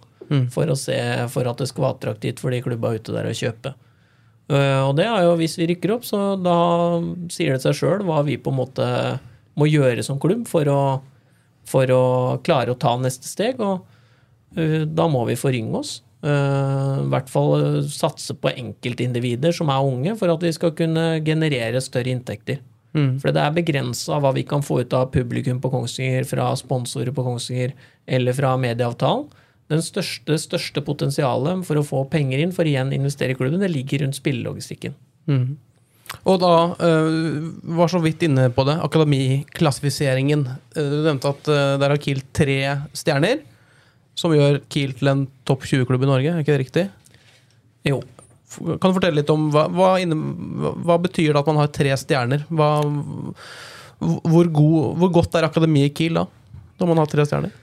For, 0.51 0.67
å 0.67 0.75
se, 0.75 0.97
for 1.31 1.47
at 1.47 1.61
det 1.63 1.69
skal 1.71 1.85
være 1.85 1.95
attraktivt 1.95 2.41
for 2.43 2.51
de 2.51 2.59
klubba 2.65 2.91
ute 2.97 3.13
der 3.15 3.29
å 3.31 3.35
kjøpe. 3.37 3.77
Uh, 4.51 4.87
og 4.89 4.97
det 4.99 5.07
er 5.07 5.27
jo, 5.27 5.35
hvis 5.39 5.55
vi 5.59 5.69
rykker 5.73 5.97
opp, 5.97 6.07
så 6.07 6.35
da 6.39 6.57
sier 7.35 7.55
det 7.55 7.63
seg 7.63 7.79
sjøl 7.79 8.07
hva 8.07 8.23
vi 8.27 8.39
på 8.39 8.51
en 8.51 8.59
måte 8.59 8.89
må 9.59 9.69
gjøre 9.71 10.03
som 10.07 10.19
klubb 10.23 10.45
for 10.51 10.67
å, 10.71 10.81
for 11.67 11.91
å 11.95 12.03
klare 12.47 12.75
å 12.75 12.79
ta 12.79 12.97
neste 12.99 13.27
steg. 13.31 13.63
Og 13.63 13.87
uh, 14.59 14.83
da 14.87 15.07
må 15.11 15.25
vi 15.31 15.39
forynge 15.39 15.83
oss. 15.83 16.01
I 16.27 17.05
hvert 17.13 17.29
fall 17.31 17.85
satse 17.87 18.35
på 18.41 18.51
enkeltindivider 18.51 19.53
som 19.55 19.69
er 19.71 19.85
unge, 19.87 20.17
for 20.19 20.33
at 20.33 20.43
vi 20.43 20.51
skal 20.57 20.73
kunne 20.75 21.21
generere 21.23 21.79
større 21.85 22.11
inntekter. 22.11 22.59
For 23.21 23.35
det 23.35 23.43
er 23.43 23.57
begrensa 23.57 24.21
hva 24.23 24.31
vi 24.37 24.45
kan 24.49 24.63
få 24.65 24.81
ut 24.81 24.95
av 24.97 25.11
publikum 25.13 25.59
på 25.61 25.71
Kongsvinger, 25.73 26.25
fra 26.29 26.53
sponsorer 26.57 27.13
på 27.13 27.25
Kongsvinger 27.27 27.75
eller 28.07 28.37
fra 28.37 28.55
medieavtalen. 28.61 29.27
Den 29.69 29.83
største, 29.83 30.39
største 30.39 30.83
potensialet 30.87 31.65
for 31.67 31.81
å 31.81 31.85
få 31.87 32.05
penger 32.11 32.39
inn 32.39 32.55
for 32.55 32.63
å 32.63 32.71
igjen 32.71 32.95
investere 32.95 33.35
i 33.35 33.39
klubben, 33.39 33.61
det 33.61 33.73
ligger 33.73 34.05
rundt 34.05 34.19
spillelogistikken. 34.19 34.95
Og 36.23 36.39
da 36.39 36.53
eh, 36.87 37.17
var 37.77 37.91
så 37.91 37.99
vidt 38.03 38.23
inne 38.23 38.47
på 38.55 38.65
det, 38.69 38.77
akademiklassifiseringen. 38.87 40.47
Eh, 40.77 40.91
du 40.93 41.01
nevnte 41.03 41.33
at 41.35 41.51
eh, 41.51 41.75
der 41.83 41.95
har 41.95 42.03
Kiel 42.03 42.23
tre 42.37 42.61
stjerner, 42.95 43.43
som 44.17 44.35
gjør 44.35 44.61
Kiel 44.73 44.95
til 44.97 45.11
en 45.11 45.27
topp 45.49 45.67
20-klubb 45.67 46.07
i 46.07 46.13
Norge, 46.13 46.33
er 46.33 46.45
ikke 46.45 46.55
det 46.55 46.63
riktig? 46.63 46.87
Jo. 47.87 48.01
Kan 48.57 48.91
du 48.91 48.97
fortelle 48.97 49.21
litt 49.21 49.31
om 49.33 49.51
hva, 49.55 49.67
hva, 49.73 49.93
inne, 50.03 50.17
hva, 50.85 50.99
betyr 51.03 51.33
det 51.33 51.43
at 51.43 51.51
man 51.51 51.61
har 51.63 51.71
tre 51.75 51.93
stjerner? 52.01 52.47
Hva, 52.49 52.71
hvor, 54.01 54.51
god, 54.51 54.97
hvor 55.01 55.15
godt 55.21 55.39
er 55.39 55.49
akademiet 55.49 55.97
Kiel 55.97 56.19
da, 56.21 56.27
når 56.81 56.93
man 56.93 57.01
har 57.03 57.13
tre 57.13 57.27
stjerner? 57.29 57.55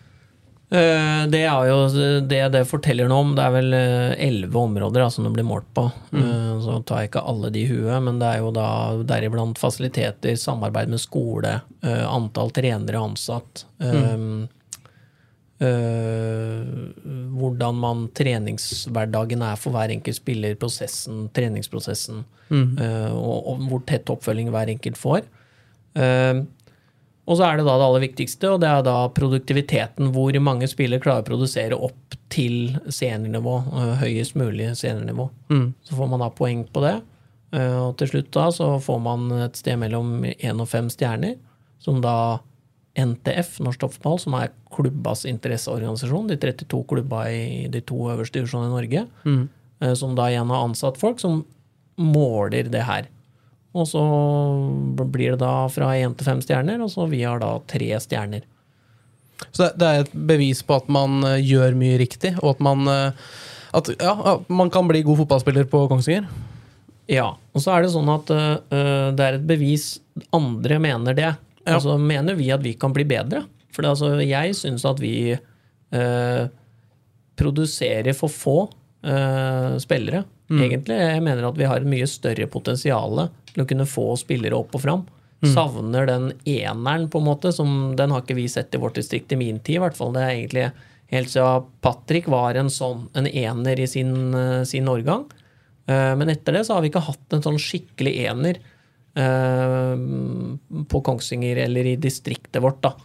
Eh, 0.73 1.27
Det 1.29 1.43
er 1.45 1.67
jo 1.69 1.77
det 2.25 2.41
det 2.56 2.63
forteller 2.65 3.10
noe 3.10 3.25
om. 3.25 3.36
Det 3.38 3.43
er 3.45 3.53
vel 3.53 3.75
eh, 3.77 4.15
elleve 4.27 4.58
områder 4.63 5.03
da, 5.06 5.10
som 5.13 5.27
det 5.27 5.34
blir 5.36 5.45
målt 5.45 5.69
på. 5.75 5.86
Mm. 6.15 6.63
Så 6.65 6.79
tar 6.87 7.04
jeg 7.04 7.12
ikke 7.12 7.25
alle 7.29 7.52
de 7.54 7.62
i 7.62 7.69
huet, 7.69 8.00
men 8.02 8.17
det 8.21 8.31
er 8.31 8.41
jo 8.41 8.50
da 8.56 8.67
deriblant 9.06 9.62
fasiliteter, 9.62 10.35
samarbeid 10.39 10.89
med 10.89 11.02
skole, 11.04 11.60
eh, 11.85 12.04
antall 12.10 12.54
trenere 12.56 13.04
ansatt. 13.06 13.67
Mm. 13.83 13.94
eh, 13.94 14.60
hvordan 17.33 17.77
man 17.79 18.07
treningshverdagen 18.15 19.43
er 19.45 19.59
for 19.59 19.75
hver 19.75 19.93
enkelt 19.93 20.17
spiller, 20.17 20.57
prosessen, 20.59 21.27
treningsprosessen, 21.35 22.23
eh, 22.51 23.13
og, 23.13 23.47
og 23.47 23.63
hvor 23.69 23.85
tett 23.87 24.11
oppfølging 24.11 24.51
hver 24.53 24.71
enkelt 24.73 24.99
får. 24.99 25.23
Eh, 25.99 26.43
og 27.23 27.39
så 27.39 27.45
er 27.47 27.57
det 27.59 27.65
da 27.67 27.77
det 27.79 27.87
aller 27.87 28.03
viktigste, 28.03 28.49
og 28.51 28.59
det 28.59 28.67
er 28.67 28.83
da 28.83 28.97
produktiviteten. 29.15 30.11
Hvor 30.11 30.35
mange 30.43 30.67
spillere 30.67 30.99
klarer 31.03 31.23
å 31.23 31.29
produsere 31.29 31.77
opp 31.79 32.17
til 32.33 32.73
seniornivå. 32.91 33.53
Høyest 34.01 34.35
mulig 34.35 34.73
seniornivå. 34.75 35.29
Så 35.87 35.95
får 35.95 36.09
man 36.11 36.19
da 36.25 36.27
poeng 36.35 36.65
på 36.67 36.83
det. 36.83 36.97
Og 37.55 37.93
til 38.01 38.09
slutt 38.11 38.33
da 38.35 38.49
så 38.51 38.67
får 38.81 38.99
man 39.05 39.31
et 39.45 39.55
sted 39.55 39.79
mellom 39.79 40.25
én 40.25 40.59
og 40.59 40.67
fem 40.67 40.89
stjerner, 40.91 41.37
som 41.79 42.01
da 42.03 42.41
NTF, 42.96 43.60
Norsk 43.65 43.79
Toppfotball, 43.81 44.19
som 44.21 44.35
er 44.37 44.52
klubbas 44.75 45.25
interesseorganisasjon. 45.25 46.27
De 46.29 46.37
32 46.37 46.83
klubba 46.91 47.23
i 47.33 47.67
de 47.73 47.81
to 47.81 47.96
øverste 48.13 48.39
divisjonene 48.39 48.69
i 48.69 48.75
Norge. 48.77 49.06
mm. 49.25 49.44
Som 50.00 50.13
da 50.15 50.29
igjen 50.31 50.48
har 50.48 50.62
ansatt 50.63 50.96
folk 51.02 51.19
som 51.19 51.41
måler 52.00 52.69
det 52.71 52.83
her. 52.87 53.08
Og 53.75 53.87
så 53.89 54.00
blir 55.12 55.33
det 55.33 55.39
da 55.41 55.67
fra 55.67 55.89
én 55.98 56.13
til 56.15 56.23
fem 56.29 56.39
stjerner, 56.46 56.79
og 56.85 56.91
så 56.94 57.08
vi 57.10 57.23
har 57.25 57.41
da 57.41 57.58
tre 57.67 57.89
stjerner. 58.00 58.46
Så 59.52 59.65
det- 59.65 59.77
det 59.79 59.87
er 59.89 60.00
et 60.06 60.13
bevis 60.13 60.62
på 60.63 60.75
at 60.77 60.87
man 60.87 61.23
eh, 61.23 61.41
gjør 61.41 61.75
mye 61.75 61.98
riktig, 62.00 62.37
og 62.44 62.52
at 62.56 62.60
man 62.62 62.87
eh, 62.87 63.12
at, 63.73 63.89
ja, 64.00 64.13
at 64.35 64.50
man 64.50 64.69
kan 64.69 64.87
bli 64.87 65.02
god 65.04 65.17
fotballspiller 65.17 65.65
på 65.65 65.87
Kongsvinger. 65.89 66.27
Ja, 67.10 67.33
og 67.54 67.60
så 67.62 67.73
er 67.75 67.81
det 67.81 67.91
sånn 67.91 68.08
at 68.08 68.29
uh, 68.31 69.12
det 69.12 69.19
er 69.19 69.33
et 69.33 69.48
bevis 69.48 70.00
andre 70.31 70.77
mener 70.79 71.13
det. 71.17 71.35
Ja. 71.65 71.77
Altså 71.77 71.97
mener 71.97 72.35
vi 72.35 72.51
at 72.51 72.63
vi 72.63 72.73
kan 72.79 72.93
bli 72.95 73.05
bedre. 73.07 73.45
For 73.73 73.81
det, 73.81 73.93
altså, 73.95 74.09
jeg 74.21 74.55
syns 74.57 74.83
at 74.85 74.99
vi 75.01 75.33
eh, 75.33 76.43
produserer 77.39 78.13
for 78.17 78.29
få 78.29 78.57
eh, 79.05 79.77
spillere, 79.81 80.23
egentlig. 80.53 80.97
Jeg 80.99 81.23
mener 81.25 81.47
at 81.47 81.57
vi 81.57 81.65
har 81.65 81.81
et 81.81 81.89
mye 81.89 82.05
større 82.09 82.45
potensial 82.51 83.23
til 83.49 83.63
å 83.63 83.67
kunne 83.69 83.87
få 83.89 84.11
spillere 84.19 84.59
opp 84.59 84.75
og 84.77 84.83
fram. 84.83 85.05
Savner 85.43 86.05
den 86.07 86.29
eneren, 86.47 87.09
på 87.11 87.19
en 87.19 87.25
måte, 87.27 87.51
som 87.51 87.95
den 87.99 88.11
har 88.13 88.21
ikke 88.23 88.37
vi 88.37 88.45
sett 88.47 88.75
i 88.75 88.79
vårt 88.79 88.95
distrikt 88.95 89.33
i 89.33 89.39
min 89.39 89.57
tid, 89.59 89.75
i 89.75 89.81
hvert 89.83 89.97
fall. 89.97 90.13
Det 90.15 90.21
er 90.23 90.35
egentlig 90.37 90.67
helt 91.11 91.29
siden 91.33 91.65
Patrick 91.83 92.29
var 92.31 92.55
en 92.55 92.69
sånn, 92.71 93.09
en 93.13 93.27
ener 93.27 93.79
i 93.79 93.87
sin, 93.87 94.33
øh, 94.33 94.63
sin 94.63 94.87
årgang. 94.87 95.25
Eh, 95.87 96.15
Men 96.15 96.29
etter 96.29 96.53
det 96.53 96.65
så 96.65 96.75
har 96.77 96.81
vi 96.81 96.89
ikke 96.93 97.03
hatt 97.09 97.33
en 97.33 97.43
sånn 97.43 97.59
skikkelig 97.59 98.13
ener 98.29 98.55
eh, 98.55 98.61
på 99.13 101.01
Kongsvinger 101.05 101.59
eller 101.67 101.85
i 101.85 101.95
distriktet 102.01 102.61
vårt. 102.63 102.81
da. 102.81 102.95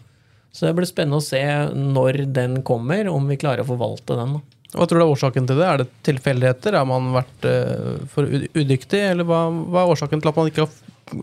Så 0.53 0.67
det 0.67 0.75
blir 0.79 0.89
spennende 0.89 1.21
å 1.21 1.25
se 1.25 1.43
når 1.77 2.23
den 2.33 2.63
kommer, 2.67 3.09
om 3.13 3.29
vi 3.29 3.37
klarer 3.41 3.63
å 3.63 3.69
forvalte 3.69 4.17
den. 4.17 4.39
da. 4.39 4.59
Hva 4.75 4.85
tror 4.89 5.01
du 5.01 5.05
er 5.05 5.13
årsaken 5.13 5.47
til 5.49 5.61
det? 5.61 5.67
Er 5.69 5.81
det 5.81 5.89
tilfeldigheter? 6.05 6.77
Har 6.77 6.89
man 6.89 7.13
vært 7.15 7.47
eh, 7.49 8.01
for 8.13 8.29
udyktig? 8.29 9.01
Eller 9.13 9.29
hva, 9.29 9.47
hva 9.49 9.85
er 9.85 9.93
årsaken 9.95 10.21
til 10.21 10.33
at, 10.33 10.41
man 10.41 10.51
ikke 10.51 10.67
har, 10.67 10.75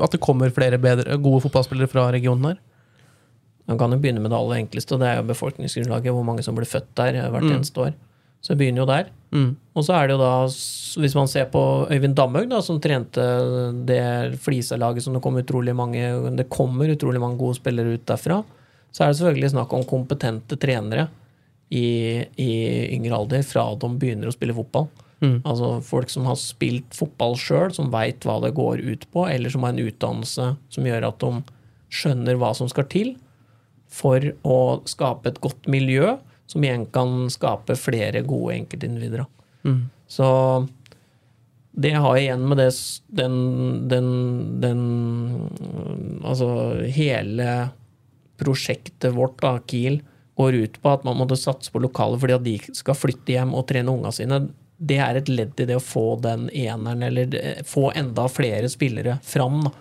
at 0.07 0.15
det 0.15 0.21
kommer 0.23 0.53
flere 0.53 0.79
bedre, 0.81 1.17
gode 1.21 1.43
fotballspillere 1.45 1.91
fra 1.91 2.07
regionen 2.15 2.51
her? 2.51 2.63
Man 3.69 3.81
kan 3.81 3.93
jo 3.93 4.01
begynne 4.01 4.21
med 4.21 4.33
det 4.33 4.37
aller 4.37 4.61
enkleste, 4.61 4.93
og 4.93 5.01
det 5.01 5.09
er 5.09 5.19
jo 5.19 5.29
befolkningsgrunnlaget. 5.29 6.13
Hvor 6.13 6.25
mange 6.25 6.45
som 6.45 6.57
blir 6.57 6.69
født 6.69 6.91
der 6.97 7.17
hvert 7.17 7.33
hvert 7.33 7.53
eneste 7.57 7.81
år. 7.81 7.93
Så 8.45 8.53
det 8.53 8.59
begynner 8.59 8.83
jo 8.83 8.89
der. 8.91 9.07
Og 9.73 9.83
så 9.87 9.95
er 9.97 10.05
det 10.05 10.13
jo 10.13 10.21
da, 10.21 10.33
hvis 11.01 11.15
man 11.17 11.27
ser 11.27 11.47
på 11.49 11.61
Øyvind 11.89 12.13
Damhaug, 12.15 12.45
da, 12.51 12.59
som 12.61 12.77
trente 12.79 13.23
det 13.89 14.37
Flisa-laget 14.45 15.03
som 15.03 15.17
det 15.17 15.21
kom 15.25 15.39
utrolig 15.41 15.73
mange 15.75 16.03
Det 16.37 16.45
kommer 16.53 16.93
utrolig 16.93 17.19
mange 17.19 17.39
gode 17.41 17.57
spillere 17.57 17.97
ut 17.97 18.05
derfra. 18.05 18.43
Så 18.93 19.03
er 19.03 19.09
det 19.09 19.17
selvfølgelig 19.17 19.49
snakk 19.55 19.73
om 19.73 19.87
kompetente 19.89 20.59
trenere 20.61 21.07
i, 21.73 22.21
i 22.37 22.51
yngre 22.93 23.17
alder 23.17 23.41
fra 23.43 23.65
de 23.81 23.89
begynner 23.97 24.29
å 24.29 24.35
spille 24.35 24.53
fotball. 24.55 24.87
Altså 25.43 25.81
folk 25.81 26.11
som 26.13 26.27
har 26.29 26.37
spilt 26.37 26.93
fotball 26.93 27.33
sjøl, 27.39 27.73
som 27.73 27.89
veit 27.89 28.23
hva 28.27 28.37
det 28.43 28.53
går 28.53 28.83
ut 28.85 29.07
på, 29.11 29.25
eller 29.27 29.49
som 29.49 29.65
har 29.65 29.73
en 29.73 29.81
utdannelse 29.87 30.51
som 30.69 30.85
gjør 30.85 31.07
at 31.09 31.19
de 31.23 31.31
skjønner 31.89 32.37
hva 32.37 32.53
som 32.53 32.69
skal 32.69 32.85
til 32.91 33.15
for 33.89 34.21
å 34.43 34.59
skape 34.85 35.31
et 35.31 35.41
godt 35.41 35.67
miljø, 35.71 36.13
som 36.45 36.63
igjen 36.63 36.85
kan 36.93 37.29
skape 37.33 37.77
flere 37.79 38.21
gode 38.27 38.55
enkeltindivider. 38.59 39.25
Mm. 39.65 39.85
Så 40.07 40.27
det 41.75 41.91
har 41.91 42.17
igjen 42.17 42.43
med 42.47 42.57
det, 42.61 42.71
den, 43.07 43.37
den, 43.91 44.09
den 44.61 44.83
Altså 46.23 46.47
hele 46.95 47.69
prosjektet 48.39 49.13
vårt, 49.15 49.41
da, 49.41 49.57
Kiel, 49.67 49.99
går 50.35 50.55
ut 50.55 50.77
på 50.81 50.91
at 50.91 51.03
man 51.07 51.17
måtte 51.19 51.37
satse 51.39 51.71
på 51.71 51.79
lokaler 51.83 52.19
fordi 52.19 52.35
at 52.35 52.45
de 52.45 52.55
skal 52.75 52.97
flytte 52.97 53.35
hjem 53.35 53.53
og 53.55 53.67
trene 53.69 53.91
unga 53.91 54.11
sine. 54.15 54.41
Det 54.75 54.97
er 54.99 55.19
et 55.19 55.31
ledd 55.31 55.61
i 55.63 55.67
det 55.69 55.77
å 55.79 55.83
få 55.83 56.17
den 56.23 56.49
eneren, 56.49 57.03
eller 57.07 57.37
få 57.67 57.89
enda 57.95 58.27
flere 58.31 58.67
spillere 58.71 59.19
fram. 59.23 59.61
Da. 59.67 59.71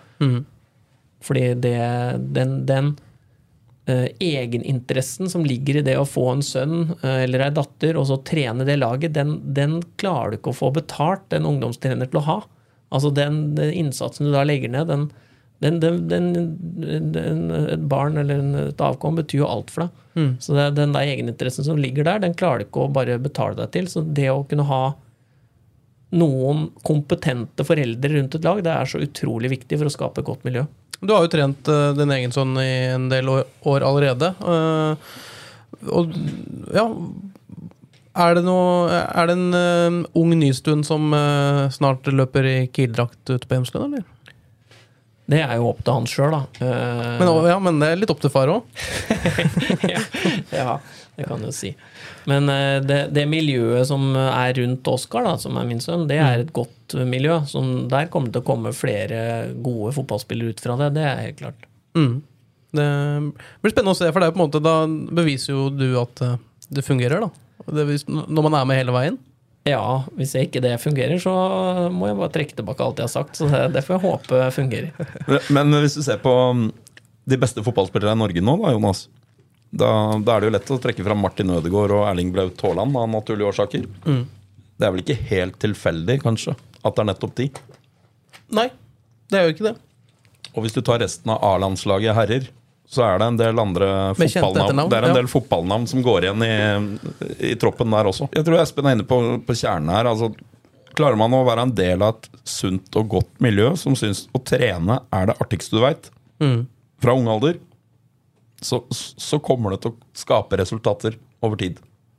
Fordi 1.25 1.47
det, 1.59 1.79
den, 2.37 2.55
den 2.69 2.93
eh, 3.89 4.07
egeninteressen 4.19 5.29
som 5.31 5.45
ligger 5.45 5.79
i 5.79 5.85
det 5.85 5.97
å 5.99 6.07
få 6.07 6.27
en 6.33 6.43
sønn 6.45 6.95
eh, 7.01 7.23
eller 7.25 7.47
ei 7.47 7.51
datter, 7.55 7.97
og 7.99 8.07
så 8.09 8.19
trene 8.27 8.67
det 8.67 8.77
laget, 8.81 9.15
den, 9.17 9.37
den 9.55 9.79
klarer 10.01 10.33
du 10.33 10.39
ikke 10.39 10.53
å 10.53 10.61
få 10.61 10.71
betalt 10.75 11.35
en 11.35 11.49
ungdomstrener 11.51 12.11
til 12.11 12.21
å 12.21 12.27
ha. 12.29 12.39
Altså 12.95 13.11
den, 13.13 13.55
den 13.57 13.73
innsatsen 13.73 14.27
du 14.27 14.35
da 14.35 14.45
legger 14.47 14.71
ned, 14.71 14.91
den, 14.91 15.11
Et 15.65 17.85
barn 17.89 18.19
eller 18.19 18.41
en, 18.41 18.55
et 18.67 18.81
avkom 18.83 19.15
betyr 19.17 19.41
jo 19.41 19.47
alt 19.49 19.71
for 19.73 19.85
deg. 19.85 20.01
Så 20.43 20.55
det, 20.55 20.65
den 20.77 20.93
der 20.95 21.09
egeninteressen 21.09 21.65
som 21.67 21.79
ligger 21.79 22.07
der, 22.07 22.21
den 22.23 22.35
klarer 22.37 22.61
du 22.61 22.67
ikke 22.67 22.85
å 22.85 22.93
bare 22.93 23.17
betale 23.19 23.57
deg 23.57 23.71
til. 23.73 23.89
Så 23.91 24.03
det 24.05 24.29
å 24.31 24.45
kunne 24.47 24.67
ha 24.67 24.83
noen 26.15 26.69
kompetente 26.85 27.65
foreldre 27.67 28.13
rundt 28.13 28.37
et 28.37 28.45
lag, 28.45 28.61
det 28.63 28.71
er 28.71 28.91
så 28.91 29.01
utrolig 29.03 29.51
viktig 29.55 29.79
for 29.79 29.89
å 29.89 29.95
skape 29.95 30.21
et 30.21 30.29
godt 30.29 30.45
miljø. 30.47 30.63
Du 31.05 31.13
har 31.13 31.25
jo 31.25 31.31
trent 31.31 31.69
eh, 31.71 31.91
din 31.97 32.11
egen 32.17 32.33
sånn 32.35 32.55
i 32.61 32.71
en 32.95 33.07
del 33.11 33.29
år, 33.29 33.85
allerede. 33.85 34.33
eh, 34.41 35.15
og 35.91 36.13
ja 36.73 36.85
Er 38.15 38.37
det 38.37 38.45
noe 38.45 38.87
Er 38.95 39.27
det 39.27 39.33
en 39.35 39.57
eh, 39.59 39.97
ung 40.15 40.31
nystund 40.39 40.87
som 40.87 41.11
snart 41.75 42.07
løper 42.07 42.47
i 42.47 42.57
Kiel-drakt 42.71 43.29
ute 43.29 43.45
på 43.45 43.57
Hjemslund, 43.57 43.89
eller? 43.89 44.05
Det 45.25 45.39
er 45.41 45.55
jo 45.57 45.71
opp 45.71 45.79
til 45.81 45.95
han 45.95 46.05
sjøl, 46.09 46.35
da. 46.35 46.41
Eh, 46.61 47.15
Men, 47.21 47.29
ja, 47.49 47.55
men 47.63 47.79
det 47.81 47.87
er 47.89 47.97
litt 47.97 48.11
opp 48.13 48.21
til 48.21 48.29
far 48.33 48.51
òg. 48.53 48.83
ja, 50.53 50.75
det 51.15 51.25
kan 51.25 51.41
du 51.41 51.49
si. 51.55 51.71
Men 52.29 52.49
eh, 52.53 52.77
det, 52.85 52.99
det 53.15 53.25
miljøet 53.29 53.87
som 53.89 54.11
er 54.19 54.53
rundt 54.59 54.87
Oskar, 54.91 55.31
som 55.41 55.57
er 55.57 55.65
min 55.69 55.81
sønn, 55.81 56.05
det 56.09 56.19
er 56.21 56.43
et 56.45 56.53
godt 56.53 56.93
miljø. 57.09 57.39
Som 57.49 57.87
der 57.89 58.09
kommer 58.13 58.29
det 58.29 58.37
til 58.37 58.45
å 58.45 58.49
komme 58.51 58.73
flere 58.77 59.19
gode 59.65 59.95
fotballspillere 59.97 60.53
ut 60.53 60.61
fra 60.63 60.77
det. 60.83 60.91
Det 60.99 61.05
er 61.09 61.23
helt 61.23 61.41
klart. 61.41 61.67
Mm. 61.97 62.15
Det 62.75 62.89
blir 63.63 63.71
spennende 63.73 63.95
å 63.95 63.97
se, 63.97 64.11
for 64.11 64.21
det 64.21 64.29
er 64.29 64.35
på 64.35 64.41
en 64.41 64.45
måte 64.45 64.61
da 64.63 64.75
beviser 64.89 65.55
jo 65.55 65.69
du 65.73 65.87
at 66.01 66.21
eh, 66.25 66.37
det 66.75 66.85
fungerer. 66.85 67.25
da 67.25 67.73
det, 67.73 68.03
Når 68.09 68.45
man 68.49 68.59
er 68.59 68.69
med 68.69 68.77
hele 68.81 68.93
veien. 68.95 69.17
Ja, 69.65 70.05
hvis 70.13 70.35
ikke 70.37 70.61
det 70.61 70.75
fungerer, 70.83 71.17
så 71.21 71.31
må 71.89 72.11
jeg 72.11 72.17
bare 72.19 72.33
trekke 72.33 72.57
tilbake 72.57 72.85
alt 72.85 72.99
jeg 73.01 73.07
har 73.07 73.13
sagt. 73.15 73.39
Så 73.39 73.47
det, 73.49 73.81
får 73.85 73.95
jeg 73.95 74.03
håpe 74.03 74.41
fungerer. 74.53 75.39
Men 75.57 75.73
hvis 75.81 75.97
du 75.97 76.03
ser 76.05 76.19
på 76.21 76.33
um, 76.53 76.67
de 77.25 77.39
beste 77.41 77.63
fotballspillerne 77.65 78.13
i 78.13 78.21
Norge 78.21 78.43
nå, 78.45 78.57
da, 78.61 78.73
Jonas. 78.75 79.07
Da, 79.75 79.89
da 80.21 80.35
er 80.35 80.43
det 80.43 80.51
jo 80.51 80.53
lett 80.53 80.69
å 80.71 80.77
trekke 80.83 81.03
fram 81.07 81.23
Martin 81.25 81.49
Ødegaard 81.51 81.95
og 81.97 82.05
Erling 82.07 82.29
Braut 82.35 82.61
Haaland 82.61 82.95
av 83.01 83.09
naturlige 83.11 83.49
årsaker. 83.49 83.87
Det 84.77 84.85
er 84.85 84.93
vel 84.93 85.01
ikke 85.01 85.17
helt 85.31 85.57
tilfeldig, 85.59 86.19
kanskje, 86.21 86.53
at 86.85 86.95
det 86.95 87.01
er 87.01 87.09
nettopp 87.09 87.33
de. 87.41 87.49
Nei, 88.55 88.67
det 89.33 89.39
er 89.39 89.47
jo 89.47 89.55
ikke 89.55 89.67
det. 89.71 89.75
Og 90.53 90.63
hvis 90.63 90.77
du 90.77 90.81
tar 90.85 91.01
resten 91.01 91.33
av 91.33 91.41
A-landslaget 91.43 92.15
herrer, 92.15 92.47
så 92.87 93.03
er 93.05 93.19
det 93.21 93.27
en 93.31 93.37
del 93.39 93.59
andre 93.59 93.87
fotballnavn. 94.17 94.89
Det 94.91 94.97
er 94.97 95.07
en 95.07 95.13
ja. 95.13 95.17
del 95.17 95.29
fotballnavn 95.31 95.87
som 95.89 96.03
går 96.05 96.27
igjen 96.27 96.43
i, 96.45 96.55
i 97.51 97.53
troppen 97.59 97.91
der 97.95 98.09
også. 98.11 98.29
Jeg 98.35 98.45
tror 98.47 98.61
Espen 98.61 98.89
er 98.89 98.97
inne 98.97 99.07
på, 99.09 99.19
på 99.45 99.55
kjernen 99.57 99.89
her. 99.95 100.09
Altså, 100.11 100.29
klarer 100.95 101.19
man 101.19 101.33
å 101.35 101.43
være 101.47 101.65
en 101.67 101.75
del 101.75 102.05
av 102.05 102.15
et 102.15 102.29
sunt 102.47 102.95
og 103.01 103.09
godt 103.17 103.41
miljø 103.43 103.73
som 103.79 103.97
syns 103.99 104.25
å 104.37 104.41
trene 104.45 104.99
er 105.15 105.31
det 105.31 105.37
artigste 105.43 105.77
du 105.77 105.83
veit, 105.85 106.11
Mm. 106.35 106.65
fra 106.99 107.13
ung 107.15 107.29
alder, 107.31 107.55
så, 108.59 108.81
så 108.91 109.37
kommer 109.39 109.71
det 109.71 109.85
til 109.85 109.93
å 109.93 110.07
skape 110.19 110.57
resultater 110.59 111.15
over 111.39 111.55
tid. 111.61 111.77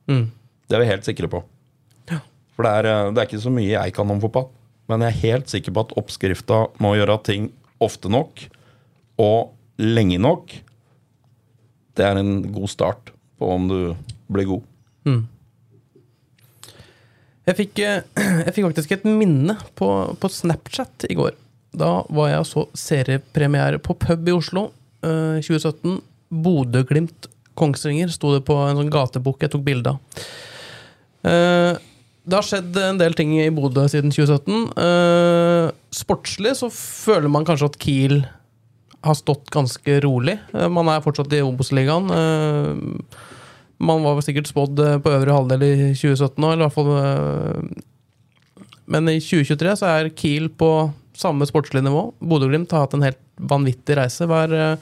Mm. 0.08 0.30
Det 0.64 0.76
er 0.78 0.80
vi 0.80 0.88
helt 0.88 1.04
sikre 1.04 1.28
på. 1.28 1.42
For 2.56 2.64
det 2.64 2.72
er, 2.80 2.88
eh, 2.88 3.10
det 3.12 3.20
er 3.20 3.28
ikke 3.28 3.42
så 3.42 3.52
mye 3.52 3.74
jeg 3.74 3.92
kan 3.92 4.08
om 4.08 4.20
fotball. 4.22 4.48
Men 4.88 5.02
jeg 5.04 5.12
er 5.12 5.22
helt 5.26 5.52
sikker 5.52 5.74
på 5.76 5.82
at 5.84 5.92
oppskrifta 6.00 6.62
må 6.80 6.94
gjøre 6.96 7.18
ting 7.26 7.50
ofte 7.84 8.08
nok 8.08 8.46
og 9.20 9.52
lenge 9.80 10.18
nok. 10.22 10.54
Det 11.96 12.04
er 12.04 12.20
en 12.20 12.40
god 12.52 12.70
start 12.72 13.12
på 13.36 13.50
om 13.52 13.68
du 13.70 13.80
blir 14.32 14.48
god. 14.48 14.64
Jeg 17.46 17.58
fikk, 17.60 17.80
eh, 17.86 18.02
jeg 18.46 18.54
fikk 18.56 18.66
faktisk 18.66 18.96
et 18.96 19.06
minne 19.06 19.54
på, 19.78 19.88
på 20.18 20.30
Snapchat 20.32 21.06
i 21.10 21.16
går. 21.18 21.36
Da 21.76 22.00
var 22.10 22.32
jeg 22.32 22.42
og 22.42 22.48
så 22.48 22.66
seriepremiere 22.74 23.80
på 23.82 23.94
pub 24.02 24.26
i 24.26 24.34
Oslo 24.34 24.68
eh, 25.06 25.38
2017. 25.44 26.00
Bodø-Glimt 26.42 27.28
Kongsvinger 27.56 28.10
sto 28.12 28.34
det 28.34 28.42
på 28.48 28.56
en 28.66 28.80
sånn 28.80 28.92
gatebukk 28.92 29.46
jeg 29.46 29.54
tok 29.54 29.62
bilde 29.66 29.94
av. 29.94 30.24
Eh, 31.26 31.78
det 32.26 32.34
har 32.34 32.46
skjedd 32.48 32.74
en 32.82 32.98
del 32.98 33.14
ting 33.14 33.36
i 33.38 33.46
Bodø 33.54 33.86
siden 33.92 34.10
2017. 34.10 34.66
Eh, 34.82 35.68
sportslig 35.94 36.56
så 36.58 36.72
føler 36.74 37.30
man 37.30 37.46
kanskje 37.46 37.70
at 37.70 37.78
Kiel 37.82 38.18
har 39.04 39.14
stått 39.18 39.50
ganske 39.54 40.00
rolig. 40.04 40.38
Eh, 40.54 40.68
man 40.72 40.88
er 40.88 41.02
fortsatt 41.04 41.32
i 41.36 41.42
Obos-ligaen. 41.44 42.08
Eh, 42.10 43.18
man 43.78 44.02
var 44.06 44.22
sikkert 44.24 44.48
spådd 44.48 44.80
eh, 44.80 44.96
på 45.04 45.12
øvre 45.12 45.34
halvdel 45.36 45.62
i 45.66 45.72
2017 45.92 46.40
nå, 46.40 46.52
eller 46.52 46.64
i 46.64 46.68
hvert 46.68 46.78
fall 46.78 47.84
Men 48.86 49.08
i 49.10 49.18
2023 49.20 49.76
så 49.80 49.88
er 49.90 50.10
Kiel 50.16 50.48
på 50.54 50.70
samme 51.16 51.46
sportslige 51.48 51.84
nivå. 51.86 52.02
Bodø-Glimt 52.20 52.70
har 52.72 52.84
hatt 52.86 52.94
en 52.94 53.02
helt 53.06 53.20
vanvittig 53.36 53.96
reise. 53.98 54.26
Hva 54.30 54.44
er, 54.46 54.76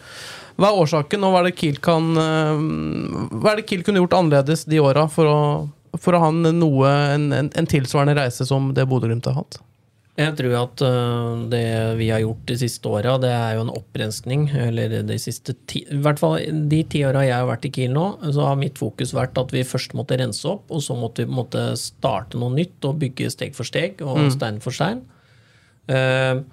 Hva 0.58 0.68
er 0.70 0.80
årsaken, 0.82 1.24
og 1.24 1.32
hva 1.34 1.40
er 1.42 1.48
det 1.48 1.56
Kiel 1.58 1.78
kan 1.82 2.10
Hva 2.14 3.52
er 3.54 3.60
det 3.62 3.66
Kiel 3.70 3.82
kunne 3.86 4.02
gjort 4.02 4.16
annerledes 4.18 4.66
de 4.70 4.78
åra 4.82 5.06
for, 5.10 5.26
å- 5.30 5.98
for 5.98 6.14
å 6.14 6.20
ha 6.26 6.30
noe, 6.34 6.90
en, 7.14 7.28
en, 7.32 7.48
en 7.54 7.66
tilsvarende 7.70 8.16
reise 8.18 8.46
som 8.46 8.72
det 8.76 8.84
Bodø-Glimt 8.90 9.26
har 9.30 9.38
hatt? 9.40 9.60
Jeg 10.14 10.36
tror 10.38 10.52
at 10.60 10.82
øh, 10.86 11.40
det 11.50 11.64
vi 11.98 12.06
har 12.12 12.20
gjort 12.22 12.44
de 12.46 12.54
siste 12.60 12.86
åra, 12.86 13.16
det 13.18 13.32
er 13.34 13.56
jo 13.56 13.64
en 13.64 13.72
opprenskning. 13.74 14.46
Eller 14.68 15.02
de 15.02 15.16
siste 15.18 15.56
ti 15.66 15.82
I 15.90 15.98
hvert 16.04 16.20
fall 16.22 16.38
de 16.70 16.82
ti 16.86 17.02
åra 17.06 17.24
jeg 17.26 17.34
har 17.34 17.48
vært 17.50 17.66
i 17.66 17.72
Kiel 17.74 17.92
nå, 17.96 18.06
så 18.30 18.46
har 18.46 18.60
mitt 18.60 18.78
fokus 18.78 19.14
vært 19.16 19.38
at 19.42 19.54
vi 19.54 19.64
først 19.66 19.96
måtte 19.98 20.18
rense 20.20 20.46
opp, 20.46 20.70
og 20.70 20.84
så 20.86 20.94
måtte 20.98 21.26
vi 21.26 21.34
måtte 21.34 21.72
starte 21.80 22.38
noe 22.38 22.54
nytt 22.54 22.86
og 22.86 23.00
bygge 23.02 23.32
steg 23.34 23.58
for 23.58 23.66
steg 23.66 24.04
og 24.06 24.30
stein 24.36 24.62
for 24.62 24.72
stein. 24.76 25.02
Uh, 25.90 26.46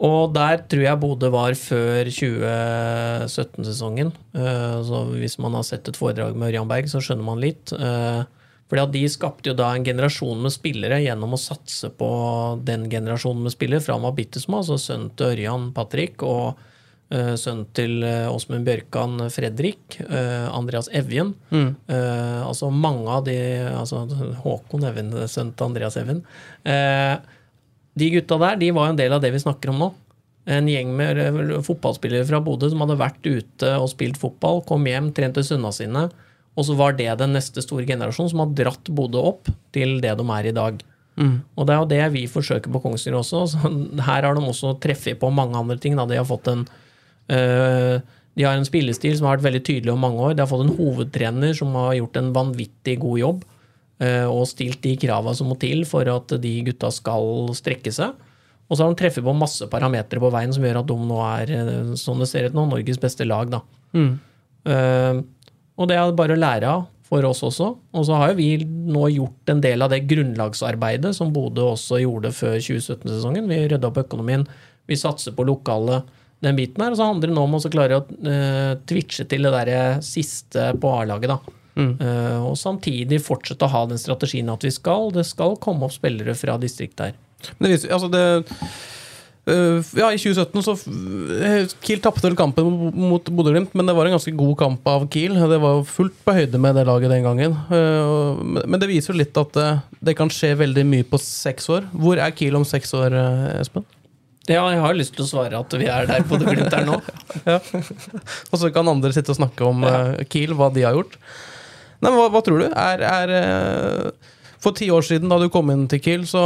og 0.00 0.32
der 0.32 0.64
tror 0.64 0.86
jeg 0.86 1.00
Bodø 1.02 1.28
var 1.28 1.52
før 1.60 2.08
2017-sesongen. 2.08 4.14
Uh, 4.32 4.80
så 4.88 5.04
hvis 5.12 5.36
man 5.42 5.52
har 5.58 5.64
sett 5.68 5.84
et 5.92 6.00
foredrag 6.00 6.32
med 6.32 6.48
Ørjan 6.48 6.70
Berg, 6.70 6.88
så 6.88 7.04
skjønner 7.04 7.26
man 7.26 7.42
litt. 7.44 7.74
Eh, 7.76 8.24
fordi 8.70 8.82
at 8.86 8.92
De 8.94 9.02
skapte 9.10 9.50
jo 9.50 9.56
da 9.58 9.72
en 9.74 9.84
generasjon 9.84 10.40
med 10.44 10.54
spillere 10.54 11.00
gjennom 11.02 11.34
å 11.34 11.40
satse 11.42 11.90
på 11.90 12.10
den 12.62 12.84
generasjonen 12.92 13.42
med 13.48 13.54
spillere 13.54 13.82
fra 13.82 13.96
han 13.96 14.04
var 14.06 14.14
bitte 14.14 14.38
små. 14.38 14.60
Altså 14.62 14.78
sønnen 14.78 15.10
til 15.18 15.32
Ørjan 15.34 15.64
Patrick 15.74 16.22
og 16.22 16.54
uh, 17.10 17.34
sønnen 17.34 17.66
til 17.74 17.96
uh, 18.06 18.30
Åsmund 18.30 18.62
Bjørkan 18.68 19.26
Fredrik. 19.34 19.98
eh, 20.06 20.46
Andreas 20.54 20.86
Evjen. 20.94 21.34
Eh, 21.50 22.40
altså 22.46 22.70
mange 22.70 23.10
av 23.10 23.24
de 23.26 23.34
altså 23.74 24.04
Håkon 24.44 24.86
Evjen, 24.86 25.10
sønnen 25.26 25.52
til 25.58 25.66
Andreas 25.66 25.98
Evjen. 25.98 26.22
Eh, 26.62 27.18
de 27.98 28.10
gutta 28.14 28.38
der 28.38 28.56
de 28.62 28.70
var 28.70 28.92
en 28.92 29.02
del 29.02 29.12
av 29.12 29.20
det 29.26 29.32
vi 29.34 29.42
snakker 29.42 29.74
om 29.74 29.82
nå. 29.82 29.90
En 30.50 30.70
gjeng 30.70 30.94
med 30.96 31.18
eh, 31.20 31.60
fotballspillere 31.66 32.24
fra 32.30 32.38
Bodø 32.40 32.70
som 32.70 32.86
hadde 32.86 33.00
vært 33.02 33.26
ute 33.26 33.74
og 33.82 33.90
spilt 33.92 34.18
fotball, 34.22 34.62
kom 34.66 34.86
hjem, 34.86 35.10
trente 35.16 35.42
sunda 35.44 35.74
sine. 35.74 36.06
Og 36.58 36.66
så 36.66 36.76
var 36.78 36.96
det 36.98 37.08
den 37.20 37.34
neste 37.36 37.62
store 37.64 37.86
generasjonen 37.88 38.32
som 38.32 38.42
har 38.42 38.54
dratt 38.58 38.90
Bodø 38.92 39.22
opp 39.32 39.50
til 39.74 39.98
det 40.02 40.16
de 40.18 40.24
er 40.36 40.48
i 40.50 40.54
dag. 40.56 40.80
Og 41.54 41.66
det 41.66 41.74
er 41.74 41.80
jo 41.82 41.90
det 41.90 42.04
vi 42.14 42.24
forsøker 42.30 42.72
på 42.72 42.80
Kongsvinger 42.82 43.20
også. 43.20 43.44
Så 43.52 43.74
her 44.06 44.26
har 44.26 44.34
de 44.34 44.42
også 44.44 44.74
treffet 44.82 45.20
på 45.20 45.30
mange 45.34 45.58
andre 45.58 45.78
ting. 45.80 45.98
Da. 45.98 46.08
De 46.08 46.18
har 46.18 46.28
fått 46.28 46.50
en 46.50 46.64
øh, 47.30 48.00
de 48.38 48.46
har 48.46 48.56
en 48.56 48.66
spillestil 48.66 49.16
som 49.18 49.26
har 49.26 49.38
vært 49.38 49.48
veldig 49.48 49.62
tydelig 49.66 49.92
om 49.92 50.00
mange 50.00 50.22
år. 50.22 50.34
De 50.36 50.44
har 50.44 50.50
fått 50.50 50.64
en 50.64 50.76
hovedtrener 50.78 51.54
som 51.56 51.74
har 51.76 51.96
gjort 51.98 52.18
en 52.20 52.30
vanvittig 52.34 52.94
god 53.02 53.18
jobb 53.18 53.44
øh, 54.06 54.26
og 54.30 54.46
stilt 54.48 54.80
de 54.86 54.94
krava 55.02 55.34
som 55.36 55.50
må 55.50 55.58
til 55.60 55.82
for 55.88 56.08
at 56.08 56.34
de 56.42 56.54
gutta 56.70 56.92
skal 56.94 57.50
strekke 57.58 57.92
seg. 57.94 58.14
Og 58.70 58.78
så 58.78 58.84
har 58.84 58.94
de 58.94 59.00
treffet 59.00 59.26
på 59.26 59.34
masse 59.34 59.66
parametere 59.70 60.22
på 60.22 60.30
veien 60.30 60.54
som 60.54 60.62
gjør 60.62 60.78
at 60.84 60.88
de 60.88 60.96
nå 61.10 61.20
er, 61.26 61.52
sånn 61.98 62.22
det 62.22 62.28
ser 62.30 62.46
ut 62.46 62.56
nå, 62.56 62.68
Norges 62.70 63.00
beste 63.02 63.26
lag. 63.26 63.50
da. 63.50 63.64
Eh, 64.70 65.22
og 65.80 65.90
det 65.90 65.96
er 65.96 66.16
bare 66.16 66.36
å 66.36 66.40
lære 66.40 66.70
av 66.70 66.88
for 67.10 67.26
oss 67.26 67.42
også. 67.42 67.72
Og 67.96 68.06
så 68.06 68.18
har 68.20 68.32
jo 68.32 68.38
vi 68.38 68.50
nå 68.62 69.08
gjort 69.16 69.50
en 69.50 69.62
del 69.64 69.82
av 69.82 69.90
det 69.90 70.04
grunnlagsarbeidet 70.10 71.14
som 71.16 71.32
Bodø 71.34 71.72
også 71.72 72.02
gjorde 72.04 72.30
før 72.36 72.58
2017-sesongen. 72.60 73.48
Vi 73.50 73.64
rydda 73.72 73.88
opp 73.90 74.02
økonomien, 74.04 74.44
vi 74.86 74.98
satser 75.00 75.34
på 75.34 75.46
lokale, 75.48 76.04
den 76.44 76.58
biten 76.60 76.84
her. 76.84 76.94
Og 76.94 77.00
så 77.00 77.08
handler 77.08 77.32
det 77.32 77.38
nå 77.38 77.46
om 77.48 77.56
å 77.58 77.62
klare 77.72 77.98
å 77.98 78.04
uh, 78.06 78.76
twitche 78.86 79.26
til 79.30 79.48
det 79.48 79.54
der 79.56 80.04
siste 80.06 80.70
på 80.78 80.92
A-laget, 81.00 81.32
da. 81.32 81.56
Eh, 81.80 82.38
og 82.44 82.58
samtidig 82.58 83.20
fortsette 83.24 83.64
å 83.64 83.72
ha 83.72 83.84
den 83.88 84.00
strategien 84.00 84.50
at 84.52 84.64
vi 84.66 84.72
skal, 84.74 85.10
det 85.14 85.24
skal 85.28 85.56
komme 85.62 85.86
opp 85.86 85.94
spillere 85.94 86.34
fra 86.36 86.58
distriktet 86.60 87.10
her. 87.10 87.20
Men 87.56 87.66
det 87.66 87.76
viser, 87.76 87.94
altså 87.96 88.10
det 88.12 88.24
ja, 89.98 90.08
I 90.14 90.18
2017 90.20 90.62
så 90.66 90.74
øh, 90.90 91.68
Kiel 91.84 92.00
tapte 92.04 92.24
vel 92.28 92.36
kampen 92.38 92.68
mot 92.94 93.24
Bodø-Glimt, 93.30 93.72
men 93.76 93.88
det 93.88 93.94
var 93.96 94.06
en 94.08 94.14
ganske 94.16 94.34
god 94.38 94.54
kamp 94.60 94.86
av 94.90 95.06
Kiel. 95.12 95.34
Det 95.50 95.58
var 95.62 95.80
fullt 95.88 96.16
på 96.26 96.34
høyde 96.36 96.60
med 96.62 96.76
det 96.78 96.84
laget 96.88 97.10
den 97.12 97.24
gangen. 97.26 97.56
Øh, 97.72 98.42
men- 98.64 98.80
det 98.80 98.88
viser 98.90 99.12
jo 99.14 99.18
litt 99.20 99.36
at 99.40 99.56
det 100.00 100.16
kan 100.16 100.30
skje 100.32 100.54
veldig 100.60 100.84
mye 100.88 101.06
på 101.10 101.18
seks 101.20 101.68
år. 101.74 101.88
Hvor 101.92 102.20
er 102.22 102.30
Kiel 102.36 102.56
om 102.56 102.64
seks 102.68 102.94
år, 102.96 103.16
Espen? 103.60 103.84
Ja, 104.48 104.64
jeg 104.72 104.80
har 104.82 104.96
lyst 104.96 105.14
til 105.14 105.26
å 105.26 105.28
svare 105.28 105.58
at 105.60 105.74
vi 105.78 105.86
er 105.86 106.06
der 106.08 106.24
på 106.26 106.38
det 106.40 106.48
Glimt 106.56 106.72
er 106.74 106.86
nå. 106.88 106.96
Og 108.50 108.56
så 108.58 108.70
kan 108.74 108.88
andre 108.90 109.12
sitte 109.14 109.30
og 109.34 109.38
snakke 109.38 109.66
om 109.68 109.84
Kiel, 110.32 110.56
hva 110.58 110.70
de 110.74 110.82
har 110.88 110.96
gjort. 110.96 111.18
Nei, 112.00 112.08
men 112.08 112.16
hva, 112.18 112.30
hva 112.32 112.40
tror 112.42 112.62
du? 112.64 112.66
Er, 112.72 113.04
er 113.04 114.12
For 114.60 114.72
ti 114.76 114.88
år 114.90 115.04
siden, 115.06 115.28
da 115.30 115.38
du 115.38 115.46
kom 115.52 115.70
inn 115.72 115.84
til 115.92 116.00
Kiel, 116.02 116.24
så 116.28 116.40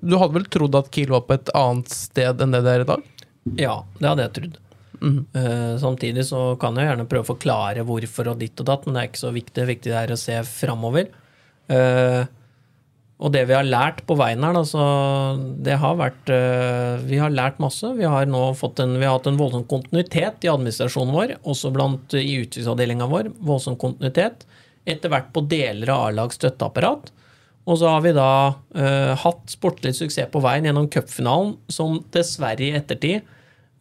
Du 0.00 0.16
hadde 0.16 0.36
vel 0.38 0.48
trodd 0.52 0.76
at 0.78 0.90
Kiel 0.94 1.12
var 1.12 1.26
på 1.28 1.36
et 1.36 1.52
annet 1.56 1.92
sted 1.92 2.42
enn 2.42 2.56
det 2.56 2.64
det 2.66 2.74
er 2.74 2.84
i 2.84 2.90
dag? 2.90 3.06
Ja, 3.60 3.76
det 4.00 4.08
hadde 4.08 4.26
jeg 4.26 4.36
trodd. 4.38 4.58
Eh, 5.00 5.76
samtidig 5.80 6.26
så 6.28 6.42
kan 6.60 6.76
jeg 6.76 6.90
gjerne 6.90 7.08
prøve 7.08 7.24
å 7.24 7.32
forklare 7.32 7.84
hvorfor 7.88 8.34
og 8.34 8.42
ditt 8.42 8.60
og 8.60 8.68
datt, 8.68 8.84
men 8.86 8.96
det 8.96 9.02
er 9.02 9.10
ikke 9.10 9.22
så 9.22 9.32
viktig. 9.34 9.66
Det 9.86 9.96
er 9.96 10.12
å 10.12 10.20
se 10.20 10.36
framover. 10.48 11.10
Uh, 11.70 12.26
og 13.20 13.34
det 13.34 13.42
vi 13.50 13.54
har 13.54 13.66
lært 13.68 14.00
på 14.08 14.16
veien 14.16 14.42
her, 14.42 14.54
da, 14.56 14.62
så 14.64 14.84
det 15.60 15.76
har 15.82 15.98
vært 16.00 16.30
eh, 16.32 17.02
Vi 17.04 17.18
har 17.20 17.32
lært 17.34 17.60
masse. 17.60 17.92
Vi 17.98 18.08
har 18.08 18.24
nå 18.30 18.40
fått 18.56 18.80
en, 18.80 18.94
vi 18.96 19.04
har 19.04 19.18
hatt 19.18 19.28
en 19.28 19.36
voldsom 19.36 19.66
kontinuitet 19.68 20.46
i 20.46 20.50
administrasjonen 20.50 21.12
vår, 21.12 21.34
også 21.44 21.72
blant 21.74 22.16
i 22.16 22.38
utviklingsavdelinga 22.40 23.10
vår. 23.10 23.28
Voldsom 23.44 23.76
kontinuitet. 23.80 24.46
Etter 24.88 25.12
hvert 25.12 25.28
på 25.34 25.44
deler 25.52 25.92
av 25.92 26.06
A-lags 26.06 26.40
støtteapparat. 26.40 27.12
Og 27.68 27.78
så 27.80 27.90
har 27.92 28.00
vi 28.04 28.14
da 28.16 28.30
uh, 28.56 29.12
hatt 29.20 29.52
sportslig 29.52 29.92
suksess 29.98 30.30
på 30.32 30.42
veien 30.44 30.66
gjennom 30.68 30.88
cupfinalen, 30.92 31.54
som 31.70 32.00
dessverre 32.14 32.66
i 32.66 32.74
ettertid 32.78 33.20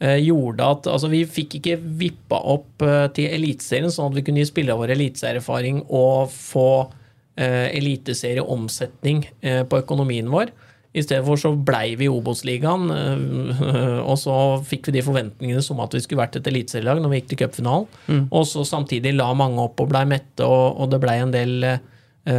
uh, 0.04 0.18
gjorde 0.20 0.70
at 0.76 0.90
altså 0.92 1.12
vi 1.12 1.24
fikk 1.28 1.60
ikke 1.60 1.80
vippa 2.02 2.42
opp 2.56 2.86
uh, 2.86 3.08
til 3.16 3.32
Eliteserien, 3.40 3.92
sånn 3.94 4.12
at 4.12 4.20
vi 4.20 4.26
kunne 4.28 4.44
gi 4.44 4.50
spillerne 4.52 4.80
våre 4.82 4.98
eliteserieerfaring 4.98 5.86
og 5.88 6.32
få 6.34 6.72
uh, 6.90 7.68
eliteserieomsetning 7.70 9.24
på 9.72 9.80
økonomien 9.80 10.28
vår. 10.30 10.52
I 10.90 11.04
stedet 11.06 11.22
for 11.24 11.38
så 11.38 11.52
blei 11.54 11.94
vi 11.96 12.08
i 12.08 12.12
Obos-ligaen, 12.12 12.90
og 14.10 14.16
så 14.18 14.34
fikk 14.66 14.90
vi 14.90 14.96
de 14.98 15.04
forventningene 15.06 15.62
som 15.64 15.80
at 15.84 15.94
vi 15.94 16.02
skulle 16.02 16.24
vært 16.24 16.40
et 16.40 16.50
eliteserielag 16.50 17.00
når 17.00 17.14
vi 17.14 17.20
gikk 17.20 17.30
til 17.30 17.40
cupfinalen. 17.44 18.26
Og 18.34 18.48
så 18.50 18.66
samtidig 18.66 19.14
la 19.14 19.30
mange 19.38 19.62
opp 19.62 19.80
og 19.86 19.92
blei 19.94 20.02
mette, 20.10 20.44
og, 20.44 20.82
og 20.82 20.90
det 20.90 21.00
blei 21.04 21.20
en 21.22 21.36
del 21.36 21.70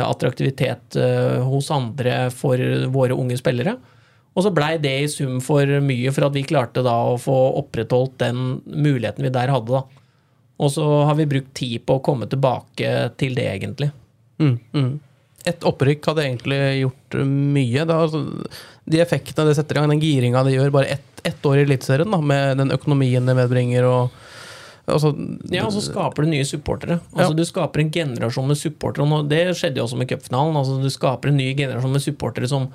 attraktivitet 0.04 0.96
eh, 0.96 1.38
hos 1.46 1.70
andre 1.74 2.28
for 2.34 2.60
våre 2.92 3.16
unge 3.16 3.38
spillere. 3.40 3.76
Og 4.36 4.44
så 4.46 4.52
blei 4.54 4.76
det 4.78 4.92
i 5.00 5.08
sum 5.10 5.40
for 5.42 5.66
mye 5.82 6.12
for 6.14 6.28
at 6.28 6.36
vi 6.36 6.46
klarte 6.46 6.84
da 6.86 6.94
å 7.10 7.18
få 7.18 7.36
opprettholdt 7.60 8.18
den 8.22 8.60
muligheten 8.66 9.26
vi 9.26 9.32
der 9.34 9.50
hadde. 9.50 9.80
da. 9.80 10.06
Og 10.60 10.72
så 10.74 10.84
har 11.08 11.16
vi 11.18 11.28
brukt 11.30 11.54
tid 11.56 11.82
på 11.88 11.98
å 11.98 12.04
komme 12.04 12.28
tilbake 12.30 13.10
til 13.18 13.34
det, 13.34 13.48
egentlig. 13.56 13.90
Et 15.48 15.64
opprykk 15.66 16.10
hadde 16.10 16.26
egentlig 16.26 16.60
gjort 16.82 17.16
mye. 17.24 17.80
Er 17.80 17.94
altså, 17.96 18.20
de 18.84 19.00
effektene 19.00 19.48
det 19.48 19.56
setter 19.56 19.78
i 19.78 19.80
gang, 19.80 19.94
den 19.94 20.04
giringa 20.04 20.44
det 20.44 20.54
gjør, 20.54 20.74
bare 20.76 20.92
ett 20.98 21.06
ett 21.22 21.46
år 21.46 21.58
i 21.58 21.64
Eliteserien, 21.66 22.26
med 22.26 22.58
den 22.60 22.72
økonomien 22.72 23.26
det 23.26 23.36
medbringer 23.36 23.86
og 23.88 24.20
altså, 24.92 25.14
Ja, 25.52 25.64
og 25.66 25.72
så 25.74 25.82
skaper 25.84 26.24
du 26.24 26.30
nye 26.32 26.44
supportere. 26.48 27.00
Altså 27.14 27.32
Ja. 27.32 27.38
Du 27.38 27.44
skaper 27.48 27.80
en 27.80 27.90
generasjon 27.90 28.46
med 28.48 28.56
supportere. 28.60 29.06
og 29.06 29.28
Det 29.28 29.56
skjedde 29.56 29.80
jo 29.80 29.84
også 29.88 29.98
med 29.98 30.08
cupfinalen. 30.08 30.56
Altså, 30.56 30.78
du 30.82 30.90
skaper 30.90 31.28
en 31.28 31.36
ny 31.36 31.54
generasjon 31.56 31.92
med 31.92 32.00
supportere 32.00 32.48
som 32.48 32.70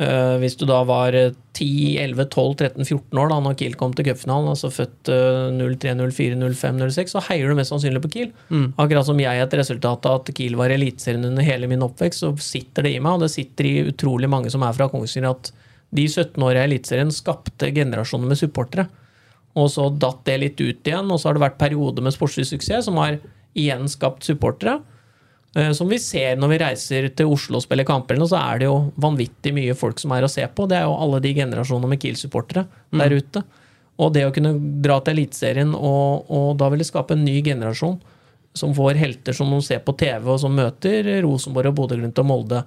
øh, 0.00 0.38
Hvis 0.40 0.56
du 0.56 0.64
da 0.64 0.82
var 0.84 1.12
eh, 1.12 1.32
10, 1.52 1.98
11, 1.98 2.24
12, 2.30 2.54
13, 2.56 2.84
14 2.84 3.18
år 3.18 3.28
da 3.28 3.40
når 3.40 3.56
Kiel 3.58 3.74
kom 3.76 3.92
til 3.92 4.06
cupfinalen, 4.06 4.48
altså 4.48 4.70
født 4.72 5.10
øh, 5.12 5.76
03, 5.76 5.94
04, 6.10 6.54
05, 6.54 6.90
06, 6.90 7.10
så 7.12 7.24
heier 7.28 7.48
du 7.48 7.54
mest 7.54 7.70
sannsynlig 7.70 8.00
på 8.02 8.12
Kiel. 8.14 8.30
Akkurat 8.78 9.04
som 9.06 9.20
jeg 9.20 9.42
etter 9.42 9.58
et 9.58 9.64
resultat 9.64 10.06
av 10.06 10.22
at 10.22 10.32
Kiel 10.34 10.56
var 10.56 10.70
Eliteserien 10.70 11.24
under 11.24 11.42
hele 11.44 11.68
min 11.68 11.82
oppvekst, 11.82 12.24
så 12.24 12.32
sitter 12.38 12.82
det 12.82 12.94
i 12.96 13.02
meg, 13.02 13.18
og 13.18 13.26
det 13.26 13.34
sitter 13.34 13.68
i 13.68 13.90
utrolig 13.90 14.30
mange 14.30 14.50
som 14.50 14.62
er 14.62 14.72
fra 14.72 14.88
Kongsvinger, 14.88 15.36
at 15.36 15.52
de 15.90 16.06
17 16.08 16.40
åra 16.42 16.62
i 16.62 16.70
Eliteserien 16.70 17.10
skapte 17.12 17.68
generasjoner 17.74 18.30
med 18.30 18.38
supportere. 18.38 18.86
Og 19.58 19.66
så 19.72 19.88
datt 19.90 20.22
det 20.28 20.38
litt 20.38 20.60
ut 20.60 20.86
igjen, 20.86 21.10
og 21.10 21.18
så 21.18 21.28
har 21.30 21.34
det 21.34 21.42
vært 21.42 21.58
perioder 21.58 22.04
med 22.06 22.14
sportslig 22.14 22.46
suksess 22.46 22.86
som 22.86 22.98
har 23.02 23.18
igjen 23.58 23.88
skapt 23.90 24.22
supportere. 24.22 24.76
Eh, 25.56 25.72
Som 25.72 25.88
vi 25.90 25.98
ser 25.98 26.36
når 26.36 26.48
vi 26.52 26.58
reiser 26.62 27.08
til 27.18 27.26
Oslo 27.26 27.58
og 27.58 27.64
spiller 27.64 27.84
kamper, 27.84 28.14
så 28.30 28.38
er 28.38 28.58
det 28.60 28.68
jo 28.68 28.92
vanvittig 28.96 29.52
mye 29.56 29.74
folk 29.74 29.98
som 29.98 30.12
er 30.14 30.22
å 30.22 30.30
se 30.30 30.46
på. 30.46 30.68
Det 30.70 30.76
er 30.78 30.86
jo 30.86 30.94
alle 30.94 31.18
de 31.20 31.34
generasjonene 31.34 31.90
med 31.90 32.00
Kiel-supportere 32.00 32.66
der 32.94 33.10
ute. 33.10 33.42
Og 33.98 34.12
det 34.14 34.22
å 34.24 34.32
kunne 34.32 34.54
dra 34.80 35.00
til 35.00 35.18
Eliteserien, 35.18 35.74
og, 35.74 36.30
og 36.30 36.54
da 36.56 36.68
vil 36.70 36.78
det 36.78 36.86
skape 36.88 37.12
en 37.16 37.24
ny 37.24 37.42
generasjon 37.42 37.98
som 38.54 38.72
får 38.74 38.94
helter 38.98 39.32
som 39.36 39.50
de 39.50 39.58
ser 39.62 39.82
på 39.84 39.92
TV, 39.98 40.24
og 40.30 40.38
som 40.40 40.54
møter 40.54 41.22
Rosenborg 41.22 41.70
og 41.70 41.76
Bodø-Glimt 41.82 42.18
og 42.22 42.26
Molde. 42.26 42.62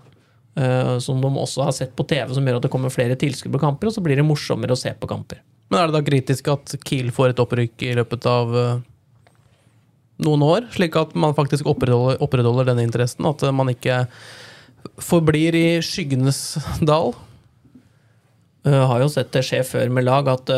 eh, 0.55 0.99
Som 0.99 1.21
de 1.23 1.27
også 1.31 1.63
har 1.63 1.71
sett 1.71 1.95
på 1.95 2.05
TV, 2.07 2.33
som 2.35 2.45
gjør 2.45 2.59
at 2.59 2.67
det 2.67 2.71
kommer 2.71 2.91
flere 2.93 3.15
tilskudd 3.15 3.55
på 3.55 3.63
kamper, 3.63 3.87
og 3.87 3.93
så 3.95 4.03
blir 4.03 4.15
det 4.19 4.27
morsommere 4.27 4.75
å 4.75 4.79
se 4.79 4.91
på 4.93 5.07
kamper. 5.07 5.39
Men 5.73 5.79
er 5.81 5.89
det 5.89 5.97
da 5.97 6.03
kritisk 6.05 6.49
at 6.53 6.75
Kiel 6.85 7.09
får 7.13 7.33
et 7.33 7.41
opprykk 7.41 7.85
i 7.87 7.95
løpet 7.97 8.27
av 8.29 8.53
eh, 8.59 8.81
noen 10.21 10.45
år, 10.45 10.67
slik 10.75 10.93
at 11.01 11.15
man 11.17 11.33
faktisk 11.33 11.65
opprettholder, 11.71 12.21
opprettholder 12.21 12.69
denne 12.69 12.85
interessen? 12.85 13.25
At 13.25 13.41
man 13.57 13.73
ikke 13.73 14.03
forblir 15.01 15.57
i 15.57 15.67
skyggenes 15.81 16.59
dal? 16.91 17.15
Uh, 18.63 18.85
har 18.87 19.01
jo 19.01 19.09
sett 19.11 19.33
det 19.33 19.41
skje 19.43 19.63
før 19.67 19.89
med 19.91 20.05
lag, 20.05 20.29
at 20.29 20.53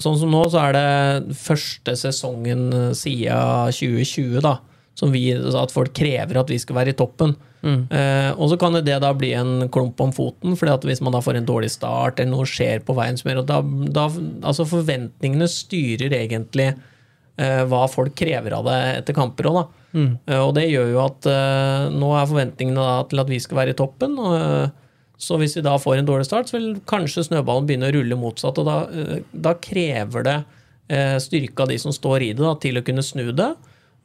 sånn 0.00 0.18
som 0.18 0.32
nå, 0.32 0.42
så 0.50 0.62
er 0.66 0.76
det 0.76 1.36
første 1.38 1.94
sesongen 1.98 2.66
eh, 2.74 2.92
siden 2.98 3.74
2020, 3.74 4.40
da, 4.44 4.56
som 4.94 5.10
vi, 5.14 5.26
at 5.34 5.74
folk 5.74 5.92
krever 5.96 6.38
at 6.38 6.50
vi 6.50 6.60
skal 6.62 6.78
være 6.78 6.94
i 6.94 6.98
toppen. 6.98 7.34
Eh, 7.64 8.30
og 8.36 8.50
så 8.52 8.58
kan 8.60 8.76
det 8.76 8.98
da 9.00 9.12
bli 9.16 9.32
en 9.36 9.68
klump 9.72 10.00
om 10.04 10.12
foten, 10.14 10.56
fordi 10.58 10.74
at 10.74 10.84
hvis 10.84 11.00
man 11.04 11.14
da 11.16 11.22
får 11.24 11.40
en 11.40 11.48
dårlig 11.48 11.72
start, 11.72 12.20
eller 12.20 12.34
noe 12.34 12.48
skjer 12.48 12.84
på 12.84 12.96
veien 12.96 13.16
som 13.18 13.30
gjør 13.30 13.44
da, 13.48 13.60
da 13.88 14.08
Altså, 14.44 14.66
forventningene 14.68 15.48
styrer 15.50 16.12
egentlig 16.12 16.74
eh, 16.74 17.62
hva 17.70 17.86
folk 17.90 18.14
krever 18.18 18.58
av 18.58 18.68
det 18.68 18.78
etter 19.00 19.16
kamper 19.16 19.50
òg, 19.50 19.60
da. 19.62 19.66
Eh, 20.28 20.40
og 20.42 20.54
det 20.58 20.68
gjør 20.68 20.92
jo 20.92 21.02
at 21.06 21.28
eh, 21.30 21.90
nå 21.94 22.14
er 22.18 22.30
forventningene 22.30 22.88
da 22.88 22.96
til 23.08 23.22
at 23.24 23.30
vi 23.30 23.40
skal 23.42 23.62
være 23.62 23.74
i 23.74 23.78
toppen. 23.78 24.18
og 24.20 24.34
eh, 24.38 24.80
så 25.24 25.38
hvis 25.40 25.54
vi 25.56 25.62
da 25.64 25.76
får 25.78 26.00
en 26.00 26.08
dårlig 26.08 26.26
start, 26.26 26.50
så 26.50 26.58
vil 26.58 26.72
kanskje 26.90 27.22
snøballen 27.28 27.68
begynne 27.68 27.88
å 27.88 27.94
rulle 27.94 28.18
motsatt. 28.18 28.58
Og 28.60 28.66
da, 28.68 28.80
eh, 28.90 29.22
da 29.32 29.54
krever 29.56 30.26
det 30.26 30.42
styrka 30.84 31.22
styrke 31.24 31.62
av 31.64 31.70
de 31.70 31.76
som 31.80 31.94
står 31.96 32.22
i 32.26 32.32
det, 32.34 32.42
da, 32.44 32.50
til 32.60 32.76
å 32.76 32.82
kunne 32.84 33.00
snu 33.00 33.30
det. 33.32 33.54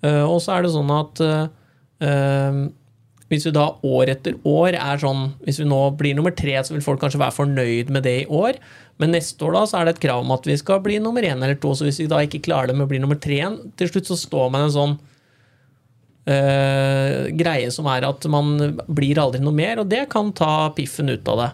Eh, 0.06 0.24
og 0.24 0.40
så 0.44 0.56
er 0.56 0.66
det 0.66 0.74
sånn 0.74 0.92
at 0.96 1.24
eh, 1.26 1.48
eh, 2.08 2.60
hvis 3.30 3.46
vi 3.46 3.54
da 3.54 3.68
år 3.86 4.10
etter 4.16 4.38
år 4.48 4.74
er 4.74 5.02
sånn 5.02 5.36
Hvis 5.46 5.60
vi 5.62 5.68
nå 5.70 5.80
blir 6.00 6.16
nummer 6.18 6.34
tre, 6.34 6.56
så 6.66 6.74
vil 6.74 6.86
folk 6.86 7.02
kanskje 7.04 7.22
være 7.22 7.38
fornøyd 7.38 7.92
med 7.94 8.08
det 8.08 8.16
i 8.24 8.30
år. 8.30 8.58
Men 9.00 9.14
neste 9.16 9.46
år 9.46 9.56
da, 9.56 9.62
så 9.70 9.80
er 9.80 9.86
det 9.88 9.96
et 9.96 10.04
krav 10.08 10.26
om 10.26 10.34
at 10.36 10.50
vi 10.50 10.58
skal 10.60 10.82
bli 10.84 10.98
nummer 11.04 11.24
én 11.24 11.38
eller 11.38 11.60
to. 11.62 11.76
Så 11.78 11.86
hvis 11.88 12.02
vi 12.02 12.10
da 12.10 12.24
ikke 12.26 12.42
klarer 12.50 12.72
det 12.72 12.80
med 12.80 12.88
å 12.88 12.92
bli 12.92 13.00
nummer 13.04 13.20
tre 13.22 13.38
igjen, 13.38 13.62
til 13.80 13.92
slutt 13.92 14.10
så 14.10 14.18
står 14.20 14.50
man 14.52 14.66
i 14.66 14.68
en 14.68 14.76
sånn 14.76 14.98
eh, 16.34 17.30
greie 17.40 17.70
som 17.72 17.88
er 17.94 18.08
at 18.10 18.28
man 18.32 18.58
blir 18.90 19.22
aldri 19.22 19.44
noe 19.44 19.56
mer, 19.56 19.84
og 19.84 19.92
det 19.94 20.08
kan 20.12 20.34
ta 20.36 20.72
piffen 20.76 21.14
ut 21.14 21.32
av 21.32 21.44
det. 21.44 21.50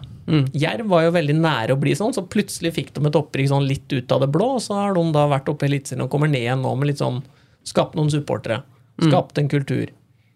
Jerv 0.58 0.88
var 0.90 1.04
jo 1.04 1.14
veldig 1.14 1.36
nære 1.38 1.76
å 1.76 1.78
bli 1.78 1.92
sånn, 1.94 2.14
så 2.16 2.24
plutselig 2.26 2.72
fikk 2.74 2.94
de 2.96 3.04
et 3.06 3.18
opprykk 3.20 3.52
sånn 3.52 3.68
litt 3.68 3.92
ut 3.94 4.10
av 4.10 4.24
det 4.24 4.32
blå, 4.34 4.56
og 4.56 4.64
så 4.64 4.80
har 4.80 4.96
de 4.96 5.04
da 5.14 5.28
vært 5.30 5.52
oppe 5.52 5.68
i 5.68 5.70
Eliteserien 5.70 6.02
og 6.02 6.10
kommer 6.10 6.32
ned 6.32 6.42
igjen 6.42 6.64
nå 6.64 6.72
med 6.74 6.90
litt 6.90 7.02
sånn 7.04 7.20
Skapt 7.66 7.96
noen 7.98 8.12
supportere. 8.12 8.62
Skapt 9.02 9.38
en 9.42 9.48
kultur 9.52 9.90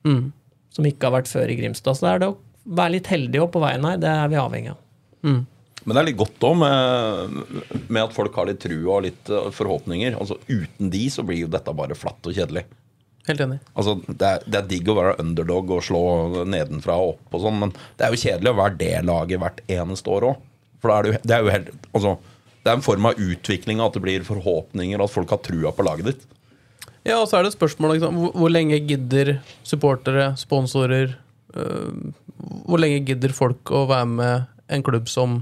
Mm. 0.04 0.32
som 0.72 0.86
ikke 0.88 1.08
har 1.08 1.12
vært 1.18 1.28
før 1.28 1.50
i 1.52 1.56
Grimstad. 1.58 1.96
Så 1.98 2.06
det 2.06 2.10
er 2.14 2.20
det 2.22 2.28
å 2.30 2.36
være 2.76 2.94
litt 2.94 3.08
heldig 3.12 3.40
opp 3.44 3.52
på 3.52 3.60
veien 3.60 3.84
her, 3.84 3.98
det 4.00 4.08
er 4.08 4.28
vi 4.32 4.38
avhengig 4.40 4.70
av. 4.72 4.78
Men 5.84 5.94
det 5.96 6.00
er 6.00 6.06
litt 6.10 6.18
godt 6.20 6.44
òg 6.44 6.56
med, 6.60 7.38
med 7.88 8.02
at 8.02 8.12
folk 8.16 8.34
har 8.36 8.48
litt 8.50 8.60
trua 8.60 8.98
og 8.98 9.04
litt 9.06 9.30
eh, 9.32 9.48
forhåpninger. 9.56 10.16
Altså 10.20 10.36
Uten 10.48 10.90
de 10.92 11.02
så 11.12 11.24
blir 11.24 11.42
jo 11.44 11.50
dette 11.52 11.72
bare 11.76 11.96
flatt 11.96 12.28
og 12.28 12.36
kjedelig. 12.36 12.64
Helt 13.28 13.40
enig. 13.44 13.58
Altså, 13.76 13.94
det, 14.08 14.26
er, 14.26 14.44
det 14.48 14.58
er 14.60 14.68
digg 14.70 14.88
å 14.88 14.96
være 14.96 15.14
underdog 15.22 15.70
og 15.76 15.84
slå 15.84 16.02
nedenfra 16.48 16.96
og 17.00 17.14
opp, 17.14 17.34
og 17.36 17.44
sånn, 17.44 17.58
men 17.60 17.72
det 17.96 18.06
er 18.06 18.14
jo 18.14 18.22
kjedelig 18.24 18.52
å 18.52 18.58
være 18.60 18.76
det 18.80 18.92
laget 19.08 19.42
hvert 19.44 19.60
eneste 19.68 20.12
år 20.16 20.28
òg. 20.32 20.42
For 20.80 20.88
da 20.92 20.96
er 20.98 21.02
det, 21.06 21.12
jo, 21.12 21.20
det 21.28 21.36
er 21.36 21.44
jo 21.44 21.52
helt 21.52 21.88
altså, 21.92 22.12
Det 22.64 22.70
er 22.70 22.76
en 22.78 22.84
form 22.84 23.08
av 23.10 23.20
utvikling, 23.20 23.80
at 23.84 23.96
det 23.96 24.02
blir 24.04 24.24
forhåpninger, 24.24 25.00
at 25.04 25.12
folk 25.12 25.32
har 25.36 25.42
trua 25.44 25.72
på 25.76 25.84
laget 25.86 26.08
ditt. 26.12 26.24
Ja, 27.06 27.20
og 27.20 27.28
så 27.30 27.38
er 27.38 27.46
det 27.46 27.54
spørsmålet 27.54 27.98
liksom, 27.98 28.18
hvor, 28.20 28.34
hvor 28.36 28.52
lenge 28.52 28.80
gidder 28.84 29.38
supportere, 29.64 30.34
sponsorer 30.36 31.14
øh, 31.56 32.10
Hvor 32.68 32.82
lenge 32.82 33.00
gidder 33.08 33.32
folk 33.32 33.72
å 33.72 33.86
være 33.88 34.08
med 34.10 34.50
en 34.70 34.84
klubb 34.84 35.08
som 35.08 35.38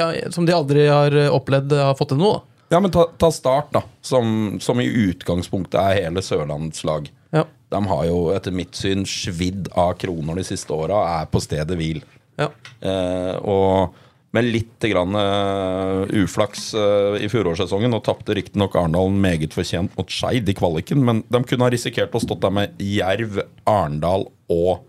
ja, 0.00 0.08
Som 0.32 0.48
de 0.48 0.56
aldri 0.56 0.86
har 0.88 1.14
opplevd 1.28 1.76
har 1.76 1.98
fått 1.98 2.14
til 2.14 2.22
noe? 2.22 2.40
Ja, 2.72 2.80
men 2.80 2.90
ta, 2.90 3.04
ta 3.20 3.28
Start, 3.32 3.68
da. 3.74 3.82
Som, 4.00 4.56
som 4.64 4.80
i 4.80 4.88
utgangspunktet 4.88 5.76
er 5.76 6.06
hele 6.06 6.22
Sørlandets 6.24 6.80
lag. 6.88 7.10
Ja. 7.34 7.44
De 7.68 7.80
har 7.90 8.06
jo 8.08 8.22
etter 8.32 8.54
mitt 8.56 8.76
syn 8.76 9.04
svidd 9.08 9.68
av 9.76 9.98
kroner 10.00 10.40
de 10.40 10.44
siste 10.46 10.72
åra, 10.72 11.02
er 11.20 11.28
på 11.28 11.42
stedet 11.44 11.76
hvil. 11.76 12.00
Ja. 12.40 12.48
Eh, 12.80 13.34
og 13.44 13.92
med 14.32 14.48
litt 14.48 14.86
grann, 14.88 15.16
uh, 15.16 16.06
uflaks 16.22 16.70
uh, 16.78 17.18
i 17.20 17.28
fjorårssesongen, 17.28 17.92
og 17.92 18.04
tapte 18.06 18.36
riktignok 18.38 18.78
Arendal 18.80 19.12
meget 19.12 19.52
fortjent 19.56 19.92
mot 19.98 20.08
Skeid 20.12 20.48
i 20.48 20.56
kvaliken, 20.56 21.04
men 21.04 21.20
de 21.28 21.42
kunne 21.44 21.66
ha 21.66 21.72
risikert 21.72 22.16
å 22.16 22.22
stått 22.22 22.42
der 22.44 22.54
med 22.56 22.80
Jerv, 22.80 23.42
Arendal 23.68 24.26
og 24.52 24.86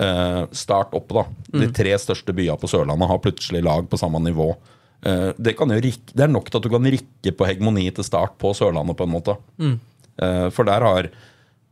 uh, 0.00 0.46
Start 0.56 0.96
oppe. 0.96 1.20
da. 1.20 1.60
De 1.60 1.70
tre 1.76 1.92
største 2.00 2.34
byene 2.36 2.58
på 2.60 2.70
Sørlandet 2.72 3.12
har 3.12 3.22
plutselig 3.22 3.62
lag 3.66 3.88
på 3.90 4.00
samme 4.00 4.22
nivå. 4.24 4.54
Det, 5.00 5.54
rikke, 5.56 6.12
det 6.12 6.26
er 6.26 6.28
nok 6.28 6.50
til 6.50 6.58
at 6.58 6.64
du 6.66 6.74
kan 6.74 6.84
rikke 6.92 7.32
på 7.32 7.46
hegemoni 7.48 7.86
til 7.96 8.04
Start 8.04 8.34
på 8.40 8.50
Sørlandet, 8.52 8.98
på 8.98 9.06
en 9.06 9.12
måte. 9.14 9.36
Eh, 10.20 10.48
for 10.52 10.68
der 10.68 10.84
har 10.84 11.08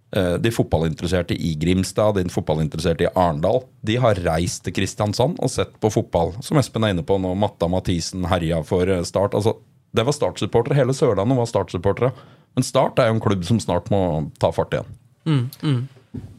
de 0.09 0.51
fotballinteresserte 0.55 1.37
i 1.37 1.51
Grimstad, 1.61 2.17
de 2.17 2.31
fotballinteresserte 2.33 3.05
i 3.05 3.11
Arendal, 3.13 3.59
de 3.85 3.99
har 4.01 4.17
reist 4.25 4.63
til 4.65 4.73
Kristiansand 4.79 5.37
og 5.45 5.53
sett 5.53 5.75
på 5.83 5.91
fotball, 5.93 6.33
som 6.45 6.57
Espen 6.57 6.87
er 6.87 6.95
inne 6.95 7.05
på 7.05 7.19
nå. 7.21 7.35
Matta 7.37 7.69
Mathisen 7.69 8.25
herja 8.31 8.63
for 8.65 8.89
eh, 8.89 9.05
Start. 9.05 9.37
Altså, 9.37 9.59
det 9.93 10.07
var 10.09 10.17
Start-supportere. 10.17 10.79
Hele 10.79 10.97
Sørlandet 10.97 11.37
var 11.37 11.51
Start-supportere. 11.51 12.13
Men 12.57 12.67
Start 12.67 12.99
er 12.99 13.11
jo 13.11 13.19
en 13.19 13.23
klubb 13.23 13.45
som 13.47 13.61
snart 13.61 13.93
må 13.93 14.01
ta 14.41 14.51
fart 14.55 14.75
igjen. 14.75 14.99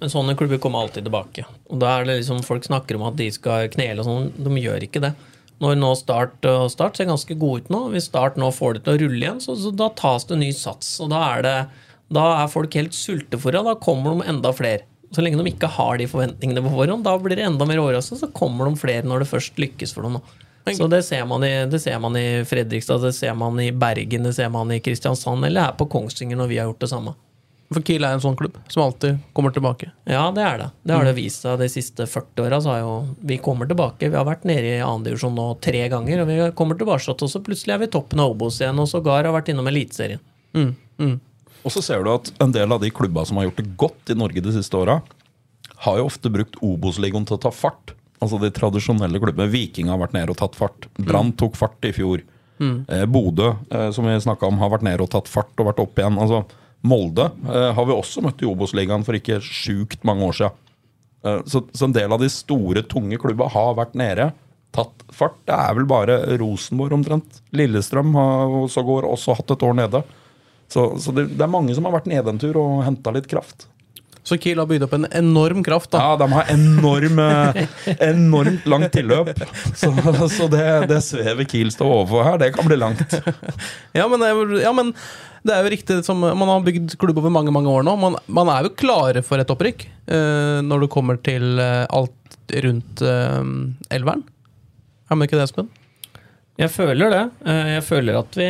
Men 0.01 0.11
sånne 0.11 0.35
klubber 0.37 0.59
kommer 0.61 0.83
alltid 0.83 1.05
tilbake. 1.05 1.45
Og 1.69 1.81
da 1.81 1.99
er 1.99 2.07
det 2.07 2.19
liksom 2.21 2.41
Folk 2.45 2.65
snakker 2.65 2.97
om 2.97 3.05
at 3.09 3.19
de 3.19 3.29
skal 3.33 3.69
knele 3.73 4.01
og 4.01 4.07
sånn. 4.07 4.31
De 4.37 4.63
gjør 4.63 4.85
ikke 4.85 5.03
det. 5.05 5.13
Når 5.59 5.75
nå 5.79 5.91
Start 5.99 6.45
og 6.47 6.69
Start 6.71 6.97
ser 6.97 7.09
ganske 7.09 7.35
gode 7.39 7.65
ut 7.65 7.73
nå, 7.73 7.83
hvis 7.93 8.07
Start 8.09 8.39
nå 8.39 8.49
får 8.55 8.77
det 8.77 8.83
til 8.85 8.95
å 8.95 9.01
rulle 9.03 9.21
igjen, 9.21 9.41
så, 9.43 9.57
så 9.59 9.73
da 9.75 9.89
tas 9.95 10.25
det 10.29 10.39
ny 10.39 10.49
sats. 10.55 10.93
Og 11.03 11.11
da 11.13 11.23
er, 11.35 11.45
det, 11.45 11.55
da 12.13 12.25
er 12.41 12.51
folk 12.51 12.73
helt 12.77 12.95
sultefòra. 12.97 13.63
Da 13.65 13.75
kommer 13.81 14.17
de 14.17 14.29
enda 14.31 14.51
flere. 14.55 14.85
Så 15.13 15.23
lenge 15.25 15.41
de 15.41 15.49
ikke 15.49 15.69
har 15.73 15.97
de 15.97 16.05
forventningene 16.09 16.61
på 16.61 16.73
forhånd, 16.75 17.03
da 17.05 17.15
blir 17.17 17.37
det 17.39 17.47
enda 17.47 17.65
mer 17.65 17.81
overraskende. 17.81 18.21
Så 18.21 18.29
kommer 18.35 18.69
de 18.69 18.77
flere 18.77 19.07
når 19.07 19.23
det 19.23 19.31
først 19.31 19.57
lykkes 19.61 19.95
for 19.95 20.05
dem. 20.05 20.19
Så 20.77 20.85
det 20.91 21.01
ser, 21.07 21.23
man 21.25 21.41
i, 21.43 21.65
det 21.65 21.79
ser 21.81 21.97
man 22.01 22.13
i 22.19 22.43
Fredrikstad, 22.45 23.01
det 23.01 23.15
ser 23.17 23.33
man 23.33 23.57
i 23.59 23.71
Bergen, 23.73 24.27
det 24.27 24.35
ser 24.37 24.51
man 24.53 24.69
i 24.71 24.77
Kristiansand, 24.85 25.45
eller 25.47 25.65
her 25.65 25.79
på 25.79 25.87
Kongsvinger 25.89 26.37
når 26.37 26.51
vi 26.51 26.59
har 26.61 26.69
gjort 26.69 26.83
det 26.83 26.89
samme. 26.91 27.15
For 27.73 27.85
Kiel 27.85 28.05
er 28.05 28.15
en 28.17 28.21
sånn 28.21 28.37
klubb 28.37 28.55
som 28.69 28.83
alltid 28.83 29.17
kommer 29.37 29.53
tilbake. 29.53 29.91
Ja, 30.09 30.27
det 30.33 30.41
er 30.45 30.61
det. 30.61 30.67
Det 30.89 30.93
har 30.93 31.05
det 31.05 31.15
vist 31.17 31.45
seg 31.45 31.57
de 31.61 31.67
siste 31.69 32.05
40 32.09 32.45
åra. 32.45 32.59
Vi 33.31 33.37
kommer 33.45 33.69
tilbake. 33.69 34.09
Vi 34.09 34.17
har 34.17 34.25
vært 34.25 34.45
nede 34.49 34.75
i 34.75 34.81
andredivisjon 34.85 35.37
nå 35.37 35.47
tre 35.61 35.83
ganger, 35.89 36.23
og 36.23 36.29
vi 36.29 36.37
kommer 36.57 36.77
tilbake, 36.77 37.13
og 37.13 37.29
så 37.29 37.41
plutselig 37.45 37.75
er 37.75 37.83
vi 37.83 37.91
toppen 37.93 38.21
av 38.21 38.33
Obos 38.33 38.57
igjen, 38.61 38.81
og 38.81 38.89
sågar 38.89 39.25
har 39.25 39.33
vært 39.33 39.53
innom 39.53 39.69
Eliteserien. 39.69 40.21
Og 41.65 41.73
så 41.75 41.83
ser 41.83 42.03
du 42.05 42.11
at 42.13 42.31
en 42.41 42.53
del 42.55 42.71
av 42.71 42.81
de 42.81 42.91
klubba 42.93 43.25
som 43.27 43.39
har 43.39 43.49
gjort 43.49 43.61
det 43.61 43.71
godt 43.79 44.13
i 44.13 44.17
Norge 44.17 44.43
de 44.43 44.53
siste 44.55 44.77
åra, 44.79 44.99
har 45.85 45.99
jo 45.99 46.09
ofte 46.09 46.31
brukt 46.31 46.57
Obos-ligaen 46.65 47.27
til 47.27 47.37
å 47.37 47.43
ta 47.47 47.51
fart. 47.55 47.93
Altså 48.19 48.39
de 48.41 48.51
tradisjonelle 48.51 49.19
klubbene. 49.21 49.51
Viking 49.51 49.91
har 49.91 49.99
vært 50.01 50.15
nede 50.15 50.33
og 50.33 50.39
tatt 50.41 50.57
fart. 50.59 50.89
Brann 50.99 51.31
tok 51.39 51.55
fart 51.59 51.87
i 51.87 51.93
fjor. 51.95 52.23
Eh, 52.59 53.05
Bodø, 53.05 53.53
eh, 53.71 53.91
som 53.91 54.05
vi 54.05 54.17
snakka 54.19 54.47
om, 54.47 54.57
har 54.59 54.73
vært 54.73 54.83
nede 54.83 55.05
og 55.05 55.11
tatt 55.13 55.29
fart 55.31 55.55
og 55.59 55.69
vært 55.69 55.79
opp 55.79 55.99
igjen. 55.99 56.19
Altså, 56.19 56.43
Molde 56.83 57.29
eh, 57.47 57.69
har 57.75 57.87
vi 57.87 57.95
også 57.95 58.23
møtt 58.23 58.43
i 58.43 58.47
Obos-ligaen 58.49 59.05
for 59.07 59.15
ikke 59.15 59.39
sjukt 59.43 60.03
mange 60.07 60.27
år 60.27 60.41
siden. 60.41 60.65
Så, 61.19 61.65
så 61.75 61.83
en 61.83 61.91
del 61.91 62.13
av 62.15 62.21
de 62.21 62.29
store, 62.31 62.79
tunge 62.87 63.17
klubba 63.19 63.49
har 63.51 63.73
vært 63.75 63.97
nede, 63.99 64.29
tatt 64.71 65.01
fart. 65.11 65.35
Det 65.49 65.51
er 65.51 65.73
vel 65.75 65.87
bare 65.89 66.15
Rosenborg 66.39 66.95
omtrent. 66.95 67.41
Lillestrøm 67.51 68.13
har 68.15 68.45
jo 68.53 68.61
sågar 68.71 69.07
også 69.09 69.35
hatt 69.35 69.51
et 69.51 69.65
år 69.67 69.75
nede. 69.81 69.99
Så, 70.69 70.85
så 71.01 71.13
det, 71.15 71.27
det 71.35 71.43
er 71.45 71.51
mange 71.51 71.73
som 71.77 71.87
har 71.89 71.95
vært 71.97 72.09
nede 72.11 72.29
en 72.29 72.39
tur 72.41 72.57
og 72.61 72.83
henta 72.85 73.13
litt 73.15 73.27
kraft. 73.31 73.65
Så 74.29 74.35
Kiel 74.37 74.59
har 74.61 74.67
bygd 74.69 74.83
opp 74.85 74.91
en 74.93 75.07
enorm 75.15 75.63
kraft. 75.65 75.89
da 75.95 76.01
Ja, 76.03 76.17
de 76.19 76.27
har 76.29 76.49
enorm, 76.53 77.17
eh, 77.23 77.63
enormt 78.11 78.67
langt 78.69 78.91
tilløp. 78.93 79.31
Så, 79.73 79.89
så 80.35 80.49
det, 80.51 80.65
det 80.91 80.99
svevet 81.07 81.49
Kiel 81.49 81.71
står 81.73 81.89
overfor 81.95 82.27
her, 82.27 82.37
det 82.41 82.51
kan 82.53 82.67
bli 82.69 82.77
langt. 82.77 83.15
Ja, 83.97 84.05
men, 84.11 84.21
ja, 84.61 84.73
men 84.75 84.91
det 85.41 85.55
er 85.55 85.63
jo 85.65 85.71
riktig 85.73 85.97
som 86.05 86.19
Man 86.21 86.51
har 86.51 86.61
bygd 86.67 86.93
klubb 86.99 87.17
over 87.21 87.31
mange 87.33 87.53
mange 87.55 87.71
år 87.71 87.85
nå. 87.87 87.95
Man, 87.97 88.19
man 88.27 88.51
er 88.53 88.67
jo 88.67 88.75
klare 88.77 89.23
for 89.25 89.41
et 89.41 89.49
opprykk 89.49 89.87
uh, 90.11 90.59
når 90.67 90.83
det 90.85 90.91
kommer 90.93 91.17
til 91.25 91.57
eh, 91.63 91.85
alt 91.89 92.53
rundt 92.65 93.01
uh, 93.01 93.41
elveren. 93.95 94.21
Er 95.09 95.17
man 95.17 95.25
ikke 95.25 95.39
det, 95.39 95.47
Espen? 95.49 95.71
Jeg 96.59 96.69
føler 96.75 97.13
det. 97.13 97.23
Eh, 97.47 97.73
Jeg 97.77 97.83
føler 97.87 98.19
at 98.19 98.35
vi 98.37 98.49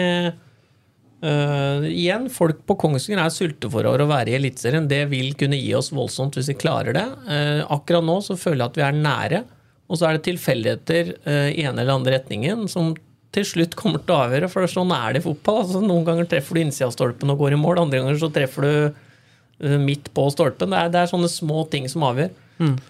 eh, 1.26 1.86
Igjen, 1.90 2.28
folk 2.34 2.62
på 2.68 2.78
Kongsvinger 2.80 3.22
er 3.24 3.34
sulteforår 3.34 4.04
å 4.04 4.10
være 4.10 4.34
i 4.34 4.38
Eliteserien. 4.40 4.88
Det 4.90 5.04
vil 5.12 5.34
kunne 5.40 5.60
gi 5.60 5.74
oss 5.78 5.92
voldsomt 5.96 6.38
hvis 6.38 6.52
vi 6.52 6.58
klarer 6.60 6.96
det. 6.98 7.06
Uh, 7.28 7.62
akkurat 7.76 8.06
nå 8.06 8.20
så 8.26 8.38
føler 8.40 8.64
jeg 8.64 8.72
at 8.72 8.80
vi 8.80 8.88
er 8.88 9.00
nære. 9.04 9.44
Og 9.90 10.00
så 10.00 10.08
er 10.08 10.18
det 10.18 10.26
tilfeldigheter 10.28 11.14
eh, 11.26 11.48
i 11.58 11.64
ene 11.66 11.82
eller 11.82 11.98
andre 11.98 12.20
retningen 12.20 12.68
som 12.70 12.92
til 13.34 13.46
slutt 13.46 13.74
kommer 13.78 14.02
til 14.04 14.14
å 14.14 14.20
avgjøre. 14.28 14.50
For 14.54 14.70
sånn 14.70 14.94
er 14.94 15.16
det 15.16 15.24
i 15.24 15.26
fotball. 15.26 15.64
Altså, 15.64 15.82
noen 15.82 16.06
ganger 16.06 16.30
treffer 16.30 16.58
du 16.58 16.62
innsida 16.62 16.90
av 16.90 16.94
stolpen 16.94 17.34
og 17.34 17.42
går 17.42 17.56
i 17.56 17.62
mål. 17.62 17.82
Andre 17.86 18.04
ganger 18.04 18.20
så 18.22 18.30
treffer 18.34 18.68
du 18.68 19.74
midt 19.82 20.12
på 20.16 20.28
stolpen. 20.34 20.72
Det 20.72 20.78
er, 20.78 20.94
det 20.94 21.02
er 21.02 21.12
sånne 21.12 21.30
små 21.32 21.66
ting 21.74 21.90
som 21.92 22.06
avgjør. 22.06 22.32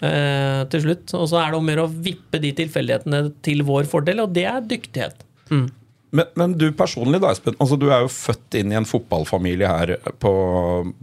Eh, 0.02 0.62
til 0.72 0.84
slutt. 0.84 1.12
Og 1.18 1.26
så 1.30 1.40
er 1.40 1.52
det 1.52 1.60
om 1.60 1.68
å 1.68 1.74
gjøre 1.74 1.88
å 1.88 1.94
vippe 2.08 2.40
de 2.42 2.52
tilfeldighetene 2.60 3.22
til 3.46 3.64
vår 3.66 3.88
fordel, 3.90 4.24
og 4.24 4.34
det 4.36 4.46
er 4.50 4.64
dyktighet. 4.66 5.24
Men, 6.10 6.26
men 6.34 6.54
du 6.58 6.66
personlig, 6.74 7.20
da, 7.22 7.30
Espen. 7.30 7.56
Altså, 7.62 7.78
du 7.78 7.86
er 7.90 8.02
jo 8.02 8.10
født 8.10 8.56
inn 8.58 8.72
i 8.72 8.78
en 8.78 8.88
fotballfamilie 8.88 9.68
her 9.70 9.92
på, 10.22 10.32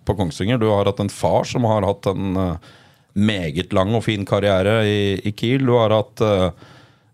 på 0.03 0.15
Kongsvinger. 0.19 0.59
Du 0.59 0.67
har 0.71 0.89
hatt 0.89 0.99
en 1.03 1.11
far 1.11 1.47
som 1.47 1.67
har 1.69 1.87
hatt 1.87 2.09
en 2.11 2.35
uh, 2.35 2.73
meget 3.15 3.71
lang 3.75 3.95
og 3.95 4.03
fin 4.05 4.27
karriere 4.27 4.81
i, 4.83 4.99
i 5.23 5.31
Kiel. 5.31 5.63
Du 5.67 5.77
har 5.77 5.95
hatt 5.95 6.23
uh, 6.25 6.49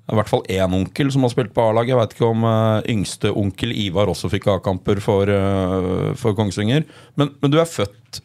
i 0.09 0.17
hvert 0.17 0.31
fall 0.31 0.43
én 0.51 0.73
onkel 0.75 1.13
som 1.13 1.23
har 1.23 1.31
spilt 1.35 1.53
på 1.53 1.67
A-laget. 1.67 1.93
Jeg 1.93 2.01
veit 2.01 2.17
ikke 2.17 2.31
om 2.31 2.49
uh, 2.49 2.81
yngste 2.89 3.31
onkel 3.43 3.75
Ivar 3.85 4.11
også 4.11 4.31
fikk 4.33 4.49
A-kamper 4.55 4.99
for, 5.03 5.29
uh, 5.29 6.11
for 6.19 6.35
Kongsvinger. 6.39 6.89
Men, 7.19 7.35
men 7.43 7.53
du 7.53 7.61
er 7.61 7.69
født 7.69 8.23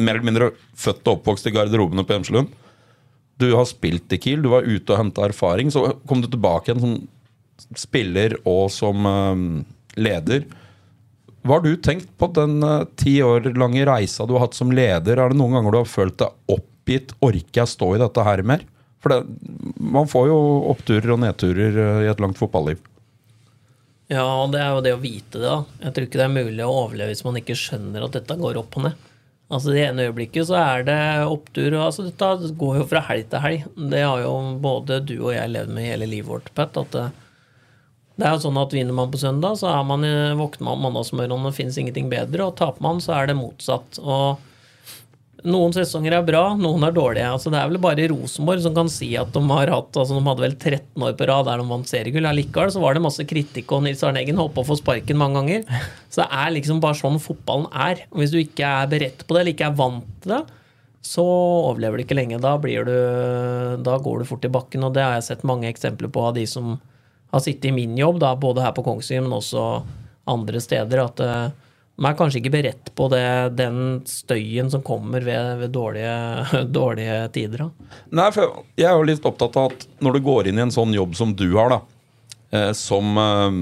mer 0.00 0.16
eller 0.16 0.30
mindre 0.30 0.52
født 0.80 1.04
og 1.04 1.18
oppvokst 1.18 1.50
i 1.50 1.54
garderobene 1.54 2.06
på 2.08 2.16
Hjemselund. 2.16 2.56
Du 3.40 3.50
har 3.52 3.68
spilt 3.68 4.12
i 4.12 4.18
Kiel, 4.20 4.40
du 4.44 4.50
var 4.52 4.64
ute 4.64 4.94
og 4.94 5.00
henta 5.00 5.28
erfaring. 5.28 5.68
Så 5.72 5.84
kom 6.08 6.24
du 6.24 6.28
tilbake 6.28 6.70
igjen 6.70 6.80
som 6.82 6.96
spiller 7.78 8.36
og 8.48 8.68
som 8.74 9.06
eh, 9.06 9.44
leder. 10.00 10.48
Hva 11.40 11.56
har 11.56 11.64
du 11.64 11.72
tenkt 11.80 12.10
på 12.20 12.28
den 12.36 12.60
eh, 12.66 12.84
ti 13.00 13.16
år 13.24 13.52
lange 13.56 13.86
reisa 13.88 14.26
du 14.28 14.36
har 14.36 14.46
hatt 14.48 14.58
som 14.58 14.72
leder? 14.74 15.16
Er 15.16 15.32
det 15.32 15.40
noen 15.40 15.56
ganger 15.56 15.72
du 15.72 15.80
har 15.80 15.88
følt 15.88 16.18
deg 16.20 16.52
oppgitt? 16.52 17.14
Orker 17.24 17.62
jeg 17.62 17.72
stå 17.72 17.94
i 17.96 18.02
dette 18.02 18.26
her 18.26 18.44
mer? 18.46 18.66
For 19.00 19.14
det, 19.14 19.22
man 19.80 20.08
får 20.10 20.28
jo 20.28 20.38
oppturer 20.74 21.14
og 21.14 21.22
nedturer 21.24 21.78
eh, 21.84 22.00
i 22.04 22.10
et 22.12 22.20
langt 22.20 22.40
fotballiv. 22.40 22.82
Ja, 24.10 24.26
det 24.50 24.58
er 24.58 24.74
jo 24.74 24.82
det 24.82 24.96
å 24.96 25.00
vite 25.00 25.38
det. 25.38 25.46
da. 25.46 25.60
Jeg 25.84 25.94
tror 25.94 26.08
ikke 26.08 26.18
det 26.18 26.26
er 26.26 26.34
mulig 26.34 26.66
å 26.66 26.74
overleve 26.74 27.14
hvis 27.14 27.24
man 27.24 27.38
ikke 27.38 27.56
skjønner 27.56 28.04
at 28.04 28.18
dette 28.18 28.36
går 28.40 28.58
opp 28.58 28.76
og 28.80 28.88
ned. 28.88 29.06
Altså 29.50 29.72
Det 29.74 29.82
ene 29.82 30.06
øyeblikket 30.06 30.46
så 30.46 30.58
er 30.60 30.84
det 30.86 31.00
opptur. 31.26 31.72
og 31.74 31.84
altså 31.88 32.06
Dette 32.06 32.52
går 32.58 32.82
jo 32.82 32.86
fra 32.90 33.02
helg 33.08 33.30
til 33.32 33.42
helg. 33.42 33.64
Det 33.94 34.02
har 34.04 34.22
jo 34.22 34.34
både 34.62 35.00
du 35.02 35.16
og 35.16 35.32
jeg 35.34 35.54
levd 35.54 35.72
med 35.74 35.88
hele 35.88 36.10
livet 36.10 36.30
vårt, 36.30 36.52
Pat. 36.54 36.76
at 36.78 36.92
det, 36.94 37.06
det 38.20 38.28
er 38.28 38.36
jo 38.36 38.44
sånn 38.44 38.60
at 38.60 38.76
Vinner 38.76 38.96
man 38.96 39.10
på 39.12 39.20
søndag, 39.20 39.56
så 39.60 39.70
er 39.72 39.88
man, 39.88 40.04
våkner 40.38 40.68
man 40.68 40.84
mandagsmorgenen 40.84 41.40
og 41.40 41.50
det 41.50 41.56
finnes 41.56 41.80
ingenting 41.80 42.12
bedre. 42.12 42.50
Og 42.50 42.58
taper 42.60 42.84
man, 42.84 43.00
så 43.00 43.16
er 43.16 43.30
det 43.30 43.38
motsatt. 43.38 44.00
Og 44.04 44.40
noen 45.48 45.72
sesonger 45.72 46.14
er 46.18 46.24
bra, 46.26 46.42
noen 46.58 46.84
er 46.84 46.94
dårlige. 46.94 47.28
Altså, 47.32 47.52
det 47.52 47.60
er 47.60 47.70
vel 47.70 47.80
bare 47.82 48.08
Rosenborg 48.12 48.62
som 48.64 48.76
kan 48.76 48.90
si 48.92 49.12
at 49.18 49.32
de 49.32 49.42
har 49.48 49.72
hatt 49.72 49.96
altså, 49.96 50.18
De 50.18 50.24
hadde 50.26 50.44
vel 50.44 50.56
13 50.56 51.06
år 51.06 51.16
på 51.16 51.28
rad 51.30 51.48
der 51.48 51.62
de 51.62 51.66
vant 51.70 51.90
seriegull. 51.90 52.28
Allikevel 52.28 52.72
så 52.74 52.82
var 52.82 52.96
det 52.96 53.04
masse 53.04 53.24
kritikk, 53.28 53.72
og 53.72 53.84
Nils 53.86 54.04
Arne 54.06 54.20
Eggen 54.22 54.40
holdt 54.40 54.56
på 54.56 54.64
å 54.64 54.70
få 54.72 54.76
sparken 54.80 55.20
mange 55.20 55.40
ganger. 55.40 55.66
Så 56.10 56.24
det 56.24 56.28
er 56.42 56.54
liksom 56.56 56.80
bare 56.82 56.98
sånn 56.98 57.20
fotballen 57.22 57.68
er. 57.70 58.04
Og 58.10 58.22
hvis 58.22 58.32
du 58.34 58.40
ikke 58.40 58.66
er 58.66 58.88
beredt 58.90 59.24
på 59.24 59.36
det, 59.36 59.42
eller 59.42 59.54
ikke 59.54 59.68
er 59.70 59.78
vant 59.78 60.08
til 60.24 60.34
det, 60.34 60.40
så 61.06 61.24
overlever 61.24 61.96
du 61.96 62.04
ikke 62.04 62.18
lenge. 62.18 62.40
Da, 62.42 62.56
blir 62.60 62.84
du, 62.84 62.96
da 63.86 63.96
går 64.02 64.20
du 64.20 64.28
fort 64.28 64.44
i 64.44 64.52
bakken, 64.52 64.84
og 64.84 64.96
det 64.96 65.06
har 65.06 65.16
jeg 65.16 65.30
sett 65.30 65.46
mange 65.48 65.70
eksempler 65.70 66.10
på 66.12 66.26
av 66.26 66.34
de 66.36 66.44
som 66.50 66.74
har 67.30 67.42
sittet 67.44 67.70
i 67.70 67.74
min 67.74 67.98
jobb, 67.98 68.20
da, 68.22 68.34
både 68.36 68.64
her 68.64 68.74
på 68.76 68.84
Kongsvinger, 68.86 69.26
men 69.26 69.38
også 69.38 69.64
andre 70.30 70.62
steder, 70.62 71.02
at 71.04 71.22
uh, 71.22 71.70
man 72.00 72.14
er 72.14 72.18
kanskje 72.18 72.40
ikke 72.40 72.54
beredt 72.54 72.90
på 72.96 73.06
det, 73.12 73.24
den 73.58 74.00
støyen 74.08 74.70
som 74.72 74.82
kommer 74.84 75.24
ved, 75.24 75.60
ved 75.60 75.74
dårlige, 75.74 76.16
dårlige, 76.78 77.20
tider. 77.36 77.66
Da. 77.66 77.94
Nei, 78.22 78.28
for 78.34 78.64
Jeg 78.78 78.88
er 78.90 78.98
jo 78.98 79.08
litt 79.10 79.28
opptatt 79.28 79.58
av 79.60 79.70
at 79.72 79.86
når 80.00 80.16
du 80.16 80.26
går 80.26 80.50
inn 80.50 80.60
i 80.60 80.64
en 80.64 80.74
sånn 80.74 80.94
jobb 80.96 81.16
som 81.18 81.34
du 81.36 81.46
har, 81.58 81.76
da, 81.76 81.80
eh, 82.56 82.72
som 82.76 83.20
eh, 83.20 83.60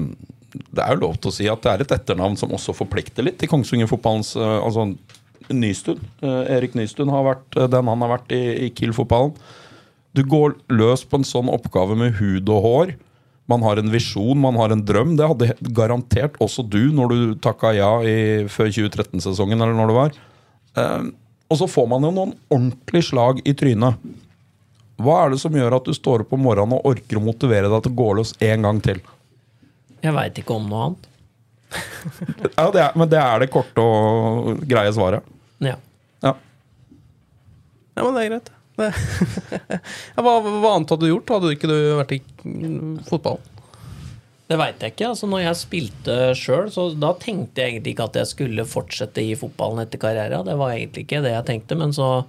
Det 0.49 0.81
er 0.81 0.95
jo 0.95 1.03
lov 1.03 1.19
til 1.19 1.29
å 1.29 1.35
si 1.35 1.49
at 1.51 1.61
det 1.65 1.71
er 1.71 1.83
et 1.83 1.95
etternavn 1.99 2.39
som 2.39 2.55
også 2.55 2.73
forplikter 2.77 3.27
litt 3.27 3.37
til 3.41 3.51
Kongsvinger-fotballens 3.51 4.31
altså 4.39 4.87
Nystuen. 5.49 6.01
Erik 6.21 6.73
Nystuen 6.77 7.11
har 7.13 7.25
vært 7.25 7.57
den 7.73 7.89
han 7.89 8.03
har 8.05 8.11
vært 8.15 8.33
i, 8.33 8.41
i 8.65 8.71
Kiel-fotballen. 8.73 9.35
Du 10.17 10.23
går 10.25 10.55
løs 10.73 11.03
på 11.05 11.19
en 11.19 11.27
sånn 11.27 11.51
oppgave 11.53 11.97
med 11.97 12.17
hud 12.17 12.49
og 12.49 12.65
hår 12.65 12.95
man 13.49 13.63
har 13.65 13.81
en 13.81 13.91
visjon, 13.91 14.37
man 14.39 14.57
har 14.59 14.73
en 14.73 14.83
drøm. 14.85 15.15
Det 15.17 15.27
hadde 15.31 15.73
garantert 15.75 16.37
også 16.43 16.63
du 16.69 16.91
når 16.95 17.13
du 17.13 17.19
takka 17.41 17.73
ja 17.77 17.91
i, 18.05 18.15
før 18.51 18.69
2013-sesongen, 18.69 19.57
eller 19.57 19.75
når 19.77 19.91
det 19.91 19.97
var. 19.97 20.17
Eh, 20.79 21.09
og 21.49 21.57
så 21.57 21.67
får 21.69 21.87
man 21.89 22.05
jo 22.05 22.11
noen 22.13 22.33
ordentlige 22.53 23.09
slag 23.09 23.41
i 23.49 23.55
trynet. 23.57 23.97
Hva 24.99 25.23
er 25.23 25.33
det 25.33 25.39
som 25.41 25.55
gjør 25.55 25.79
at 25.79 25.87
du 25.87 25.95
står 25.95 26.25
opp 26.25 26.35
om 26.35 26.43
morgenen 26.43 26.77
og 26.77 26.91
orker 26.91 27.17
å 27.17 27.23
motivere 27.23 27.71
deg 27.71 27.85
til 27.85 27.95
å 27.95 27.99
gå 28.01 28.09
løs 28.19 28.35
en 28.45 28.67
gang 28.67 28.81
til? 28.83 28.99
Jeg 30.03 30.15
veit 30.15 30.37
ikke 30.39 30.57
om 30.59 30.67
noe 30.69 30.89
annet. 30.89 31.07
ja, 32.57 32.67
det 32.73 32.81
er, 32.83 32.93
Men 32.97 33.09
det 33.09 33.19
er 33.21 33.43
det 33.43 33.49
korte 33.53 33.83
og 33.83 34.61
greie 34.69 34.93
svaret? 34.93 35.25
Ja. 35.63 35.75
Ja, 36.25 36.33
ja 37.95 38.05
men 38.05 38.15
det 38.15 38.23
er 38.23 38.31
greit. 38.33 38.53
hva, 40.15 40.33
hva, 40.41 40.73
annet 40.73 40.91
hadde 40.93 41.05
du 41.05 41.11
gjort? 41.11 41.33
Hadde 41.35 41.49
du 41.49 41.55
ikke 41.55 41.79
vært 41.99 42.15
i 42.17 42.21
fotball? 43.09 43.39
Det 44.49 44.57
veit 44.57 44.81
jeg 44.81 44.95
ikke. 44.95 45.11
altså 45.11 45.29
Når 45.29 45.43
jeg 45.43 45.59
spilte 45.59 46.17
sjøl, 46.37 46.71
så 46.73 46.87
da 46.97 47.13
tenkte 47.21 47.61
jeg 47.61 47.75
egentlig 47.75 47.93
ikke 47.93 48.09
at 48.09 48.19
jeg 48.21 48.31
skulle 48.31 48.65
fortsette 48.65 49.21
i 49.21 49.37
fotballen 49.37 49.83
etter 49.83 50.01
karrieren. 50.01 50.47
Det 50.47 50.57
var 50.57 50.73
egentlig 50.73 51.05
ikke 51.05 51.21
det 51.25 51.35
jeg 51.35 51.49
tenkte. 51.51 51.77
Men 51.79 51.93
så 51.95 52.25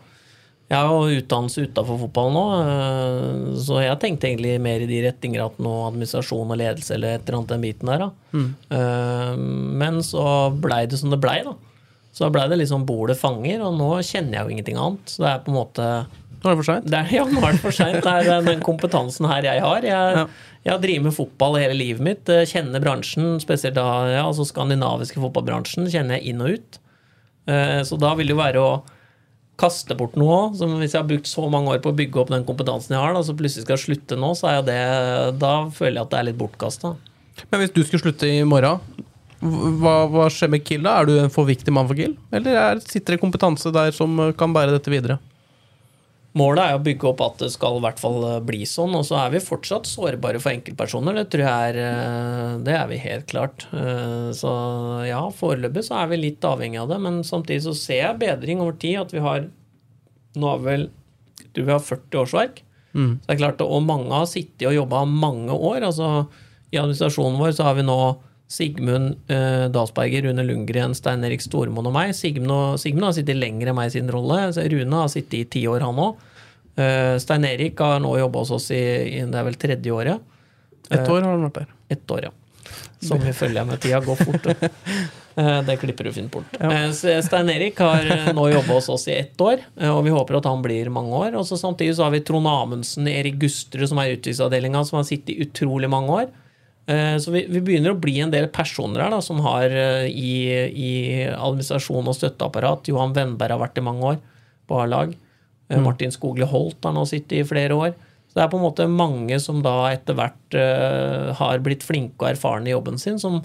Jeg 0.71 0.87
har 0.87 0.93
jo 0.93 1.19
utdannelse 1.19 1.65
utafor 1.67 1.97
fotballen 1.99 2.37
nå, 2.37 2.43
eh, 2.63 3.55
så 3.59 3.81
jeg 3.83 3.99
tenkte 3.99 4.29
egentlig 4.29 4.53
mer 4.63 4.79
i 4.79 4.87
de 4.87 5.01
retninger 5.03 5.43
at 5.43 5.57
nå 5.59 5.73
administrasjon 5.89 6.53
og 6.55 6.61
ledelse 6.61 6.95
eller 6.95 7.17
et 7.17 7.25
eller 7.25 7.41
annet 7.41 7.51
den 7.51 7.65
biten 7.65 7.91
der. 7.91 8.05
da. 8.05 8.11
Mm. 8.31 8.47
Eh, 8.77 9.33
men 9.83 9.99
så 10.07 10.23
blei 10.55 10.85
det 10.87 11.01
som 11.01 11.11
det 11.11 11.19
blei, 11.19 11.41
da. 11.43 11.57
Så 12.13 12.23
da 12.23 12.31
blei 12.31 12.47
det 12.53 12.61
liksom 12.61 12.87
bordet 12.87 13.19
fanger, 13.19 13.65
og 13.67 13.75
nå 13.81 13.91
kjenner 14.07 14.39
jeg 14.39 14.45
jo 14.45 14.55
ingenting 14.55 14.79
annet. 14.79 15.11
Så 15.11 15.25
det 15.25 15.33
er 15.33 15.43
på 15.43 15.51
en 15.51 15.59
måte 15.59 15.91
nå 16.41 16.49
er 16.49 16.55
det 16.55 16.61
for 16.63 16.69
seint? 16.69 16.95
Ja, 17.13 17.25
nå 17.29 17.43
er 17.45 17.57
det 17.57 17.63
for 17.63 17.77
seint. 17.77 18.05
Det 18.05 18.37
er 18.37 18.47
den 18.47 18.63
kompetansen 18.65 19.29
her 19.29 19.45
jeg 19.45 19.65
har. 19.65 19.85
Jeg, 19.85 20.15
ja. 20.17 20.27
jeg 20.65 20.73
har 20.73 20.81
drevet 20.83 21.09
med 21.09 21.17
fotball 21.17 21.59
hele 21.61 21.77
livet 21.77 22.05
mitt. 22.05 22.31
Eh, 22.33 22.47
kjenner 22.49 22.83
bransjen, 22.83 23.35
spesielt 23.43 23.77
da 23.77 23.89
ja, 24.09 24.23
altså 24.25 24.47
skandinaviske 24.49 25.21
fotballbransjen, 25.21 25.91
kjenner 25.93 26.19
jeg 26.19 26.33
inn 26.33 26.41
og 26.45 26.57
ut. 26.57 26.81
Eh, 27.51 27.81
så 27.85 28.01
da 28.01 28.15
vil 28.17 28.31
det 28.31 28.37
jo 28.37 28.41
være 28.41 28.65
å 28.65 28.73
kaste 29.61 29.97
bort 29.99 30.17
noe 30.21 30.39
òg. 30.47 30.59
Hvis 30.81 30.97
jeg 30.97 31.03
har 31.03 31.09
brukt 31.11 31.29
så 31.29 31.45
mange 31.53 31.75
år 31.75 31.85
på 31.85 31.93
å 31.93 31.99
bygge 31.99 32.23
opp 32.23 32.33
den 32.33 32.47
kompetansen 32.49 32.97
jeg 32.97 33.03
har, 33.03 33.13
da, 33.17 33.23
så 33.27 33.37
plutselig 33.37 33.67
skal 33.67 33.77
jeg 33.77 33.87
slutte 33.87 34.21
nå, 34.21 34.33
så 34.39 34.55
er 34.55 34.67
det, 34.67 34.81
da 35.43 35.55
føler 35.77 36.01
jeg 36.01 36.07
at 36.07 36.15
det 36.15 36.21
er 36.21 36.29
litt 36.31 36.41
bortkasta. 36.41 36.95
Men 37.51 37.63
hvis 37.63 37.75
du 37.77 37.83
skulle 37.85 38.05
slutte 38.07 38.29
i 38.29 38.41
morgen, 38.49 38.81
hva, 39.41 39.95
hva, 40.13 40.27
skjer 40.33 40.51
med 40.53 40.65
Kill 40.69 40.85
da? 40.85 40.99
Er 41.01 41.09
du 41.09 41.15
en 41.17 41.33
for 41.33 41.49
viktig 41.49 41.73
mann 41.73 41.89
for 41.89 41.97
Kill? 41.97 42.17
Eller 42.37 42.57
er, 42.61 42.81
sitter 42.85 43.17
det 43.17 43.23
kompetanse 43.23 43.73
der 43.73 43.93
som 43.97 44.19
kan 44.37 44.53
bære 44.57 44.75
dette 44.77 44.93
videre? 44.93 45.17
Målet 46.39 46.63
er 46.63 46.77
å 46.77 46.83
bygge 46.85 47.09
opp 47.09 47.23
at 47.25 47.41
det 47.43 47.49
skal 47.51 47.81
i 47.81 47.83
hvert 47.83 47.99
fall 47.99 48.21
eh, 48.29 48.43
bli 48.47 48.61
sånn. 48.69 48.95
Og 48.95 49.03
så 49.09 49.17
er 49.19 49.33
vi 49.35 49.43
fortsatt 49.43 49.89
sårbare 49.91 50.39
for 50.43 50.53
enkeltpersoner. 50.53 51.17
Det 51.19 51.27
tror 51.33 51.43
jeg 51.43 51.73
er, 51.73 51.79
eh, 51.83 52.53
det 52.67 52.77
er 52.77 52.87
vi 52.91 53.01
helt 53.03 53.27
klart. 53.33 53.67
Eh, 53.75 54.31
så 54.39 54.53
ja, 55.09 55.25
foreløpig 55.35 55.83
så 55.89 55.99
er 56.05 56.13
vi 56.13 56.21
litt 56.23 56.47
avhengig 56.47 56.79
av 56.85 56.93
det. 56.93 57.01
Men 57.03 57.25
samtidig 57.27 57.65
så 57.67 57.75
ser 57.75 58.03
jeg 58.05 58.21
bedring 58.23 58.63
over 58.63 58.79
tid. 58.79 59.01
At 59.03 59.17
vi 59.17 59.25
har 59.25 59.49
Nå 60.39 60.47
har 60.47 60.61
vel 60.63 60.85
du 61.57 61.65
vi 61.65 61.73
har 61.73 61.83
40 61.83 62.21
årsverk. 62.21 62.61
Mm. 62.95 63.19
Så 63.19 63.27
det 63.27 63.35
er 63.35 63.41
klart, 63.41 63.63
Og 63.67 63.83
mange 63.83 64.15
har 64.15 64.29
sittet 64.31 64.69
og 64.69 64.77
jobba 64.77 65.05
mange 65.05 65.51
år. 65.51 65.83
altså 65.83 66.29
I 66.71 66.79
administrasjonen 66.79 67.41
vår 67.41 67.57
så 67.59 67.67
har 67.67 67.75
vi 67.75 67.83
nå 67.83 67.99
Sigmund 68.51 69.31
eh, 69.31 69.69
Dalsberger, 69.71 70.23
Rune 70.23 70.43
Lundgren, 70.43 70.95
Stein 70.99 71.23
Erik 71.25 71.43
Stormoen 71.45 71.87
og 71.87 71.95
meg. 71.95 72.17
Sigmund, 72.19 72.81
Sigmund, 72.83 73.07
har 73.07 73.15
sittet 73.15 73.39
lenger 73.39 73.71
enn 73.71 73.79
meg 73.79 73.93
i 73.93 73.95
sin 73.95 74.11
rolle. 74.11 74.49
Rune 74.73 75.03
har 75.05 75.13
sittet 75.13 75.37
i 75.39 75.45
ti 75.55 75.63
år, 75.71 75.85
han 75.87 76.01
òg. 76.03 76.19
Eh, 76.75 77.15
Stein 77.23 77.47
Erik 77.47 77.79
har 77.79 78.03
nå 78.03 78.17
jobba 78.19 78.43
hos 78.43 78.51
oss 78.59 78.71
i, 78.75 78.83
i, 79.21 79.23
det 79.23 79.39
er 79.39 79.47
vel 79.47 79.59
tredje 79.61 79.95
året. 79.95 80.27
Ett 80.91 81.07
år 81.07 81.23
har 81.23 81.31
han 81.31 81.47
vært 81.47 81.61
der. 81.61 81.71
Ett 81.95 82.11
år, 82.11 82.27
ja. 82.27 82.35
Som 83.07 83.23
vi 83.23 83.33
følger 83.33 83.65
med 83.71 83.81
tida 83.81 84.03
går 84.03 84.19
fort. 84.19 84.51
eh, 85.39 85.63
det 85.71 85.79
klipper 85.85 86.11
du 86.11 86.13
fint 86.19 86.35
bort. 86.35 86.59
Ja. 86.59 86.73
Eh, 86.75 87.23
Stein 87.23 87.55
Erik 87.55 87.79
har 87.87 88.03
eh, 88.03 88.33
nå 88.35 88.51
jobba 88.51 88.81
hos 88.81 88.91
oss 88.91 89.07
i 89.09 89.15
ett 89.21 89.47
år, 89.47 89.63
eh, 89.79 89.95
og 89.95 90.03
vi 90.11 90.19
håper 90.19 90.41
at 90.41 90.51
han 90.51 90.67
blir 90.67 90.91
mange 90.91 91.15
år. 91.23 91.39
Og 91.39 91.47
så 91.47 91.59
Samtidig 91.61 91.95
så 92.01 92.09
har 92.09 92.19
vi 92.19 92.25
Trond 92.27 92.51
Amundsen, 92.51 93.07
Erik 93.15 93.39
Gustre, 93.47 93.87
som 93.87 94.03
er 94.03 94.11
i 94.11 94.19
utviklingsavdelinga, 94.19 94.83
som 94.91 94.99
har 94.99 95.07
sittet 95.07 95.37
i 95.37 95.47
utrolig 95.47 95.95
mange 95.95 96.23
år. 96.25 96.31
Eh, 96.91 97.17
så 97.23 97.31
vi, 97.31 97.45
vi, 97.47 97.61
begynner 97.63 97.95
å 97.95 98.01
bli 98.01 98.17
en 98.25 98.33
del 98.33 98.49
personer 98.51 99.05
her 99.05 99.13
da, 99.15 99.21
som 99.23 99.41
har 99.45 99.71
eh, 99.71 100.09
i, 100.11 100.35
i 100.67 100.93
administrasjon 101.31 102.09
og 102.11 102.17
støtteapparat. 102.17 102.91
Johan 102.91 103.15
Wennberg 103.15 103.55
har 103.55 103.63
vært 103.63 103.79
i 103.79 103.85
mange 103.87 104.15
år 104.15 104.23
på 104.67 104.81
A-lag. 104.83 105.13
Eh, 105.69 105.77
mm. 105.77 105.85
Martin 105.87 106.15
Skogli 106.15 106.49
Holt 106.51 106.83
har 106.87 106.97
nå 106.97 107.05
sittet 107.09 107.39
i 107.39 107.47
flere 107.47 107.77
år. 107.79 107.95
Så 108.31 108.39
det 108.39 108.45
er 108.45 108.51
på 108.51 108.59
en 108.59 108.67
måte 108.67 108.87
mange 108.91 109.39
som 109.43 109.59
da 109.63 109.75
etter 109.91 110.15
hvert 110.15 110.55
uh, 110.55 111.33
har 111.35 111.63
blitt 111.67 111.83
flinke 111.83 112.23
og 112.23 112.29
erfarne 112.29 112.71
i 112.71 112.75
jobben 112.77 113.01
sin, 113.03 113.17
som 113.19 113.41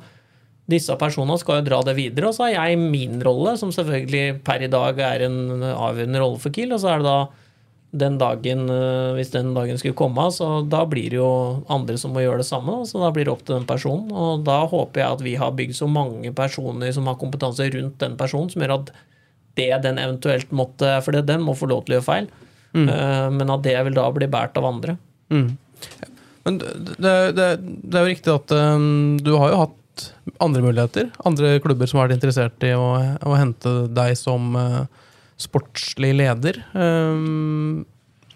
disse 0.69 0.93
personene 1.01 1.39
skal 1.41 1.57
jo 1.57 1.65
dra 1.65 1.79
det 1.87 1.95
videre. 1.97 2.29
Og 2.29 2.37
så 2.37 2.45
har 2.45 2.69
jeg 2.69 2.83
min 2.83 3.17
rolle, 3.25 3.55
som 3.57 3.71
selvfølgelig 3.73 4.43
per 4.45 4.61
i 4.61 4.69
dag 4.69 5.01
er 5.01 5.25
en 5.25 5.65
avgjørende 5.71 6.21
rolle 6.21 6.37
for 6.43 6.53
Kiel. 6.53 6.75
Og 6.77 6.83
så 6.83 6.91
er 6.91 7.01
det 7.01 7.09
da 7.09 7.17
den 7.95 8.17
dagen, 8.19 8.65
eh, 8.69 9.15
hvis 9.17 9.31
den 9.33 9.53
dagen 9.55 9.79
skulle 9.79 9.97
komme, 9.97 10.27
så 10.33 10.59
da 10.67 10.83
blir 10.89 11.09
det 11.13 11.19
jo 11.19 11.63
andre 11.71 11.97
som 12.01 12.13
må 12.15 12.23
gjøre 12.23 12.43
det 12.43 12.49
samme. 12.49 12.81
Så 12.89 13.01
da 13.01 13.11
blir 13.15 13.27
det 13.27 13.33
opp 13.33 13.45
til 13.45 13.57
den 13.57 13.67
personen. 13.69 14.11
Og 14.11 14.45
da 14.47 14.61
håper 14.69 15.01
jeg 15.01 15.17
at 15.17 15.25
vi 15.25 15.35
har 15.39 15.55
bygd 15.55 15.77
så 15.77 15.89
mange 15.89 16.33
personer 16.35 16.93
som 16.95 17.07
har 17.09 17.19
kompetanse 17.21 17.69
rundt 17.73 17.99
den 18.03 18.17
personen, 18.19 18.51
som 18.51 18.63
gjør 18.63 18.77
at 18.79 18.91
det 19.55 19.69
den 19.85 20.01
eventuelt 20.01 20.49
måtte 20.51 20.97
For 21.05 21.15
det, 21.15 21.27
den 21.29 21.43
må 21.45 21.55
få 21.55 21.69
lov 21.71 21.85
til 21.85 21.95
å 21.95 21.99
gjøre 21.99 22.09
feil. 22.09 22.27
Mm. 22.75 22.89
Eh, 22.91 23.29
men 23.37 23.53
at 23.55 23.63
det 23.63 23.77
vil 23.87 23.95
da 23.95 24.09
bli 24.11 24.27
båret 24.27 24.59
av 24.59 24.67
andre. 24.67 24.97
Mm. 25.31 25.47
Men 26.45 26.59
det, 26.59 27.15
det, 27.33 27.47
det, 27.57 27.95
er 27.95 28.03
jo 28.03 28.11
riktig 28.11 28.33
at 28.33 28.51
um, 28.53 29.15
du 29.17 29.31
har 29.39 29.53
jo 29.53 29.61
hatt 29.63 30.03
andre 30.43 30.61
muligheter. 30.61 31.09
Andre 31.25 31.55
klubber 31.63 31.89
som 31.89 31.99
har 31.99 32.09
vært 32.09 32.19
interessert 32.19 32.67
i 32.67 32.75
å, 32.77 32.91
å 32.99 33.37
hente 33.39 33.73
deg 33.95 34.13
som 34.19 34.53
uh, 34.59 34.83
sportslig 35.41 36.13
leder. 36.15 36.61
Um, 36.73 37.86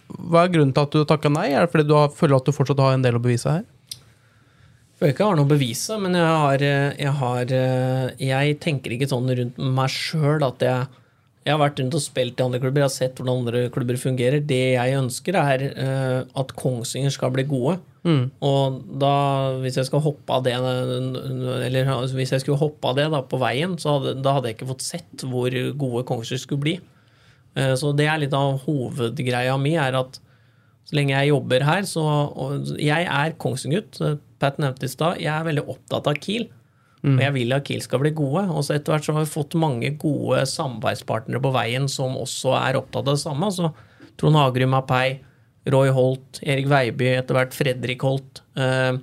Hva 0.10 0.46
er 0.46 0.54
grunnen 0.54 0.74
til 0.76 0.88
at 0.88 0.96
du 0.96 1.04
takka 1.08 1.32
nei? 1.32 1.50
Er 1.54 1.66
det 1.66 1.74
fordi 1.74 1.88
du 1.90 1.96
føler 2.18 2.40
at 2.40 2.48
du 2.48 2.56
fortsatt 2.56 2.82
har 2.84 2.96
en 2.98 3.06
del 3.06 3.20
å 3.20 3.24
bevise 3.24 3.60
her? 3.60 3.68
Jeg 3.94 5.00
føler 5.00 5.14
ikke 5.14 5.24
jeg 5.24 5.32
har 5.32 5.38
noe 5.40 5.48
å 5.48 5.54
bevise, 5.54 5.98
men 6.04 6.18
jeg 6.18 6.32
har, 6.44 6.64
eh, 6.68 6.96
jeg 7.00 7.14
har 7.22 7.52
eh, 7.56 8.08
Jeg 8.20 8.58
tenker 8.60 8.92
ikke 8.92 9.08
sånn 9.08 9.32
rundt 9.32 9.62
meg 9.78 9.94
sjøl 9.94 10.44
at 10.44 10.66
jeg 10.66 10.90
Jeg 11.50 11.56
har 11.56 11.62
vært 11.64 11.80
rundt 11.82 11.96
og 11.98 12.02
spilt 12.04 12.38
i 12.38 12.44
andre 12.46 12.60
klubber, 12.62 12.84
jeg 12.84 12.86
har 12.86 12.94
sett 12.94 13.18
hvordan 13.18 13.40
andre 13.42 13.62
klubber 13.74 13.98
fungerer. 13.98 14.44
Det 14.46 14.60
jeg 14.76 14.98
ønsker, 15.00 15.38
er 15.40 15.64
uh, 15.74 16.20
at 16.38 16.54
Kongsvinger 16.60 17.14
skal 17.16 17.34
bli 17.34 17.48
gode. 17.50 17.80
Og 18.46 18.78
da, 19.02 19.14
hvis 19.64 19.80
jeg 19.80 19.90
skal 19.90 20.00
hoppe 20.06 20.32
av 20.32 20.46
det 20.46 20.54
Eller 20.56 21.90
hvis 22.16 22.32
jeg 22.32 22.42
skulle 22.46 22.62
hoppe 22.62 22.88
av 22.88 22.96
det 22.96 23.10
da 23.12 23.20
på 23.28 23.42
veien, 23.42 23.74
så 23.82 23.98
hadde, 23.98 24.14
da 24.24 24.38
hadde 24.38 24.52
jeg 24.52 24.56
ikke 24.60 24.70
fått 24.70 24.86
sett 24.86 25.26
hvor 25.26 25.58
gode 25.82 26.06
Kongsvinger 26.08 26.46
skulle 26.46 26.66
bli. 26.68 26.78
Uh, 27.58 27.74
Så 27.74 27.96
det 27.98 28.06
er 28.08 28.22
litt 28.22 28.38
av 28.38 28.62
hovedgreia 28.68 29.58
mi, 29.58 29.74
er 29.74 29.98
at 30.00 30.22
så 30.90 30.98
lenge 30.98 31.18
jeg 31.18 31.30
jobber 31.30 31.66
her, 31.68 31.84
så 31.86 32.04
Jeg 32.78 33.06
er 33.10 33.36
Kongsvinger-gutt. 33.42 34.22
Pat 34.40 34.62
nevnte 34.62 34.88
i 34.88 34.94
stad. 34.94 35.20
Jeg 35.22 35.34
er 35.34 35.50
veldig 35.50 35.66
opptatt 35.70 36.08
av 36.10 36.22
Kiel. 36.22 36.48
Og 37.16 37.22
jeg 37.24 37.36
vil 37.36 37.56
at 37.56 37.64
Kiel 37.68 37.84
skal 37.84 38.02
bli 38.04 38.12
gode. 38.16 38.44
Og 38.52 38.66
så 38.66 38.76
etter 38.76 38.94
hvert 38.94 39.06
så 39.08 39.16
har 39.16 39.24
vi 39.24 39.32
fått 39.32 39.56
mange 39.60 39.94
gode 40.02 40.42
samarbeidspartnere 40.52 41.42
på 41.44 41.54
veien 41.56 41.88
som 41.92 42.18
også 42.20 42.56
er 42.60 42.80
opptatt 42.80 43.08
av 43.08 43.16
det 43.16 43.24
samme. 43.24 43.46
altså 43.46 43.72
Trond 44.20 44.36
Hagerum 44.36 44.76
Apei, 44.76 45.22
Roy 45.72 45.94
Holt, 45.96 46.42
Erik 46.44 46.68
Veiby, 46.68 47.14
etter 47.16 47.38
hvert 47.38 47.56
Fredrik 47.56 48.04
Holt. 48.04 48.42
Eh, 48.60 49.00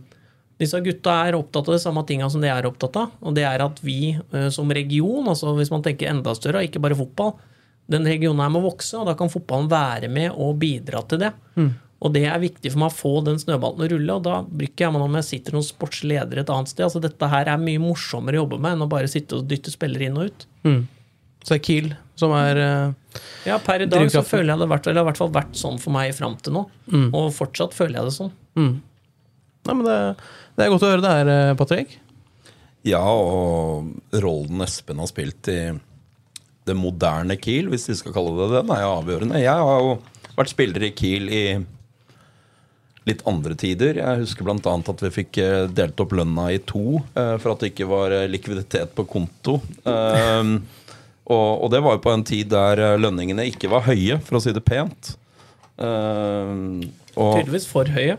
disse 0.60 0.80
gutta 0.84 1.14
er 1.26 1.36
opptatt 1.38 1.68
av 1.68 1.76
de 1.76 1.80
samme 1.80 2.04
tinga 2.08 2.28
som 2.32 2.44
de 2.44 2.50
er 2.52 2.68
opptatt 2.68 2.96
av. 3.00 3.16
Og 3.24 3.36
det 3.36 3.46
er 3.48 3.64
at 3.64 3.80
vi 3.84 4.12
eh, 4.12 4.48
som 4.52 4.72
region, 4.72 5.24
altså 5.32 5.56
hvis 5.56 5.72
man 5.72 5.84
tenker 5.84 6.12
enda 6.12 6.36
større, 6.36 6.64
ikke 6.68 6.82
bare 6.84 6.98
fotball, 6.98 7.36
den 7.88 8.06
regionen 8.08 8.42
her 8.42 8.50
må 8.50 8.60
vokse, 8.64 8.96
og 8.98 9.06
da 9.06 9.14
kan 9.16 9.30
fotballen 9.30 9.68
være 9.70 10.08
med 10.10 10.32
og 10.34 10.56
bidra 10.60 11.04
til 11.06 11.22
det. 11.22 11.32
Og 12.04 12.12
det 12.12 12.26
er 12.28 12.40
viktig 12.42 12.70
for 12.74 12.82
meg 12.82 12.90
å 12.92 12.96
få 12.96 13.12
den 13.24 13.38
snøballen 13.40 13.86
å 13.86 13.88
rulle, 13.94 14.16
og 14.18 14.24
da 14.26 14.40
bryr 14.44 14.68
ikke 14.68 14.84
jeg 14.84 14.92
meg 14.92 15.04
om 15.06 15.14
jeg 15.16 15.26
sitter 15.30 15.56
noen 15.56 15.64
sportsleder 15.64 16.42
et 16.42 16.50
annet 16.52 16.68
sted. 16.72 16.84
Altså 16.84 17.00
Dette 17.00 17.28
her 17.32 17.48
er 17.48 17.62
mye 17.62 17.80
morsommere 17.80 18.36
å 18.36 18.42
jobbe 18.44 18.58
med 18.60 18.76
enn 18.76 18.84
å 18.84 18.90
bare 18.92 19.08
sitte 19.08 19.38
og 19.38 19.46
dytte 19.48 19.72
spillere 19.72 20.10
inn 20.10 20.18
og 20.20 20.28
ut. 20.28 20.46
Så 21.46 21.54
det 21.54 21.60
er 21.60 21.64
Kiel 21.64 21.88
som 22.18 22.32
er 22.36 22.58
eh, 22.58 23.20
Ja, 23.48 23.56
per 23.62 23.84
i 23.84 23.88
dag 23.88 24.08
så 24.12 24.22
føler 24.26 24.52
jeg 24.54 24.62
det 24.64 24.68
vært, 24.72 24.86
eller 24.88 25.00
har 25.00 25.06
i 25.06 25.10
hvert 25.12 25.20
fall 25.20 25.32
vært 25.36 25.56
sånn 25.56 25.78
for 25.80 25.94
meg 25.94 26.12
fram 26.16 26.36
til 26.42 26.56
nå. 26.58 26.64
Og 27.16 27.30
fortsatt 27.36 27.76
føler 27.76 28.00
jeg 28.00 28.10
det 28.10 28.16
sånn. 28.18 28.32
Nei, 28.60 29.74
men 29.74 29.84
det, 29.86 29.96
det 30.56 30.64
er 30.66 30.72
godt 30.72 30.84
å 30.86 30.90
høre 30.92 31.04
det 31.04 31.14
her, 31.16 31.30
eh, 31.32 31.54
Patrick. 31.58 31.96
Ja, 32.86 33.02
og 33.02 33.88
rollen 34.22 34.62
Espen 34.62 35.00
har 35.02 35.08
spilt 35.10 35.48
i 35.50 35.60
det 36.66 36.74
moderne 36.78 37.36
Kiel, 37.38 37.70
hvis 37.72 37.88
vi 37.90 37.96
skal 37.98 38.14
kalle 38.14 38.34
det 38.36 38.50
det, 38.52 38.60
den 38.66 38.74
er 38.76 38.84
jo 38.84 38.92
avgjørende. 39.00 39.40
Jeg 39.42 39.64
har 39.70 39.80
jo 39.82 39.96
vært 40.36 40.52
spiller 40.52 40.84
i 40.86 40.92
Kiel 40.98 41.30
i 41.30 41.42
litt 43.06 43.22
andre 43.28 43.54
tider. 43.58 44.00
Jeg 44.00 44.22
husker 44.24 44.46
bl.a. 44.46 44.74
at 44.74 45.04
vi 45.04 45.12
fikk 45.14 45.38
eh, 45.42 45.64
delt 45.70 46.00
opp 46.02 46.14
lønna 46.16 46.48
i 46.54 46.58
to 46.66 46.98
eh, 47.14 47.36
for 47.38 47.52
at 47.52 47.62
det 47.62 47.72
ikke 47.72 47.88
var 47.90 48.14
eh, 48.14 48.26
likviditet 48.30 48.96
på 48.96 49.06
konto. 49.08 49.60
Um, 49.86 50.58
og, 51.26 51.66
det 51.72 51.80
var 51.82 51.96
jo 51.96 52.02
på 52.04 52.12
en 52.14 52.22
tid 52.26 52.52
der 52.52 52.98
lønningene 53.02 53.48
ikke 53.50 53.70
var 53.72 53.86
høye, 53.88 54.20
for 54.22 54.38
å 54.38 54.42
si 54.42 54.52
det 54.54 54.62
pent. 54.66 55.16
Um, 55.74 56.84
og, 57.16 57.40
Tydeligvis 57.40 57.66
for 57.66 57.90
høye. 57.90 58.14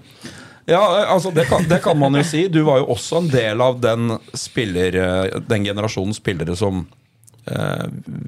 ja, 0.68 0.82
altså 1.08 1.32
det 1.32 1.48
kan, 1.48 1.64
det 1.70 1.80
kan 1.86 1.96
man 2.00 2.20
jo 2.20 2.26
si. 2.28 2.46
Du 2.52 2.62
var 2.68 2.82
jo 2.82 2.90
også 2.96 3.22
en 3.22 3.30
del 3.32 3.64
av 3.64 3.80
den 3.84 4.18
spiller 4.36 4.98
Den 5.48 5.66
generasjonen 5.66 6.16
spillere 6.18 6.58
som 6.60 6.84
eh, 7.48 7.86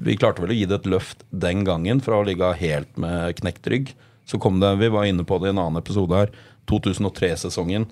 Vi 0.08 0.16
klarte 0.16 0.42
vel 0.42 0.54
å 0.54 0.58
gi 0.58 0.64
det 0.70 0.80
et 0.80 0.88
løft 0.96 1.26
den 1.28 1.66
gangen 1.68 2.00
fra 2.04 2.20
å 2.20 2.24
ligge 2.26 2.54
helt 2.62 2.96
med 3.00 3.36
knekt 3.42 3.68
rygg. 3.68 3.92
Så 4.28 4.38
kom 4.42 4.60
det, 4.62 4.74
vi 4.80 4.90
var 4.92 5.08
inne 5.08 5.24
på 5.26 5.38
det 5.40 5.50
i 5.50 5.54
en 5.54 5.62
annen 5.62 5.80
episode 5.80 6.16
her, 6.16 6.30
2003-sesongen. 6.70 7.88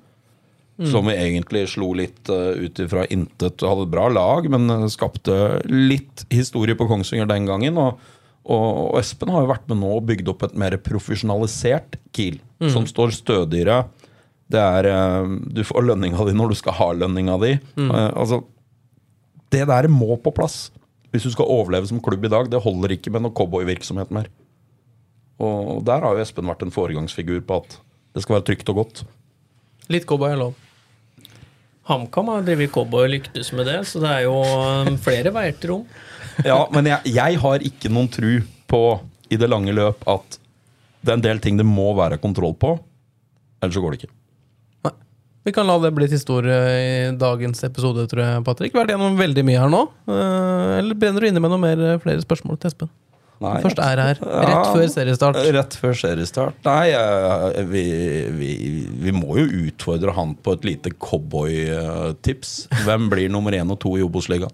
Som 0.86 1.08
vi 1.10 1.16
egentlig 1.18 1.64
slo 1.72 1.88
litt 1.98 2.28
uh, 2.30 2.54
ut 2.54 2.78
ifra 2.78 3.02
intet. 3.10 3.64
Hadde 3.66 3.88
et 3.88 3.90
bra 3.90 4.04
lag, 4.14 4.46
men 4.46 4.70
eh, 4.70 4.84
skapte 4.92 5.58
litt 5.66 6.22
historie 6.30 6.78
på 6.78 6.86
Kongsvinger 6.86 7.26
den 7.26 7.48
gangen. 7.48 7.80
Og, 7.82 7.98
og, 8.46 8.66
og 8.84 9.00
Espen 9.00 9.32
har 9.34 9.42
jo 9.42 9.50
vært 9.50 9.66
med 9.66 9.80
nå 9.80 9.96
og 9.96 10.06
bygd 10.06 10.30
opp 10.30 10.44
et 10.46 10.54
mer 10.54 10.76
profesjonalisert 10.78 11.98
Kiel. 12.14 12.38
Som 12.70 12.86
står 12.86 13.10
stødigere. 13.16 13.80
Det 14.48 14.60
er 14.62 14.88
uh, 14.88 15.26
Du 15.50 15.64
får 15.66 15.90
lønninga 15.90 16.28
di 16.28 16.36
når 16.38 16.54
du 16.54 16.60
skal 16.62 16.78
ha 16.78 16.88
lønninga 17.02 17.36
di. 17.42 17.56
Eh, 17.58 18.10
altså 18.14 18.44
Det 19.50 19.66
der 19.68 19.90
må 19.90 20.16
på 20.22 20.32
plass. 20.34 20.68
Hvis 21.10 21.26
du 21.26 21.32
skal 21.34 21.50
overleve 21.50 21.90
som 21.90 21.98
klubb 22.04 22.22
i 22.22 22.30
dag. 22.32 22.50
Det 22.52 22.62
holder 22.62 22.94
ikke 22.94 23.10
med 23.14 23.26
noe 23.26 23.34
cowboyvirksomhet 23.34 24.14
mer. 24.14 24.30
Og 25.38 25.84
der 25.86 26.02
har 26.02 26.16
jo 26.16 26.24
Espen 26.24 26.48
vært 26.50 26.64
en 26.66 26.74
foregangsfigur 26.74 27.44
på 27.46 27.60
at 27.62 27.78
det 28.16 28.24
skal 28.24 28.38
være 28.38 28.48
trygt 28.50 28.72
og 28.72 28.80
godt. 28.80 29.04
Litt 29.92 30.08
cowboy 30.08 30.34
er 30.34 30.40
lov. 30.40 30.56
HamKam 31.88 32.28
har 32.34 32.42
drevet 32.44 32.72
cowboy 32.74 33.06
og 33.06 33.14
lyktes 33.14 33.52
med 33.56 33.68
det, 33.70 33.78
så 33.88 34.02
det 34.02 34.10
er 34.10 34.26
jo 34.26 34.34
um, 34.42 34.98
flere 35.00 35.32
veier 35.32 35.54
til 35.56 35.72
rom. 35.72 35.86
Ja, 36.44 36.58
men 36.74 36.90
jeg, 36.90 37.14
jeg 37.16 37.38
har 37.40 37.64
ikke 37.64 37.90
noen 37.92 38.10
tru 38.12 38.42
på 38.68 38.82
i 39.32 39.38
det 39.40 39.48
lange 39.48 39.72
løp 39.74 40.04
at 40.08 40.36
det 41.00 41.14
er 41.14 41.16
en 41.16 41.24
del 41.24 41.40
ting 41.42 41.56
det 41.58 41.66
må 41.66 41.90
være 41.96 42.18
kontroll 42.20 42.54
på. 42.58 42.74
Ellers 43.62 43.78
så 43.78 43.82
går 43.82 43.94
det 43.94 44.02
ikke. 44.02 44.12
Nei. 44.86 44.92
Vi 45.48 45.54
kan 45.56 45.66
la 45.70 45.78
det 45.82 45.94
bli 45.96 46.08
til 46.10 46.18
historie 46.18 46.58
i 46.76 46.88
dagens 47.18 47.64
episode, 47.66 48.04
tror 48.10 48.24
jeg, 48.24 48.44
Patrick. 48.46 48.74
Vi 48.74 48.78
har 48.78 48.84
vært 48.86 48.96
gjennom 48.96 49.18
veldig 49.18 49.44
mye 49.48 49.62
her 49.62 49.72
nå. 49.72 49.82
Eh, 50.10 50.72
Eller 50.82 50.98
brenner 50.98 51.24
du 51.24 51.30
inne 51.30 51.42
med 51.42 51.54
noe 51.54 51.62
mer, 51.62 51.84
eh, 51.94 52.00
flere 52.02 52.22
spørsmål 52.24 52.60
til 52.60 52.72
Espen? 52.72 52.92
Nei, 53.38 53.58
Først 53.62 53.78
er 53.78 54.00
her, 54.02 54.18
rett 54.18 54.50
Ja, 54.50 54.62
før 54.74 54.88
seriestart. 54.90 55.36
Rett 55.54 55.74
før 55.78 55.92
seriestart. 55.94 56.56
Nei, 56.66 56.88
vi, 57.70 57.82
vi, 58.34 58.52
vi 59.04 59.12
må 59.14 59.36
jo 59.38 59.44
utfordre 59.68 60.14
han 60.16 60.32
på 60.42 60.56
et 60.56 60.66
lite 60.66 60.90
cowboytips. 60.98 62.56
Hvem 62.82 63.06
blir 63.12 63.30
nummer 63.30 63.54
én 63.54 63.70
og 63.70 63.78
to 63.84 63.94
i 63.94 64.02
Obos-ligaen? 64.02 64.50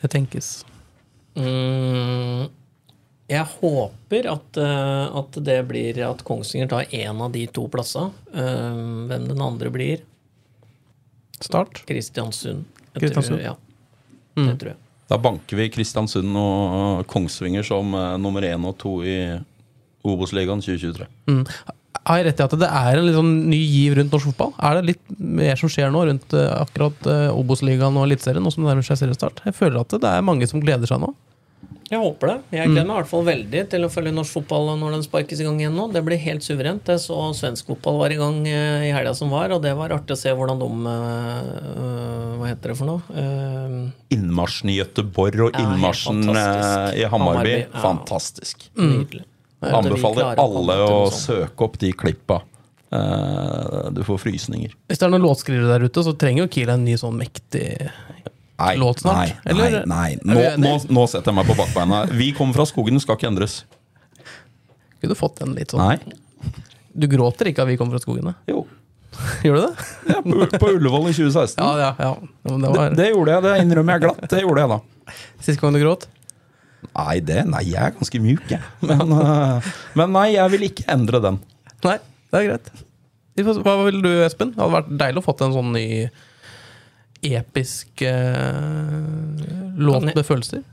Det 0.00 0.08
tenkes. 0.12 0.64
Mm, 1.36 2.48
jeg 3.28 3.44
håper 3.58 4.28
at, 4.30 4.60
eh, 4.62 5.16
at 5.20 5.38
det 5.44 5.58
blir 5.68 6.00
at 6.06 6.24
Kongsvinger 6.24 6.70
tar 6.70 6.88
én 6.96 7.20
av 7.20 7.32
de 7.34 7.44
to 7.50 7.66
plassene. 7.72 8.12
Eh, 8.32 8.80
hvem 9.10 9.28
den 9.28 9.44
andre 9.44 9.72
blir? 9.74 10.04
Start. 11.40 11.82
Kristiansund. 11.88 12.64
Jeg 12.94 13.02
Kristiansund. 13.04 13.40
Tror, 13.40 13.44
ja. 13.44 13.56
Mm. 14.36 14.48
Det 14.48 14.58
tror 14.62 14.72
jeg. 14.72 14.82
Da 15.10 15.18
banker 15.22 15.58
vi 15.60 15.70
Kristiansund 15.70 16.38
og 16.40 17.04
Kongsvinger 17.10 17.66
som 17.66 17.94
eh, 17.94 18.14
nummer 18.18 18.46
én 18.46 18.64
og 18.66 18.76
to 18.80 18.98
i 19.06 19.18
Obos-ligaen 20.06 20.62
2023. 20.62 21.06
Mm. 21.30 21.44
Har 22.06 22.20
jeg 22.20 22.26
rett 22.28 22.40
i 22.40 22.44
at 22.44 22.56
det 22.60 22.68
er 22.68 23.00
en 23.00 23.12
sånn 23.14 23.30
ny 23.50 23.58
giv 23.58 23.96
rundt 23.98 24.12
norsk 24.14 24.30
fotball? 24.30 24.52
Er 24.62 24.78
det 24.78 24.92
litt 24.92 25.14
mer 25.18 25.58
som 25.58 25.70
skjer 25.72 25.90
nå 25.94 26.04
rundt 26.06 26.34
eh, 26.38 26.50
akkurat 26.58 27.08
eh, 27.10 27.28
Obos-ligaen 27.34 27.98
og 27.98 28.06
Eliteserien, 28.06 28.44
nå 28.44 28.52
som 28.54 28.66
det 28.66 28.72
nærmer 28.72 28.86
seg 28.86 29.00
seriestart? 29.02 29.42
Jeg 29.46 29.56
føler 29.58 29.80
at 29.82 29.94
det 29.94 30.10
er 30.10 30.26
mange 30.26 30.46
som 30.50 30.62
gleder 30.62 30.90
seg 30.90 31.02
nå. 31.02 31.12
Jeg 31.86 32.00
håper 32.02 32.30
det. 32.32 32.36
Jeg 32.56 32.70
gleder 32.72 32.86
meg 32.88 32.96
i 32.96 32.98
hvert 32.98 33.10
fall 33.12 33.26
veldig 33.28 33.60
til 33.70 33.86
å 33.86 33.90
følge 33.92 34.12
norsk 34.16 34.34
fotball 34.40 34.72
når 34.80 34.96
den 34.96 35.04
sparkes 35.06 35.38
i 35.38 35.44
gang 35.46 35.60
igjen 35.60 35.76
nå. 35.78 35.84
Det 35.94 36.02
blir 36.06 36.18
helt 36.18 36.42
suverent. 36.42 36.88
Jeg 36.90 37.02
så 37.04 37.18
svensk 37.38 37.68
fotball 37.70 38.00
var 38.00 38.14
i 38.14 38.18
gang 38.18 38.40
eh, 38.50 38.88
i 38.88 38.90
helga 38.94 39.12
som 39.14 39.30
var, 39.30 39.54
og 39.54 39.62
det 39.62 39.70
var 39.78 39.94
artig 39.94 40.16
å 40.16 40.18
se 40.18 40.32
hvordan 40.34 40.58
de 40.64 40.70
eh, 40.94 42.40
Hva 42.40 42.50
heter 42.50 42.72
det 42.72 42.76
for 42.80 42.90
noe? 42.90 43.22
Eh, 43.22 43.78
Innmarsjen 44.18 44.74
i 44.74 44.80
Gøteborg 44.80 45.46
og 45.46 45.54
Ja, 45.54 45.62
innmarsjen 45.62 46.24
i 46.26 47.06
Hammarby. 47.12 47.54
Ja. 47.62 47.84
Fantastisk. 47.84 48.66
Nydelig. 48.74 49.22
Jeg 49.62 49.78
Anbefaler 49.78 50.42
alle 50.42 50.80
å 50.90 50.98
søke 51.14 51.64
opp 51.70 51.78
de 51.80 51.94
klippa. 51.96 52.42
Eh, 52.90 53.78
du 53.94 54.02
får 54.06 54.20
frysninger. 54.26 54.74
Hvis 54.90 54.98
det 54.98 55.06
er 55.06 55.14
noen 55.14 55.24
låtskrivere 55.26 55.70
der 55.70 55.86
ute, 55.86 56.02
så 56.06 56.18
trenger 56.18 56.44
jo 56.44 56.50
Kiel 56.58 56.74
en 56.74 56.84
ny 56.86 56.98
sånn 57.00 57.14
mektig 57.18 57.68
Nei, 58.56 58.76
Låt 58.80 59.02
snart, 59.02 59.16
nei, 59.16 59.52
eller? 59.52 59.82
nei, 59.84 60.16
nei. 60.24 60.34
Nå, 60.34 60.44
nå, 60.62 60.70
nå 60.88 61.02
setter 61.12 61.28
jeg 61.28 61.36
meg 61.36 61.48
på 61.50 61.56
bakbeina. 61.58 62.06
Vi 62.08 62.30
kommer 62.36 62.56
fra 62.56 62.64
skogen, 62.68 62.96
skal 63.02 63.18
ikke 63.18 63.28
endres. 63.28 63.58
Kunne 64.96 65.12
du 65.12 65.18
fått 65.18 65.42
den 65.42 65.52
litt 65.58 65.74
sånn 65.74 65.84
Nei. 65.84 65.98
Du 66.96 67.04
gråter 67.12 67.50
ikke 67.50 67.66
av 67.66 67.68
Vi 67.68 67.76
kommer 67.76 67.98
fra 67.98 68.00
skogene? 68.00 68.32
Jo. 68.48 68.62
Gjør 69.44 69.58
du 69.58 69.62
det? 69.66 69.86
Ja, 70.08 70.20
på, 70.24 70.46
på 70.56 70.70
Ullevål 70.78 71.10
i 71.10 71.14
2016. 71.16 71.60
Ja, 71.60 71.70
ja. 71.80 71.90
ja. 72.00 72.12
Det, 72.42 72.56
var... 72.64 72.78
det 72.88 72.96
det, 73.00 73.10
gjorde 73.12 73.34
jeg, 73.34 73.44
det 73.44 73.54
innrømmer 73.64 73.96
jeg 73.96 74.06
glatt. 74.06 74.28
Det 74.32 74.40
gjorde 74.42 74.64
jeg 74.64 74.72
da. 74.72 75.16
Sist 75.44 75.60
gang 75.60 75.76
du 75.76 75.82
gråt? 75.82 76.08
Nei, 76.96 77.18
det, 77.24 77.42
nei, 77.50 77.62
jeg 77.68 77.82
er 77.82 77.94
ganske 77.96 78.20
mjuk, 78.22 78.48
jeg. 78.50 78.62
Men, 78.88 79.12
eh, 79.20 79.70
men 79.98 80.12
nei, 80.16 80.26
jeg 80.36 80.52
vil 80.54 80.66
ikke 80.68 80.86
endre 80.92 81.20
den. 81.24 81.38
Nei, 81.84 81.96
det 82.32 82.40
er 82.40 82.48
greit. 82.50 82.70
Hva 83.36 83.74
vil 83.84 84.00
du, 84.04 84.10
Espen? 84.24 84.54
Det 84.54 84.62
hadde 84.62 84.78
vært 84.78 84.92
deilig 85.02 85.20
å 85.20 85.26
fått 85.26 85.44
en 85.44 85.52
sånn 85.56 85.74
ny 85.76 85.86
episk 87.34 88.02
eh, 88.02 89.02
låt 89.76 90.08
med 90.14 90.26
følelser. 90.26 90.64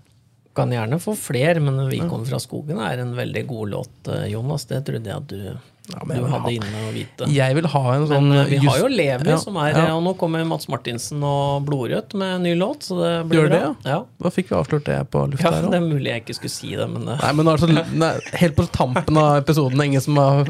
Kan 0.53 0.71
gjerne 0.71 0.99
få 1.01 1.15
flere, 1.17 1.59
men 1.59 1.89
'Vi 1.89 1.99
kommer 2.05 2.25
fra 2.29 2.39
skogen' 2.39 2.81
er 2.81 3.01
en 3.01 3.15
veldig 3.15 3.47
god 3.47 3.69
låt, 3.69 4.07
eh, 4.07 4.27
Jonas. 4.31 4.65
Det 4.65 4.85
trodde 4.85 5.09
jeg 5.09 5.17
at 5.17 5.27
du 5.27 5.57
men 6.07 6.15
du 6.15 6.23
hadde 6.31 6.45
ha- 6.47 6.51
inne 6.55 6.81
å 6.87 6.91
hvite. 6.95 7.25
Jeg 7.27 7.55
vil 7.57 7.65
ha 7.67 7.81
en 7.91 8.05
sånn 8.07 8.29
Men 8.31 8.37
eh, 8.45 8.51
vi 8.53 8.59
har 8.63 8.77
jo 8.79 8.87
Levi, 8.87 9.27
Ja, 9.27 9.35
som 9.41 9.57
er 9.59 9.73
ja. 9.75 9.81
Og 9.97 10.03
nå 10.05 10.13
kommer 10.15 10.45
Mats 10.47 10.69
Martinsen 10.71 11.19
og 11.27 11.65
Blodrødt 11.67 12.13
med 12.15 12.37
en 12.37 12.45
ny 12.47 12.53
låt, 12.55 12.85
så 12.87 12.95
det 13.01 13.09
blir 13.27 13.41
Gjør 13.41 13.49
bra. 13.51 13.59
det, 13.83 13.91
ja? 13.91 13.97
Da 14.23 14.31
fikk 14.31 14.47
vi 14.53 14.55
avslørt 14.55 14.85
det 14.87 14.95
på 15.11 15.25
lufta 15.33 15.51
Ja, 15.51 15.59
det 15.67 15.79
er 15.81 15.83
mulig 15.83 16.07
jeg 16.13 16.23
ikke 16.23 16.37
skulle 16.37 16.53
si 16.55 16.71
det, 16.79 16.87
men 16.93 17.09
eh, 17.11 17.19
Nei, 17.25 17.31
men 17.41 17.51
altså, 17.51 17.67
nei, 18.05 18.11
helt 18.39 18.55
på 18.61 18.65
tampen 18.71 19.19
av 19.19 19.41
episoden, 19.41 19.83
ingen 19.83 20.05
som 20.05 20.21
har, 20.23 20.47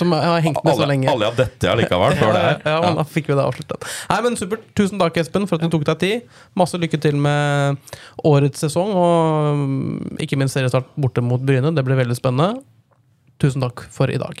som 0.00 0.16
har 0.16 0.40
hengt 0.46 0.64
med 0.64 0.80
så 0.80 0.88
lenge. 0.88 1.10
alle 1.12 1.28
har 1.28 1.36
dette 1.42 1.68
allikevel 1.74 2.16
før 2.22 2.32
det 2.38 2.42
her. 2.46 2.62
Ja, 2.72 2.78
men 2.86 2.96
da 3.02 3.04
fikk 3.12 3.28
vi 3.28 3.36
det 3.36 3.44
avsluttet. 3.44 3.86
Nei, 4.08 4.20
men 4.24 4.40
supert. 4.40 4.64
Tusen 4.78 4.96
takk, 5.04 5.20
Espen, 5.20 5.44
for 5.50 5.60
at 5.60 5.68
du 5.68 5.76
tok 5.76 5.84
deg 5.92 6.00
tid. 6.00 6.32
Masse 6.56 6.80
lykke 6.80 6.96
til 7.04 7.20
med 7.20 7.76
årets 8.24 8.64
sesong, 8.64 8.96
og 8.96 9.60
mm, 9.60 10.16
ikke 10.24 10.40
minst 10.40 10.56
seriestart 10.56 10.88
borte 10.96 11.20
mot 11.20 11.44
Bryne. 11.44 11.74
Det 11.76 11.84
blir 11.84 12.00
veldig 12.00 12.16
spennende. 12.16 12.62
Tusen 13.42 13.60
takk 13.64 13.84
for 13.92 14.08
i 14.08 14.16
dag. 14.22 14.40